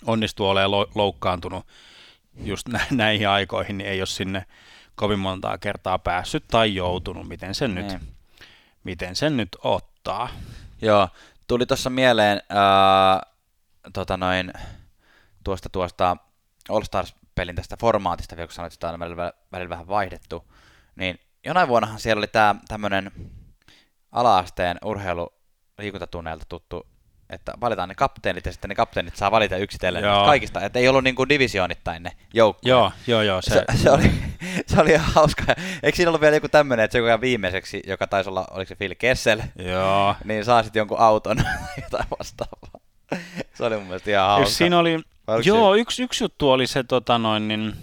onnistuu 0.05 0.47
olemaan 0.47 0.87
loukkaantunut 0.95 1.65
just 2.43 2.67
nä- 2.67 2.85
näihin 2.91 3.29
aikoihin, 3.29 3.77
niin 3.77 3.89
ei 3.89 4.01
ole 4.01 4.05
sinne 4.07 4.45
kovin 4.95 5.19
montaa 5.19 5.57
kertaa 5.57 5.99
päässyt 5.99 6.43
tai 6.47 6.75
joutunut, 6.75 7.27
miten 7.27 7.55
sen 7.55 7.75
nyt, 7.75 7.87
niin. 7.87 8.01
miten 8.83 9.15
sen 9.15 9.37
nyt 9.37 9.49
ottaa. 9.63 10.29
Joo, 10.81 11.09
tuli 11.47 11.65
tuossa 11.65 11.89
mieleen 11.89 12.41
ää, 12.49 13.21
tota 13.93 14.17
noin, 14.17 14.53
tuosta, 15.43 15.69
tuosta 15.69 16.17
All 16.69 16.83
Stars-pelin 16.83 17.55
tästä 17.55 17.77
formaatista, 17.77 18.35
vielä 18.35 18.47
kun 18.47 18.53
sanoit, 18.53 18.73
että 18.73 18.89
on 18.89 18.99
välillä, 18.99 19.33
välillä 19.51 19.69
vähän 19.69 19.87
vaihdettu, 19.87 20.51
niin 20.95 21.19
jonain 21.45 21.67
vuonnahan 21.67 21.99
siellä 21.99 22.19
oli 22.19 22.27
tämä 22.27 22.55
tämmöinen 22.67 23.11
ala-asteen 24.11 24.77
urheilu 24.85 25.33
liikuntatunneilta 25.77 26.45
tuttu 26.49 26.91
että 27.31 27.53
valitaan 27.61 27.89
ne 27.89 27.95
kapteenit 27.95 28.45
ja 28.45 28.51
sitten 28.51 28.69
ne 28.69 28.75
kapteenit 28.75 29.15
saa 29.15 29.31
valita 29.31 29.57
yksitellen 29.57 30.03
kaikista, 30.25 30.61
että 30.61 30.79
ei 30.79 30.87
ollut 30.87 31.03
niin 31.03 31.15
kuin 31.15 31.29
divisioonittain 31.29 32.03
ne 32.03 32.11
joukkueet. 32.33 32.69
Joo, 32.69 32.91
joo, 33.07 33.21
joo. 33.21 33.41
Se, 33.41 33.49
se, 33.49 33.77
se, 33.77 33.91
oli, 33.91 34.11
se 34.67 34.81
oli 34.81 34.91
ihan 34.91 35.13
hauska. 35.13 35.43
Eikö 35.83 35.95
siinä 35.95 36.09
ollut 36.09 36.21
vielä 36.21 36.35
joku 36.35 36.47
tämmöinen, 36.47 36.83
että 36.83 36.91
se 36.91 36.99
joka 36.99 37.21
viimeiseksi, 37.21 37.83
joka 37.87 38.07
taisi 38.07 38.29
olla, 38.29 38.47
oliko 38.51 38.69
se 38.69 38.75
Phil 38.75 38.95
Kessel, 38.97 39.41
joo. 39.55 40.15
niin 40.23 40.45
saa 40.45 40.63
sitten 40.63 40.79
jonkun 40.79 40.99
auton 40.99 41.37
jotain 41.83 42.07
vastaavaa. 42.19 42.81
Se 43.53 43.63
oli 43.63 43.75
mun 43.75 43.85
mielestä 43.85 44.11
ihan 44.11 44.27
hauska. 44.27 44.55
Siinä 44.55 44.79
oli, 44.79 44.99
joo, 45.43 45.75
yksi, 45.75 46.03
yksi 46.03 46.23
juttu 46.23 46.51
oli 46.51 46.67
se, 46.67 46.83
tota 46.83 47.17
noin, 47.17 47.47
niin, 47.47 47.73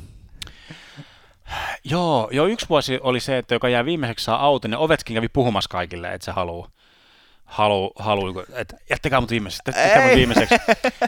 Joo, 1.84 2.28
jo 2.32 2.46
yksi 2.46 2.68
vuosi 2.68 2.98
oli 3.02 3.20
se, 3.20 3.38
että 3.38 3.54
joka 3.54 3.68
jää 3.68 3.84
viimeiseksi 3.84 4.24
saa 4.24 4.40
auton, 4.44 4.72
ja 4.72 4.78
Ovetskin 4.78 5.14
kävi 5.14 5.28
puhumassa 5.28 5.70
kaikille, 5.70 6.14
että 6.14 6.24
se 6.24 6.30
haluaa 6.30 6.68
halu, 7.44 7.92
halu 7.98 8.44
että 8.54 8.76
jättäkää 8.90 9.20
mut 9.20 9.30
viimeiseksi, 9.30 9.62
jättäkää 9.66 10.06
mut 10.06 10.16
viimeiseksi. 10.16 10.54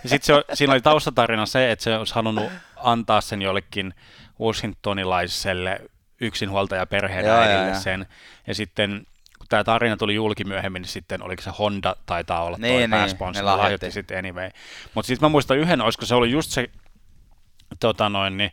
Ja 0.03 0.09
sitten 0.09 0.37
siinä 0.55 0.73
oli 0.73 0.81
taustatarina 0.81 1.47
se, 1.47 1.71
että 1.71 1.83
se 1.83 1.97
olisi 1.97 2.15
halunnut 2.15 2.45
antaa 2.77 3.21
sen 3.21 3.43
jollekin 3.43 3.95
washingtonilaiselle 4.41 5.81
yksinhuoltajaperheen 6.21 7.27
ja 7.27 7.41
äidille 7.41 7.75
sen. 7.75 8.07
Ja 8.47 8.55
sitten 8.55 9.07
tämä 9.51 9.65
tarina 9.65 9.97
tuli 9.97 10.15
julki 10.15 10.45
myöhemmin, 10.45 10.83
niin 10.83 10.91
sitten 10.91 11.23
oliko 11.23 11.43
se 11.43 11.51
Honda 11.59 11.97
taitaa 12.07 12.43
olla 12.45 12.57
niin, 12.57 12.73
toi 12.73 12.81
niin, 12.81 12.91
pääsponsori, 12.91 13.45
lahjoitti 13.45 13.91
sitten 13.91 14.19
anyway. 14.19 14.51
Mutta 14.95 15.07
sitten 15.07 15.27
mä 15.27 15.31
muistan 15.31 15.59
yhden, 15.59 15.81
olisiko 15.81 16.07
se 16.07 16.15
ollut 16.15 16.31
just 16.31 16.51
se 16.51 16.71
tota 17.81 18.09
noin, 18.09 18.37
niin, 18.37 18.51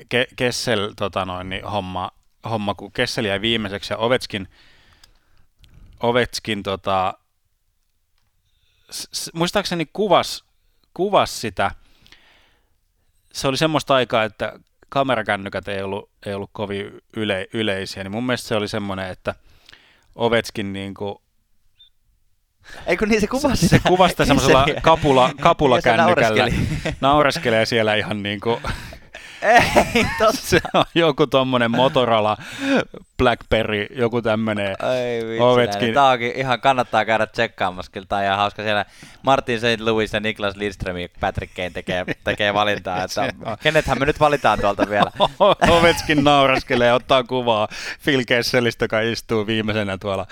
Ke- 0.00 0.34
Kessel 0.36 0.92
tota 0.96 1.24
noin, 1.24 1.48
niin, 1.48 1.64
homma, 1.64 2.10
homma, 2.50 2.74
kun 2.74 2.92
Kessel 2.92 3.24
jäi 3.24 3.40
viimeiseksi 3.40 3.92
ja 3.92 3.96
Ovetskin– 3.98 4.48
Ovetskin 6.02 6.62
tota, 6.62 7.14
s- 8.90 9.30
muistaakseni 9.34 9.86
kuvas, 9.92 10.44
kuvas 10.94 11.40
sitä, 11.40 11.70
se 13.32 13.48
oli 13.48 13.56
semmoista 13.56 13.94
aikaa, 13.94 14.24
että 14.24 14.58
kamerakännykät 14.88 15.68
ei 15.68 15.82
ollut, 15.82 16.10
ei 16.26 16.34
ollut 16.34 16.50
kovin 16.52 17.00
yle, 17.16 17.48
yleisiä, 17.52 18.04
niin 18.04 18.12
mun 18.12 18.26
mielestä 18.26 18.48
se 18.48 18.54
oli 18.56 18.68
semmoinen, 18.68 19.10
että 19.10 19.34
Ovetskin 20.14 20.72
niin 20.72 20.94
kuin 20.94 21.14
Eikö 22.86 23.06
niin 23.06 23.20
se 23.20 23.26
kuvasi 23.26 23.68
Se, 23.68 23.78
se 23.78 23.88
kuvasi 23.88 24.14
semmoisella 24.24 24.66
kapula, 24.82 25.30
kapulakännykällä. 25.40 26.48
Naureskelee 27.00 27.66
siellä 27.66 27.94
ihan 27.94 28.22
niin 28.22 28.40
kuin 28.40 28.60
ei, 29.42 30.06
totta. 30.18 30.40
Se 30.40 30.60
on 30.74 30.84
joku 30.94 31.26
tommonen 31.26 31.70
Motorola, 31.70 32.36
Blackberry, 33.18 33.86
joku 33.90 34.22
tämmönen 34.22 34.66
Ei 34.66 35.22
vitsi, 35.22 35.92
Tää 35.92 36.04
onkin 36.04 36.32
ihan 36.36 36.60
kannattaa 36.60 37.04
käydä 37.04 37.26
tsekkaamassa, 37.26 37.92
kyllä 37.92 38.06
tää 38.06 38.18
on 38.18 38.24
ihan 38.24 38.36
hauska. 38.36 38.62
Siellä 38.62 38.84
Martin 39.22 39.60
St. 39.60 39.80
Louis 39.80 40.12
ja 40.12 40.20
Niklas 40.20 40.56
Lidström 40.56 40.96
ja 40.96 41.08
Patrick 41.20 41.54
Kane 41.54 41.70
tekee, 41.70 42.04
tekee 42.24 42.54
valintaa, 42.54 43.04
että 43.04 43.32
kenethän 43.62 43.98
me 43.98 44.06
nyt 44.06 44.20
valitaan 44.20 44.60
tuolta 44.60 44.88
vielä. 44.90 45.12
Ovetskin 45.78 46.24
nauraskelee 46.24 46.92
ottaa 46.92 47.24
kuvaa 47.24 47.68
Phil 48.04 48.22
Kesselistä, 48.26 48.84
joka 48.84 49.00
istuu 49.00 49.46
viimeisenä 49.46 49.98
tuolla, 49.98 50.26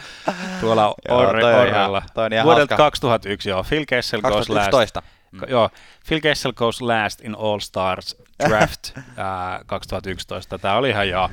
tuolla 0.60 0.94
orre, 1.08 1.44
orrella. 1.44 2.02
Vuodelta 2.44 2.76
2001, 2.76 3.48
joo. 3.48 3.64
Phil 3.68 3.84
Kessel 3.88 4.20
2011. 4.20 4.70
Goes 4.70 4.94
last. 4.94 5.19
Mm. 5.30 5.40
Joo, 5.48 5.70
Phil 6.08 6.20
Kessel 6.20 6.52
goes 6.52 6.80
last 6.80 7.20
in 7.20 7.34
All 7.38 7.58
Stars 7.58 8.16
draft 8.48 8.92
uh, 8.96 9.66
2011. 9.66 10.58
Tämä 10.58 10.76
oli 10.76 10.90
ihan 10.90 11.08
joo, 11.08 11.30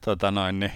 tota 0.00 0.30
noin, 0.30 0.60
niin, 0.60 0.72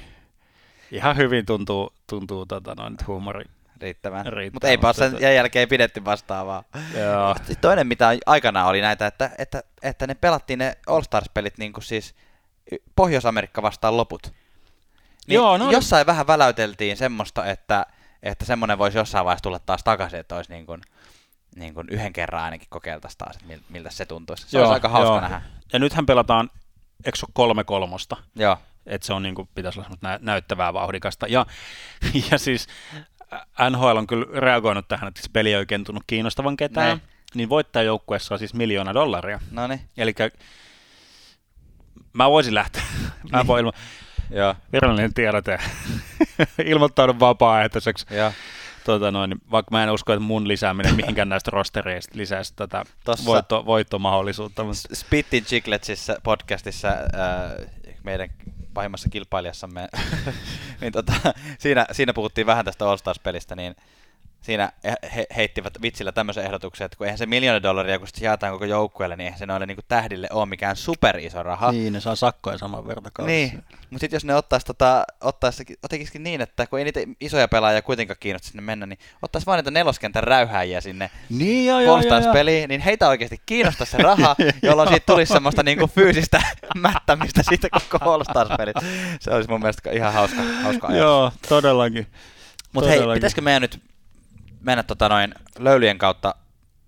ihan 0.91 1.17
hyvin 1.17 1.47
tuntuu, 1.47 1.93
tuntuu 2.07 2.47
tota 2.47 2.75
noin, 2.75 2.97
huumori. 3.07 3.45
Riittävän. 3.81 4.27
Riittävän. 4.27 4.51
Mutta 4.53 4.69
eipä 4.69 4.87
ole 4.87 4.95
sen 4.95 5.13
tota- 5.13 5.23
jälkeen 5.23 5.69
pidetty 5.69 6.05
vastaavaa. 6.05 6.65
Joo. 6.99 7.35
Sitten 7.37 7.57
toinen, 7.61 7.87
mitä 7.87 8.09
aikanaan 8.27 8.69
oli 8.69 8.81
näitä, 8.81 9.07
että, 9.07 9.31
että, 9.39 9.63
että 9.83 10.07
ne 10.07 10.15
pelattiin 10.15 10.59
ne 10.59 10.77
All 10.87 11.03
Stars-pelit 11.03 11.59
niin 11.59 11.73
kuin 11.73 11.85
siis 11.85 12.15
Pohjois-Amerikka 12.97 13.63
vastaan 13.63 13.97
loput. 13.97 14.33
Niin 15.27 15.35
Joo, 15.35 15.59
no 15.59 15.71
jossain 15.71 16.07
vähän 16.07 16.27
väläyteltiin 16.27 16.97
semmoista, 16.97 17.47
että, 17.47 17.87
että 18.23 18.45
semmoinen 18.45 18.79
voisi 18.79 18.99
jossain 18.99 19.25
vaiheessa 19.25 19.43
tulla 19.43 19.59
taas 19.59 19.85
takaisin, 19.85 20.21
että 20.21 20.37
olisi 20.37 20.53
niin 20.53 20.67
kuin 20.67 20.81
niin 21.57 21.75
kuin 21.75 21.87
yhden 21.91 22.13
kerran 22.13 22.43
ainakin 22.43 22.67
kokeiltaisiin 22.71 23.19
taas, 23.19 23.37
että 23.37 23.65
miltä 23.69 23.91
se 23.91 24.07
tuntuisi. 24.07 24.47
Se 24.49 24.59
joo, 24.59 24.65
olisi 24.65 24.75
aika 24.75 24.89
hauska 24.89 25.13
joo. 25.13 25.21
nähdä. 25.21 25.43
Ja 25.73 25.79
nythän 25.79 26.07
pelataan, 26.07 26.51
eikö 27.05 27.19
se 27.19 27.27
kolme 27.33 27.65
kolmosta? 27.65 28.17
Joo. 28.37 28.59
Että 28.87 29.07
se 29.07 29.13
on 29.13 29.23
niin 29.23 29.35
kuin, 29.35 29.49
pitäisi 29.55 29.81
olla 29.81 29.89
nä- 30.01 30.19
näyttävää 30.23 30.73
vauhdikasta. 30.73 31.27
Ja, 31.27 31.47
ja 32.31 32.39
siis 32.39 32.67
NHL 33.71 33.97
on 33.97 34.07
kyllä 34.07 34.41
reagoinut 34.41 34.89
tähän, 34.89 35.09
että 35.09 35.23
se 35.23 35.29
peli 35.33 35.49
ei 35.49 35.57
oikein 35.57 35.85
tunnu 35.85 36.01
kiinnostavan 36.07 36.57
ketään. 36.57 36.97
Ne. 36.97 37.03
Niin 37.35 37.49
voittajajoukkueessa 37.49 38.35
on 38.35 38.39
siis 38.39 38.55
miljoona 38.55 38.95
dollaria. 38.95 39.41
No 39.51 39.67
niin. 39.67 39.81
Eli 39.97 40.15
mä 42.13 42.31
voisin 42.31 42.55
lähteä. 42.55 42.83
mä 43.33 43.47
voin 43.47 43.61
ilma... 43.61 43.73
Joo. 44.31 44.55
Virallinen 44.73 45.15
tiedote. 45.15 45.59
Ilmoittaudun 46.65 47.21
vapaaehtoiseksi. 47.21 48.07
Joo 48.11 48.33
tota 48.85 49.11
noin, 49.11 49.35
vaikka 49.51 49.71
mä 49.71 49.85
en 49.85 49.91
usko, 49.91 50.13
että 50.13 50.21
mun 50.21 50.49
lisääminen 50.49 50.95
mihinkään 50.95 51.29
näistä 51.29 51.51
rostereista 51.51 52.19
lisäisi 52.19 52.53
tätä 52.57 52.85
voitto, 53.25 53.67
voittomahdollisuutta. 53.67 54.65
Mutta... 54.65 54.95
Spittin 54.95 55.45
Chicletsissä 55.45 56.17
podcastissa 56.23 56.89
äh, 56.89 57.67
meidän 58.03 58.29
pahimmassa 58.75 59.09
kilpailijassamme, 59.09 59.89
niin 60.81 60.93
tota, 60.93 61.13
siinä, 61.59 61.87
siinä 61.93 62.13
puhuttiin 62.13 62.47
vähän 62.47 62.65
tästä 62.65 62.89
All 62.89 62.97
Stars-pelistä, 62.97 63.57
niin 63.57 63.77
siinä 64.45 64.73
he 65.17 65.27
heittivät 65.37 65.83
vitsillä 65.83 66.13
tämmöisen 66.13 66.45
ehdotuksen, 66.45 66.85
että 66.85 66.97
kun 66.97 67.07
eihän 67.07 67.19
se 67.19 67.27
miljoona 67.27 67.63
dollaria, 67.63 67.99
kun 67.99 68.09
se 68.15 68.25
jaetaan 68.25 68.53
koko 68.53 68.65
joukkueelle, 68.65 69.17
niin 69.17 69.25
eihän 69.25 69.39
se 69.39 69.47
noille 69.47 69.67
niin 69.67 69.77
kuin 69.77 69.85
tähdille 69.89 70.29
ole 70.33 70.47
mikään 70.47 70.77
super 70.77 71.17
iso 71.19 71.43
raha. 71.43 71.73
Niin, 71.73 71.93
ne 71.93 72.01
saa 72.01 72.17
sakkoja 72.17 72.59
saman 72.59 72.87
verran 72.87 73.27
Niin, 73.27 73.65
mutta 73.91 74.01
sitten 74.01 74.17
jos 74.17 74.25
ne 74.25 74.35
ottaisi, 74.35 74.67
tota, 74.67 75.05
ottaisi 75.21 75.65
otekisikin 75.83 76.23
niin, 76.23 76.41
että 76.41 76.67
kun 76.67 76.79
ei 76.79 76.85
niitä 76.85 77.01
isoja 77.21 77.49
pelaajia 77.49 77.83
kuitenkaan 77.83 78.17
kiinnosta 78.21 78.49
sinne 78.49 78.63
mennä, 78.63 78.87
niin 78.87 78.99
ottaisi 79.23 79.47
vain 79.47 79.59
niitä 79.59 79.71
neloskentän 79.71 80.25
räyhääjiä 80.25 80.81
sinne 80.81 81.11
niin, 81.31 81.67
joo, 81.67 81.81
joo, 81.81 82.01
joo, 82.01 82.33
peliin, 82.33 82.69
niin 82.69 82.81
heitä 82.81 83.09
oikeasti 83.09 83.41
kiinnostaa 83.47 83.87
se 83.87 83.99
raha, 83.99 84.37
jolloin 84.63 84.89
siitä 84.89 85.07
tulisi 85.07 85.33
semmoista 85.33 85.63
niin 85.63 85.79
kuin 85.79 85.91
fyysistä 85.91 86.43
mättämistä 86.75 87.43
siitä 87.43 87.69
koko 87.91 88.11
All 88.11 88.25
Stars-pelit. 88.25 88.77
Se 89.21 89.31
olisi 89.31 89.51
mun 89.51 89.61
mielestä 89.61 89.91
ihan 89.91 90.13
hauska, 90.13 90.43
hauska 90.63 90.87
ajatus. 90.87 91.03
Joo, 91.03 91.33
todellakin. 91.49 92.07
Mutta 92.73 92.91
hei, 92.91 93.01
pitäisikö 93.15 93.43
meidän 93.43 93.63
nyt 93.63 93.81
mennä 94.65 94.83
tota 94.83 95.09
noin 95.09 95.35
löylyjen 95.59 95.99
kautta 95.99 96.35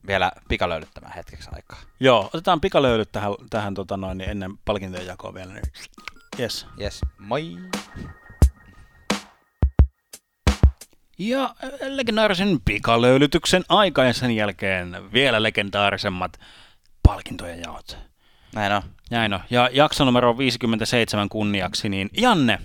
vielä 0.06 0.32
pikalöylyttämään 0.48 1.14
hetkeksi 1.14 1.48
aikaa. 1.52 1.78
Joo, 2.00 2.24
otetaan 2.24 2.60
pikalöylyt 2.60 3.12
tähän, 3.12 3.32
tähän 3.50 3.74
tota 3.74 3.96
noin, 3.96 4.18
niin 4.18 4.30
ennen 4.30 4.58
palkintojen 4.64 5.06
jakoa 5.06 5.34
vielä. 5.34 5.52
Niin. 5.52 5.62
Yes. 6.40 6.66
Yes, 6.80 7.00
moi! 7.18 7.56
Ja 11.18 11.54
legendaarisen 11.80 12.58
pikalöylytyksen 12.64 13.64
aika 13.68 14.04
ja 14.04 14.12
sen 14.12 14.30
jälkeen 14.30 15.12
vielä 15.12 15.42
legendaarisemmat 15.42 16.40
palkintojen 17.02 17.60
jaot. 17.60 17.98
Näin 18.54 18.72
on. 18.72 18.82
Näin 19.10 19.34
on. 19.34 19.40
Ja 19.50 19.68
jakso 19.72 20.04
numero 20.04 20.38
57 20.38 21.28
kunniaksi, 21.28 21.88
niin 21.88 22.10
Janne, 22.16 22.58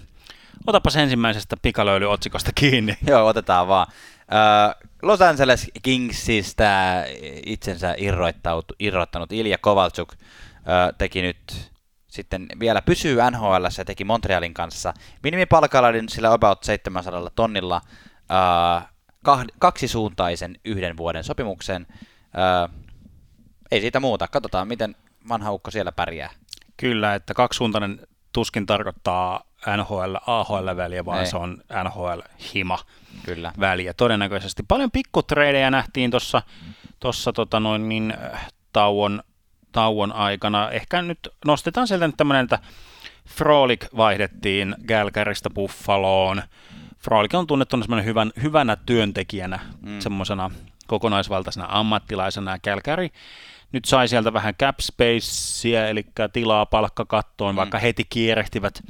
otapas 0.68 0.96
ensimmäisestä 0.96 1.58
pikalöylyotsikosta 1.62 2.52
kiinni. 2.56 2.98
Joo, 3.08 3.28
otetaan 3.28 3.68
vaan. 3.68 3.88
Los 5.02 5.22
Angeles 5.22 5.72
Kingsistä 5.82 7.06
itsensä 7.46 7.96
irroittanut 8.80 9.32
Ilja 9.32 9.58
Kovalchuk 9.58 10.14
teki 10.98 11.22
nyt 11.22 11.72
sitten 12.08 12.48
vielä 12.60 12.82
pysyy 12.82 13.18
NHL 13.32 13.66
ja 13.78 13.86
teki 13.86 14.04
Montrealin 14.04 14.54
kanssa 14.54 14.94
minimipalkalla 15.24 15.88
oli 15.88 16.04
sillä 16.10 16.34
about 16.34 16.64
700 16.64 17.30
tonnilla 17.36 17.82
kaksisuuntaisen 19.60 20.60
yhden 20.66 20.98
vuoden 20.98 21.24
sopimuksen. 21.24 21.88
ei 23.72 23.82
siitä 23.82 24.00
muuta. 24.00 24.28
Katsotaan, 24.28 24.68
miten 24.68 24.96
vanha 25.30 25.52
ukko 25.52 25.72
siellä 25.72 25.92
pärjää. 25.92 26.30
Kyllä, 26.78 27.16
että 27.16 27.34
kaksisuuntainen 27.34 28.08
tuskin 28.34 28.66
tarkoittaa 28.66 29.44
NHL, 29.78 30.16
AHL-väliä, 30.28 31.06
vaan 31.06 31.20
ei. 31.20 31.26
se 31.26 31.38
on 31.38 31.64
NHL-hima 31.84 32.80
Kyllä. 33.26 33.52
väliä 33.60 33.94
todennäköisesti. 33.94 34.64
Paljon 34.68 34.92
pikkutreidejä 34.92 35.72
nähtiin 35.72 36.12
tuossa 36.12 36.42
tossa, 37.00 37.34
tota 37.34 37.60
noin, 37.60 37.90
niin, 37.90 38.14
tauon, 38.74 39.24
tauon 39.72 40.12
aikana. 40.12 40.70
Ehkä 40.70 41.02
nyt 41.02 41.20
nostetaan 41.46 41.88
sieltä 41.88 42.08
nyt 42.08 42.18
tämmöinen, 42.18 42.44
että 42.44 42.60
Frolic 43.28 43.86
vaihdettiin 43.98 44.76
Gälkäristä 44.88 45.50
Buffaloon. 45.50 46.42
Frolic 47.00 47.34
on 47.34 47.48
tunnettu 47.48 47.78
hyvän, 48.04 48.32
hyvänä 48.42 48.76
työntekijänä, 48.76 49.60
mm. 49.82 50.00
semmoisena 50.00 50.52
kokonaisvaltaisena 50.88 51.68
ammattilaisena. 51.70 52.60
Kälkäri 52.60 53.10
nyt 53.72 53.86
sai 53.86 54.08
sieltä 54.08 54.34
vähän 54.34 54.56
cap 54.56 54.80
spacea, 54.80 55.88
eli 55.88 56.06
tilaa 56.34 56.66
palkkakattoon, 56.66 57.56
mm. 57.56 57.58
vaikka 57.58 57.80
heti 57.80 58.04
kiirehtivät 58.10 58.84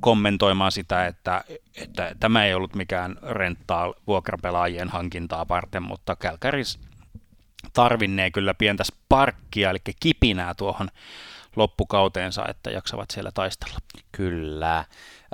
kommentoimaan 0.00 0.72
sitä, 0.72 1.06
että, 1.06 1.44
että 1.76 2.14
tämä 2.20 2.44
ei 2.44 2.54
ollut 2.54 2.74
mikään 2.74 3.16
renttaa 3.22 3.94
vuokrapelaajien 4.06 4.88
hankintaa 4.88 5.48
varten, 5.48 5.82
mutta 5.82 6.16
Kälkäris 6.16 6.78
tarvinnee 7.72 8.30
kyllä 8.30 8.54
pientä 8.54 8.84
sparkkia, 8.84 9.70
eli 9.70 9.78
kipinää 10.00 10.54
tuohon 10.54 10.88
loppukauteensa, 11.56 12.44
että 12.48 12.70
jaksavat 12.70 13.10
siellä 13.10 13.30
taistella. 13.32 13.78
Kyllä. 14.12 14.84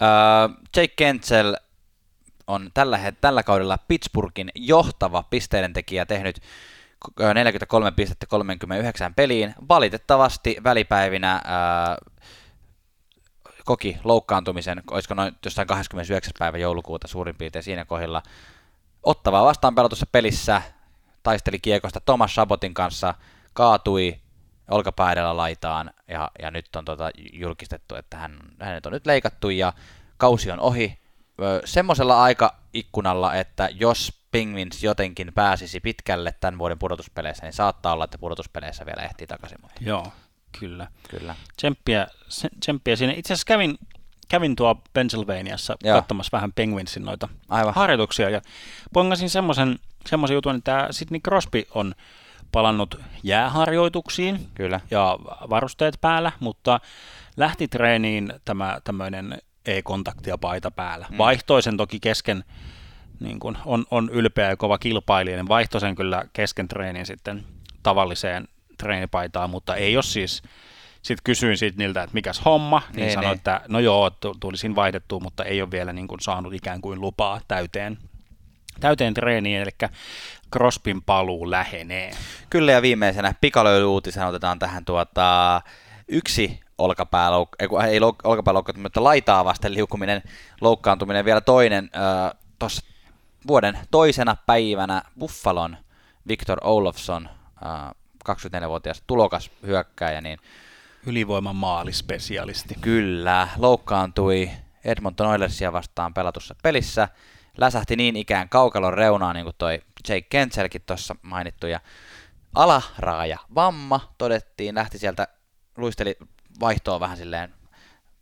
Uh, 0.00 0.66
Jake 0.76 0.94
Kentsel 0.96 1.56
on 2.46 2.70
tällä, 2.74 3.12
tällä 3.20 3.42
kaudella 3.42 3.78
Pittsburghin 3.88 4.50
johtava 4.54 5.22
pisteiden 5.22 5.72
tekijä 5.72 6.06
tehnyt 6.06 6.40
43 7.34 7.92
pistettä 7.92 8.26
39 8.26 9.14
peliin. 9.14 9.54
Valitettavasti 9.68 10.56
välipäivinä 10.64 11.40
ää, 11.44 11.96
koki 13.66 13.98
loukkaantumisen, 14.04 14.82
olisiko 14.90 15.14
noin 15.14 15.34
jossain 15.44 15.68
29. 15.68 16.32
päivä 16.38 16.58
joulukuuta 16.58 17.08
suurin 17.08 17.36
piirtein 17.36 17.62
siinä 17.62 17.84
kohdalla. 17.84 18.22
Ottavaa 19.02 19.44
vastaan 19.44 19.74
pelatussa 19.74 20.06
pelissä, 20.12 20.62
taisteli 21.22 21.58
kiekosta 21.58 22.00
Thomas 22.00 22.34
Sabotin 22.34 22.74
kanssa, 22.74 23.14
kaatui 23.52 24.20
olkapäädellä 24.70 25.36
laitaan 25.36 25.90
ja, 26.08 26.30
ja 26.42 26.50
nyt 26.50 26.76
on 26.76 26.84
tota 26.84 27.10
julkistettu, 27.32 27.94
että 27.94 28.16
hän, 28.16 28.38
hänet 28.60 28.86
on 28.86 28.92
nyt 28.92 29.06
leikattu 29.06 29.50
ja 29.50 29.72
kausi 30.16 30.50
on 30.50 30.60
ohi. 30.60 30.98
Semmoisella 31.64 32.22
aikaikkunalla, 32.22 33.34
että 33.34 33.68
jos 33.72 34.22
Penguins 34.30 34.84
jotenkin 34.84 35.32
pääsisi 35.34 35.80
pitkälle 35.80 36.34
tämän 36.40 36.58
vuoden 36.58 36.78
pudotuspeleissä, 36.78 37.46
niin 37.46 37.52
saattaa 37.52 37.92
olla, 37.92 38.04
että 38.04 38.18
pudotuspeleissä 38.18 38.86
vielä 38.86 39.02
ehtii 39.02 39.26
takaisin. 39.26 39.58
Joo, 39.80 40.12
kyllä. 40.60 40.86
kyllä. 41.10 41.34
Tsemppiä, 41.56 42.06
tsemppiä 42.60 42.96
siinä. 42.96 43.12
Itse 43.12 43.32
asiassa 43.32 43.46
kävin, 43.46 43.78
kävin 44.28 44.56
tuo 44.56 44.82
Pennsylvaniassa 44.92 45.76
Joo. 45.84 46.00
katsomassa 46.00 46.36
vähän 46.36 46.52
Penguinsin 46.52 47.04
noita 47.04 47.28
Aivan. 47.48 47.74
harjoituksia 47.74 48.30
ja 48.30 48.40
pongasin 48.92 49.30
semmoisen 49.30 49.78
semmoisen 50.06 50.34
jutun, 50.34 50.54
että 50.54 50.88
Sidney 50.90 51.20
Crosby 51.20 51.62
on 51.74 51.94
palannut 52.52 53.00
jääharjoituksiin 53.22 54.48
Kyllä. 54.54 54.80
ja 54.90 55.18
varusteet 55.50 55.98
päällä, 56.00 56.32
mutta 56.40 56.80
lähti 57.36 57.68
treeniin 57.68 58.32
tämä 58.44 58.80
tämmöinen 58.84 59.38
e-kontakti 59.66 60.30
ja 60.30 60.38
paita 60.38 60.70
päällä. 60.70 61.06
Mm. 61.10 61.18
Vaihtoi 61.18 61.62
sen 61.62 61.76
toki 61.76 62.00
kesken 62.00 62.44
niin 63.20 63.40
kun 63.40 63.58
on, 63.64 63.84
on 63.90 64.10
ylpeä 64.12 64.48
ja 64.48 64.56
kova 64.56 64.78
kilpailija, 64.78 65.36
niin 65.36 65.48
vaihtoi 65.48 65.80
sen 65.80 65.94
kyllä 65.94 66.24
kesken 66.32 66.68
treenin 66.68 67.06
sitten 67.06 67.44
tavalliseen 67.82 68.48
treenipaitaan, 68.78 69.50
mutta 69.50 69.74
ei 69.74 69.96
ole 69.96 70.02
siis, 70.02 70.42
sitten 71.02 71.24
kysyin 71.24 71.58
siitä 71.58 71.78
niiltä, 71.78 72.02
että 72.02 72.14
mikäs 72.14 72.44
homma, 72.44 72.82
niin, 72.88 72.96
niin 72.96 73.12
sanoi, 73.12 73.34
että 73.34 73.60
no 73.68 73.78
joo, 73.78 74.10
tuli 74.40 74.56
siinä 74.56 74.76
vaihdettua, 74.76 75.20
mutta 75.20 75.44
ei 75.44 75.62
ole 75.62 75.70
vielä 75.70 75.92
niin 75.92 76.08
kuin 76.08 76.20
saanut 76.20 76.54
ikään 76.54 76.80
kuin 76.80 77.00
lupaa 77.00 77.40
täyteen, 77.48 77.98
täyteen 78.80 79.14
treeniin, 79.14 79.60
eli 79.60 79.90
Crospin 80.52 81.02
paluu 81.02 81.50
lähenee. 81.50 82.10
Kyllä 82.50 82.72
ja 82.72 82.82
viimeisenä 82.82 83.34
pikalöily-uutisena 83.40 84.26
otetaan 84.26 84.58
tähän 84.58 84.84
tuota, 84.84 85.60
yksi 86.08 86.60
olkapäälouk- 86.82 87.56
ei, 87.58 87.68
ei 87.90 88.00
mutta 88.82 89.04
laitaa 89.04 89.44
vasten 89.44 89.74
liukuminen, 89.74 90.22
loukkaantuminen 90.60 91.24
vielä 91.24 91.40
toinen 91.40 91.90
äh, 91.96 92.38
tuossa 92.58 92.86
vuoden 93.46 93.78
toisena 93.90 94.36
päivänä 94.46 95.02
Buffalon 95.18 95.76
Victor 96.28 96.58
Olofsson, 96.62 97.28
24-vuotias 98.28 99.02
tulokas 99.06 99.50
hyökkääjä, 99.66 100.20
niin 100.20 100.38
Ylivoiman 101.06 101.56
maalispesialisti. 101.56 102.74
Kyllä, 102.80 103.48
loukkaantui 103.56 104.50
Edmonton 104.84 105.26
Oilersia 105.26 105.72
vastaan 105.72 106.14
pelatussa 106.14 106.54
pelissä. 106.62 107.08
Läsähti 107.56 107.96
niin 107.96 108.16
ikään 108.16 108.48
kaukalon 108.48 108.94
reunaa, 108.94 109.32
niin 109.32 109.44
kuin 109.44 109.54
toi 109.58 109.82
Jake 110.08 110.26
Kentselkin 110.30 110.82
tuossa 110.86 111.16
mainittu. 111.22 111.66
Ja 111.66 111.80
alaraaja 112.54 113.38
vamma 113.54 114.14
todettiin, 114.18 114.74
lähti 114.74 114.98
sieltä, 114.98 115.28
luisteli 115.76 116.16
vaihtoa 116.60 117.00
vähän 117.00 117.16
silleen 117.16 117.54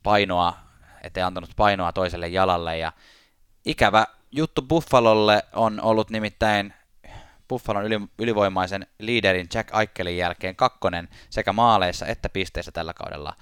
painoa, 0.03 0.57
ettei 1.03 1.23
antanut 1.23 1.51
painoa 1.57 1.93
toiselle 1.93 2.29
jalalle. 2.29 2.79
Ja 2.79 2.93
ikävä 3.65 4.07
juttu 4.33 4.63
Buffalolle 4.63 5.43
on 5.53 5.81
ollut 5.81 6.11
nimittäin 6.11 6.75
Buffalon 7.49 7.85
yli, 7.85 8.01
ylivoimaisen 8.19 8.87
liiderin 8.99 9.47
Jack 9.55 9.75
Aikkelin 9.75 10.17
jälkeen 10.17 10.57
kakkonen 10.57 11.09
sekä 11.31 11.53
maaleissa 11.53 12.07
että 12.07 12.29
pisteissä 12.29 12.73
tällä 12.73 12.95
kaudella. 12.95 13.35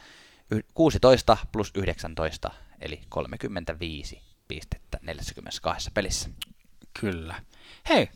16 0.74 1.36
plus 1.52 1.70
19, 1.74 2.50
eli 2.80 3.00
35 3.08 4.22
pistettä 4.48 4.98
42 5.02 5.90
pelissä. 5.94 6.30
Kyllä. 7.00 7.34
Hei, 7.88 8.08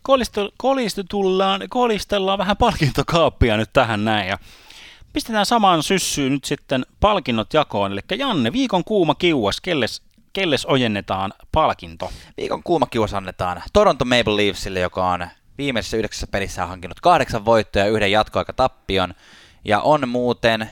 kolistellaan, 0.59 1.61
kolistellaan 1.68 2.39
vähän 2.39 2.57
palkintokaappia 2.57 3.57
nyt 3.57 3.72
tähän 3.72 4.05
näin. 4.05 4.28
Ja 4.28 4.39
pistetään 5.12 5.47
samaan 5.47 5.82
syssyyn 5.82 6.32
nyt 6.32 6.45
sitten 6.45 6.87
palkinnot 7.01 7.55
jakoon. 7.55 7.93
Eli 7.93 8.01
Janne, 8.18 8.53
viikon 8.53 8.84
kuuma 8.84 9.14
kiuas, 9.14 9.61
kelles 9.61 10.03
kelles 10.37 10.66
ojennetaan 10.66 11.32
palkinto? 11.53 12.12
Viikon 12.37 12.62
kuuma 12.62 12.87
kiuas 12.87 13.14
annetaan 13.14 13.62
Toronto 13.72 14.05
Maple 14.05 14.37
Leafsille, 14.37 14.80
joka 14.80 15.11
on 15.11 15.26
viimeisessä 15.59 15.97
yhdeksässä 15.97 16.27
pelissä 16.27 16.67
hankkinut 16.67 17.01
kahdeksan 17.01 17.45
voittoa 17.45 17.83
ja 17.83 17.89
yhden 17.89 18.13
jatkoaikatappion. 18.13 19.15
Ja 19.65 19.81
on 19.81 20.09
muuten 20.09 20.71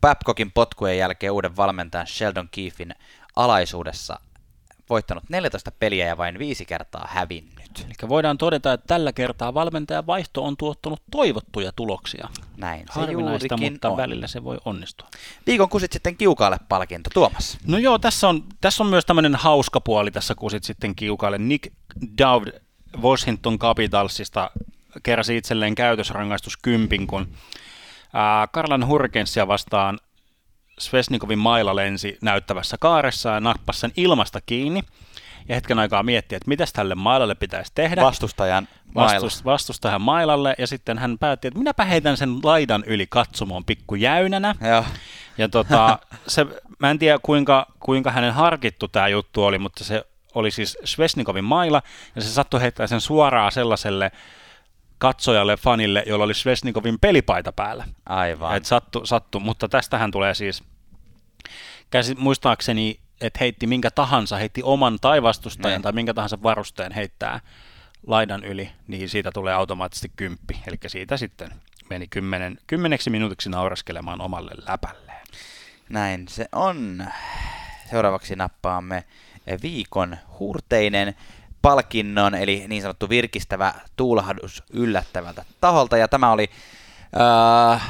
Babcockin 0.00 0.52
potkujen 0.52 0.98
jälkeen 0.98 1.32
uuden 1.32 1.56
valmentajan 1.56 2.06
Sheldon 2.06 2.48
Keefin 2.50 2.94
alaisuudessa 3.36 4.20
voittanut 4.90 5.24
14 5.28 5.70
peliä 5.70 6.06
ja 6.06 6.16
vain 6.16 6.38
viisi 6.38 6.64
kertaa 6.64 7.08
hävinnyt. 7.10 7.86
Eli 7.86 8.08
voidaan 8.08 8.38
todeta, 8.38 8.72
että 8.72 8.86
tällä 8.86 9.12
kertaa 9.12 9.54
valmentajan 9.54 10.06
vaihto 10.06 10.44
on 10.44 10.56
tuottanut 10.56 11.02
toivottuja 11.10 11.72
tuloksia. 11.76 12.28
Näin 12.56 12.86
se 12.86 13.00
Harvinaista, 13.00 13.56
mutta 13.56 13.90
on. 13.90 13.96
välillä 13.96 14.26
se 14.26 14.44
voi 14.44 14.58
onnistua. 14.64 15.08
Viikon 15.46 15.68
kusit 15.68 15.92
sitten 15.92 16.16
kiukaalle 16.16 16.58
palkinto. 16.68 17.10
Tuomas. 17.14 17.58
No 17.66 17.78
joo, 17.78 17.98
tässä 17.98 18.28
on, 18.28 18.44
tässä 18.60 18.82
on 18.82 18.90
myös 18.90 19.04
tämmöinen 19.04 19.34
hauska 19.34 19.80
puoli 19.80 20.10
tässä 20.10 20.34
kusit 20.34 20.64
sitten 20.64 20.94
kiukaalle. 20.94 21.38
Nick 21.38 21.72
Dowd 22.18 22.63
Washington 23.02 23.58
Capitalsista 23.58 24.50
keräsi 25.02 25.36
itselleen 25.36 25.74
käytösrangaistus 25.74 26.56
kympin, 26.56 27.06
kun 27.06 27.28
ää, 28.12 28.46
Karlan 28.46 28.86
Hurkensia 28.86 29.48
vastaan 29.48 29.98
Svesnikovin 30.78 31.38
maila 31.38 31.76
lensi 31.76 32.18
näyttävässä 32.22 32.76
kaaressa 32.80 33.30
ja 33.30 33.40
nappasi 33.40 33.80
sen 33.80 33.92
ilmasta 33.96 34.40
kiinni. 34.40 34.80
Ja 35.48 35.54
hetken 35.54 35.78
aikaa 35.78 36.02
miettiä, 36.02 36.36
että 36.36 36.48
mitäs 36.48 36.72
tälle 36.72 36.94
mailalle 36.94 37.34
pitäisi 37.34 37.72
tehdä. 37.74 38.02
Vastustajan 38.02 38.68
maila. 38.94 39.12
Vastust, 39.12 39.44
vastustajan 39.44 40.00
mailalle. 40.00 40.54
Ja 40.58 40.66
sitten 40.66 40.98
hän 40.98 41.18
päätti, 41.18 41.48
että 41.48 41.58
minäpä 41.58 41.84
heitän 41.84 42.16
sen 42.16 42.38
laidan 42.42 42.84
yli 42.86 43.06
katsomoon 43.06 43.64
pikkujäynänä. 43.64 44.54
Joo. 44.68 44.84
Ja 45.38 45.48
tota, 45.48 45.98
se, 46.26 46.46
mä 46.78 46.90
en 46.90 46.98
tiedä 46.98 47.18
kuinka, 47.22 47.66
kuinka 47.80 48.10
hänen 48.10 48.34
harkittu 48.34 48.88
tämä 48.88 49.08
juttu 49.08 49.44
oli, 49.44 49.58
mutta 49.58 49.84
se 49.84 50.06
oli 50.34 50.50
siis 50.50 50.78
Svesnikovin 50.84 51.44
maila. 51.44 51.82
Ja 52.16 52.22
se 52.22 52.28
sattui 52.28 52.60
heittää 52.60 52.86
sen 52.86 53.00
suoraan 53.00 53.52
sellaiselle 53.52 54.12
katsojalle, 54.98 55.56
fanille, 55.56 56.02
jolla 56.06 56.24
oli 56.24 56.34
Svesnikovin 56.34 56.98
pelipaita 57.00 57.52
päällä. 57.52 57.84
Aivan. 58.06 58.56
Et 58.56 58.64
sattu, 58.64 59.06
sattu, 59.06 59.40
mutta 59.40 59.68
tästähän 59.68 60.10
tulee 60.10 60.34
siis, 60.34 60.62
käsi, 61.90 62.14
muistaakseni, 62.14 63.00
että 63.20 63.38
heitti 63.40 63.66
minkä 63.66 63.90
tahansa, 63.90 64.36
heitti 64.36 64.62
oman 64.62 64.98
tai 65.00 65.22
vastustajan 65.22 65.78
ne. 65.78 65.82
tai 65.82 65.92
minkä 65.92 66.14
tahansa 66.14 66.42
varusteen 66.42 66.92
heittää 66.92 67.40
laidan 68.06 68.44
yli, 68.44 68.70
niin 68.88 69.08
siitä 69.08 69.30
tulee 69.34 69.54
automaattisesti 69.54 70.12
kymppi. 70.16 70.60
Eli 70.66 70.76
siitä 70.86 71.16
sitten 71.16 71.50
meni 71.90 72.06
kymmenen, 72.06 72.58
kymmeneksi 72.66 73.10
minuutiksi 73.10 73.50
nauraskelemaan 73.50 74.20
omalle 74.20 74.50
läpälleen. 74.68 75.26
Näin 75.88 76.28
se 76.28 76.48
on. 76.52 77.06
Seuraavaksi 77.90 78.36
nappaamme 78.36 79.04
viikon 79.62 80.16
hurteinen 80.38 81.14
palkinnon, 81.62 82.34
eli 82.34 82.64
niin 82.68 82.82
sanottu 82.82 83.08
virkistävä 83.08 83.74
tuulahdus 83.96 84.62
yllättävältä 84.72 85.44
taholta. 85.60 85.96
Ja 85.96 86.08
tämä 86.08 86.32
oli 86.32 86.50
Uh, 87.14 87.80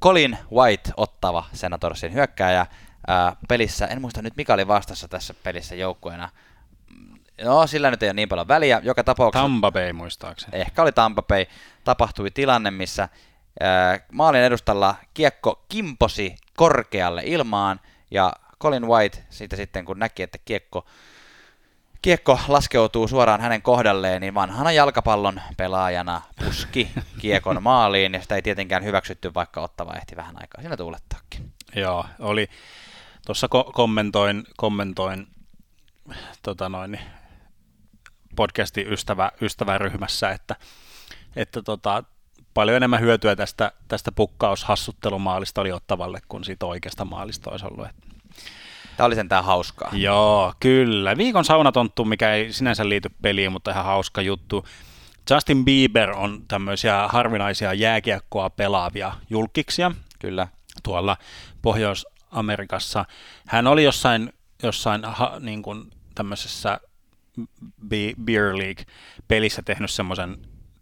Colin 0.00 0.38
White 0.52 0.90
ottava 0.96 1.44
Senatorsin 1.52 2.12
hyökkääjä 2.12 2.66
uh, 2.70 3.36
pelissä. 3.48 3.86
En 3.86 4.00
muista 4.00 4.22
nyt 4.22 4.36
mikä 4.36 4.54
oli 4.54 4.68
vastassa 4.68 5.08
tässä 5.08 5.34
pelissä 5.34 5.74
joukkueena. 5.74 6.28
No, 7.44 7.66
sillä 7.66 7.90
nyt 7.90 8.02
ei 8.02 8.06
ole 8.06 8.14
niin 8.14 8.28
paljon 8.28 8.48
väliä. 8.48 8.80
Joka 8.84 9.04
tapauksessa... 9.04 9.42
Tampa 9.42 9.72
Bay 9.72 9.92
muistaakseni. 9.92 10.60
Ehkä 10.60 10.82
oli 10.82 10.92
Tampa 10.92 11.22
Bay. 11.22 11.46
Tapahtui 11.84 12.30
tilanne, 12.30 12.70
missä 12.70 13.08
uh, 13.12 14.06
maalin 14.12 14.40
edustalla 14.40 14.94
kiekko 15.14 15.64
kimposi 15.68 16.36
korkealle 16.56 17.22
ilmaan 17.24 17.80
ja 18.10 18.32
Colin 18.62 18.86
White 18.86 19.24
siitä 19.30 19.56
sitten 19.56 19.84
kun 19.84 19.98
näki, 19.98 20.22
että 20.22 20.38
kiekko 20.44 20.86
kiekko 22.02 22.40
laskeutuu 22.48 23.08
suoraan 23.08 23.40
hänen 23.40 23.62
kohdalleen, 23.62 24.20
niin 24.20 24.34
vanhana 24.34 24.72
jalkapallon 24.72 25.40
pelaajana 25.56 26.22
puski 26.44 26.90
kiekon 27.22 27.62
maaliin, 27.62 28.14
ja 28.14 28.22
sitä 28.22 28.34
ei 28.34 28.42
tietenkään 28.42 28.84
hyväksytty, 28.84 29.34
vaikka 29.34 29.60
ottava 29.60 29.94
ehti 29.94 30.16
vähän 30.16 30.36
aikaa 30.40 30.60
siinä 30.60 30.76
tuulettaakin. 30.76 31.52
Joo, 31.76 32.06
oli, 32.18 32.48
tuossa 33.26 33.46
ko- 33.46 33.72
kommentoin, 33.72 34.44
kommentoin 34.56 35.26
tota 36.42 36.68
noin, 36.68 37.00
podcastin 38.36 38.92
ystävä, 38.92 39.30
ystäväryhmässä, 39.40 40.30
että, 40.30 40.56
että 41.36 41.62
tota, 41.62 42.04
paljon 42.54 42.76
enemmän 42.76 43.00
hyötyä 43.00 43.36
tästä, 43.36 43.72
tästä 43.88 44.12
pukkaushassutelumaalista 44.12 45.60
oli 45.60 45.72
ottavalle 45.72 46.20
kuin 46.28 46.44
siitä 46.44 46.66
oikeasta 46.66 47.04
maalista 47.04 47.50
olisi 47.50 47.66
ollut. 47.66 47.86
Että 47.86 48.11
Tämä 48.96 49.06
oli 49.06 49.14
sentään 49.14 49.44
hauskaa. 49.44 49.90
Joo, 49.92 50.54
kyllä. 50.60 51.16
Viikon 51.16 51.44
saunatonttu, 51.44 52.04
mikä 52.04 52.32
ei 52.32 52.52
sinänsä 52.52 52.88
liity 52.88 53.10
peliin, 53.22 53.52
mutta 53.52 53.70
ihan 53.70 53.84
hauska 53.84 54.22
juttu. 54.22 54.66
Justin 55.30 55.64
Bieber 55.64 56.10
on 56.10 56.42
tämmöisiä 56.48 57.08
harvinaisia 57.08 57.74
jääkiekkoa 57.74 58.50
pelaavia 58.50 59.12
julkiksia. 59.30 59.92
Kyllä. 60.18 60.48
Tuolla 60.82 61.16
Pohjois-Amerikassa. 61.62 63.04
Hän 63.46 63.66
oli 63.66 63.84
jossain, 63.84 64.32
jossain 64.62 65.04
ha, 65.04 65.32
niin 65.40 65.62
kuin 65.62 65.90
tämmöisessä 66.14 66.80
Beer 68.24 68.56
League-pelissä 68.58 69.62
tehnyt 69.62 69.90
semmoisen 69.90 70.36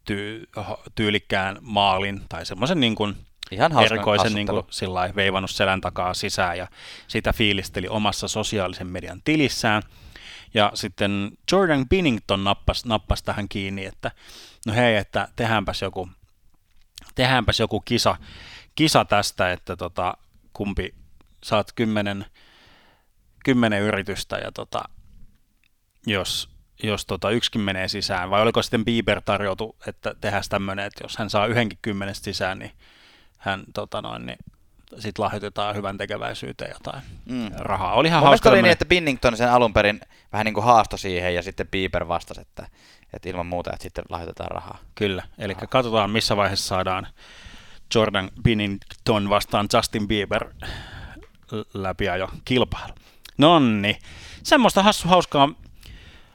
tyy, 0.04 0.48
tyylikkään 0.94 1.58
maalin 1.60 2.20
tai 2.28 2.46
semmoisen 2.46 2.80
niin 2.80 2.94
kuin 2.94 3.16
Ihan 3.50 3.84
erikoisen 3.84 4.34
niin 4.34 4.46
kuin, 4.46 4.64
veivannut 5.16 5.50
selän 5.50 5.80
takaa 5.80 6.14
sisään 6.14 6.58
ja 6.58 6.66
sitä 7.08 7.32
fiilisteli 7.32 7.88
omassa 7.88 8.28
sosiaalisen 8.28 8.86
median 8.86 9.22
tilissään. 9.24 9.82
Ja 10.54 10.72
sitten 10.74 11.30
Jordan 11.52 11.88
Binnington 11.88 12.44
nappasi, 12.44 12.88
nappasi 12.88 13.24
tähän 13.24 13.48
kiinni, 13.48 13.84
että 13.84 14.10
no 14.66 14.72
hei, 14.72 14.96
että 14.96 15.28
tehdäänpäs 15.36 15.82
joku, 15.82 16.08
tehdäänpäs 17.14 17.60
joku 17.60 17.80
kisa, 17.80 18.16
kisa 18.74 19.04
tästä, 19.04 19.52
että 19.52 19.76
tota, 19.76 20.14
kumpi 20.52 20.94
saat 21.44 21.72
kymmenen, 21.72 22.26
kymmenen 23.44 23.82
yritystä 23.82 24.36
ja 24.36 24.52
tota, 24.52 24.82
jos, 26.06 26.48
jos 26.82 27.06
tota 27.06 27.30
yksikin 27.30 27.60
menee 27.60 27.88
sisään, 27.88 28.30
vai 28.30 28.42
oliko 28.42 28.62
sitten 28.62 28.84
Bieber 28.84 29.20
tarjoutu, 29.24 29.76
että 29.86 30.14
tehdään 30.20 30.44
tämmöinen, 30.48 30.86
että 30.86 31.04
jos 31.04 31.16
hän 31.16 31.30
saa 31.30 31.46
yhdenkin 31.46 31.78
kymmenestä 31.82 32.24
sisään, 32.24 32.58
niin 32.58 32.72
hän 33.40 33.62
tota 33.74 34.02
noin, 34.02 34.26
niin 34.26 34.38
sitten 34.98 35.22
lahjoitetaan 35.24 35.76
hyvän 35.76 35.98
tekeväisyyteen 35.98 36.70
jotain 36.70 37.02
mm. 37.24 37.50
rahaa. 37.58 37.94
Oli 37.94 38.08
ihan 38.08 38.22
hauska. 38.22 38.50
oli 38.50 38.62
niin, 38.62 38.72
että 38.72 38.84
Binnington 38.84 39.36
sen 39.36 39.52
alun 39.52 39.72
perin 39.72 40.00
vähän 40.32 40.44
niin 40.44 40.54
kuin 40.54 40.64
haasto 40.64 40.96
siihen 40.96 41.34
ja 41.34 41.42
sitten 41.42 41.68
Bieber 41.68 42.08
vastasi, 42.08 42.40
että, 42.40 42.66
että 43.12 43.28
ilman 43.28 43.46
muuta, 43.46 43.70
että 43.72 43.82
sitten 43.82 44.04
lahjoitetaan 44.08 44.50
rahaa. 44.50 44.78
Kyllä, 44.94 45.22
eli 45.38 45.54
katsotaan 45.54 46.10
missä 46.10 46.36
vaiheessa 46.36 46.68
saadaan 46.68 47.06
Jordan 47.94 48.30
Binnington 48.42 49.28
vastaan 49.28 49.68
Justin 49.74 50.08
Bieber 50.08 50.48
läpi 51.74 52.04
jo 52.04 52.28
kilpailu. 52.44 52.94
Nonni, 53.38 53.98
semmoista 54.42 54.82
hassu, 54.82 55.08
hauskaa 55.08 55.48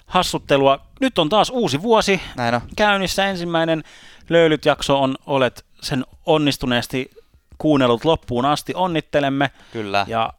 hassuttelua. 0.06 0.80
Nyt 1.01 1.20
on 1.20 1.30
taas 1.30 1.49
uusi 1.49 1.82
vuosi 1.82 2.22
Näin 2.36 2.56
on. 2.56 2.62
käynnissä. 2.76 3.26
Ensimmäinen 3.26 3.84
löylyt-jakso 4.30 5.02
on 5.02 5.16
Olet 5.26 5.66
sen 5.82 6.06
onnistuneesti 6.26 7.12
kuunnellut 7.58 8.06
loppuun 8.06 8.46
asti. 8.46 8.74
Onnittelemme. 8.76 9.52
Kyllä. 9.74 10.06
Ja 10.10 10.34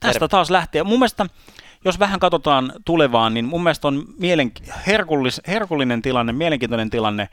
tästä 0.00 0.20
Ter- 0.20 0.28
taas 0.28 0.50
lähtee. 0.50 0.82
Mun 0.82 0.98
mielestä, 0.98 1.26
jos 1.84 1.98
vähän 1.98 2.20
katsotaan 2.20 2.72
tulevaan, 2.84 3.34
niin 3.34 3.44
mun 3.44 3.62
mielestä 3.62 3.88
on 3.88 4.04
mielen- 4.18 4.52
herkullis- 4.86 5.42
herkullinen 5.46 6.02
tilanne, 6.02 6.32
mielenkiintoinen 6.32 6.90
tilanne 6.90 7.28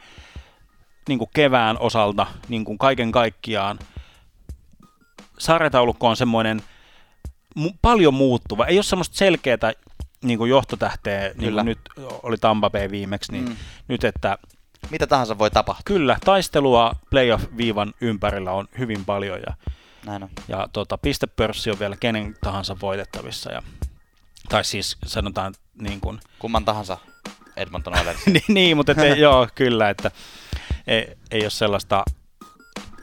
niin 1.07 1.19
kuin 1.19 1.29
kevään 1.33 1.77
osalta, 1.79 2.27
niin 2.49 2.65
kuin 2.65 2.77
kaiken 2.77 3.11
kaikkiaan. 3.11 3.79
Sarjataulukko 5.39 6.07
on 6.07 6.15
semmoinen 6.15 6.61
mu- 7.59 7.75
paljon 7.81 8.13
muuttuva. 8.13 8.65
Ei 8.65 8.77
ole 8.77 8.83
semmoista 8.83 9.17
selkeää 9.17 9.73
niin 10.23 10.37
kuin 10.37 10.49
johtotähteä, 10.49 11.31
niin 11.37 11.53
kuin 11.53 11.65
nyt 11.65 11.79
oli 12.23 12.37
Tampa 12.37 12.69
Bay 12.69 12.91
viimeksi, 12.91 13.31
niin 13.31 13.45
mm. 13.45 13.55
nyt, 13.87 14.03
että 14.03 14.37
mitä 14.89 15.07
tahansa 15.07 15.37
voi 15.37 15.51
tapahtua. 15.51 15.81
Kyllä, 15.85 16.17
taistelua 16.25 16.93
playoff-viivan 17.09 17.93
ympärillä 18.01 18.51
on 18.51 18.67
hyvin 18.77 19.05
paljon 19.05 19.39
ja, 19.47 19.53
Näin 20.05 20.23
on. 20.23 20.29
ja 20.47 20.67
tota, 20.73 20.97
pistepörssi 20.97 21.71
on 21.71 21.79
vielä 21.79 21.95
kenen 21.99 22.35
tahansa 22.43 22.77
voitettavissa. 22.81 23.51
Ja, 23.51 23.61
tai 24.49 24.63
siis 24.63 24.97
sanotaan 25.05 25.53
niin 25.81 26.01
kuin... 26.01 26.19
Kumman 26.39 26.65
tahansa 26.65 26.97
Edmonton 27.57 27.97
Oilers. 27.97 28.25
niin, 28.25 28.43
niin, 28.47 28.77
mutta 28.77 28.91
et, 28.91 29.17
joo, 29.17 29.47
kyllä, 29.55 29.89
että 29.89 30.11
ei, 30.87 31.17
ei 31.31 31.41
ole 31.41 31.49
sellaista, 31.49 32.05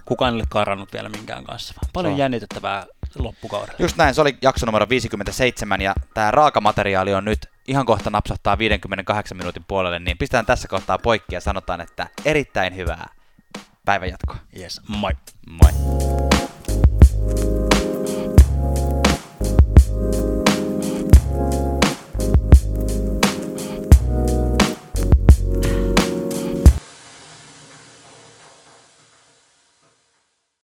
kukaan 0.05 0.35
ei 0.35 0.41
ole 0.41 0.47
karannut 0.49 0.93
vielä 0.93 1.09
minkään 1.09 1.45
kanssa. 1.45 1.75
Paljon 1.93 2.19
jännitettävää 2.19 2.87
loppukaudella. 3.19 3.77
Just 3.79 3.97
näin, 3.97 4.15
se 4.15 4.21
oli 4.21 4.37
jakso 4.43 4.67
numero 4.67 4.89
57 4.89 5.81
ja 5.81 5.95
tämä 6.15 6.31
raakamateriaali 6.31 7.15
on 7.15 7.25
nyt 7.25 7.52
ihan 7.69 7.87
kohta 7.87 8.11
napsahtaa 8.11 8.59
58 8.59 9.37
minuutin 9.37 9.65
puolelle, 9.69 9.99
niin 9.99 10.19
pistetään 10.19 10.47
tässä 10.47 10.69
kohtaa 10.69 10.99
poikki 10.99 11.35
ja 11.35 11.41
sanotaan, 11.41 11.81
että 11.81 12.07
erittäin 12.25 12.77
hyvää 12.77 13.09
päivänjatkoa. 13.85 14.37
Yes, 14.59 14.81
moi. 14.89 15.13
Moi. 15.47 16.32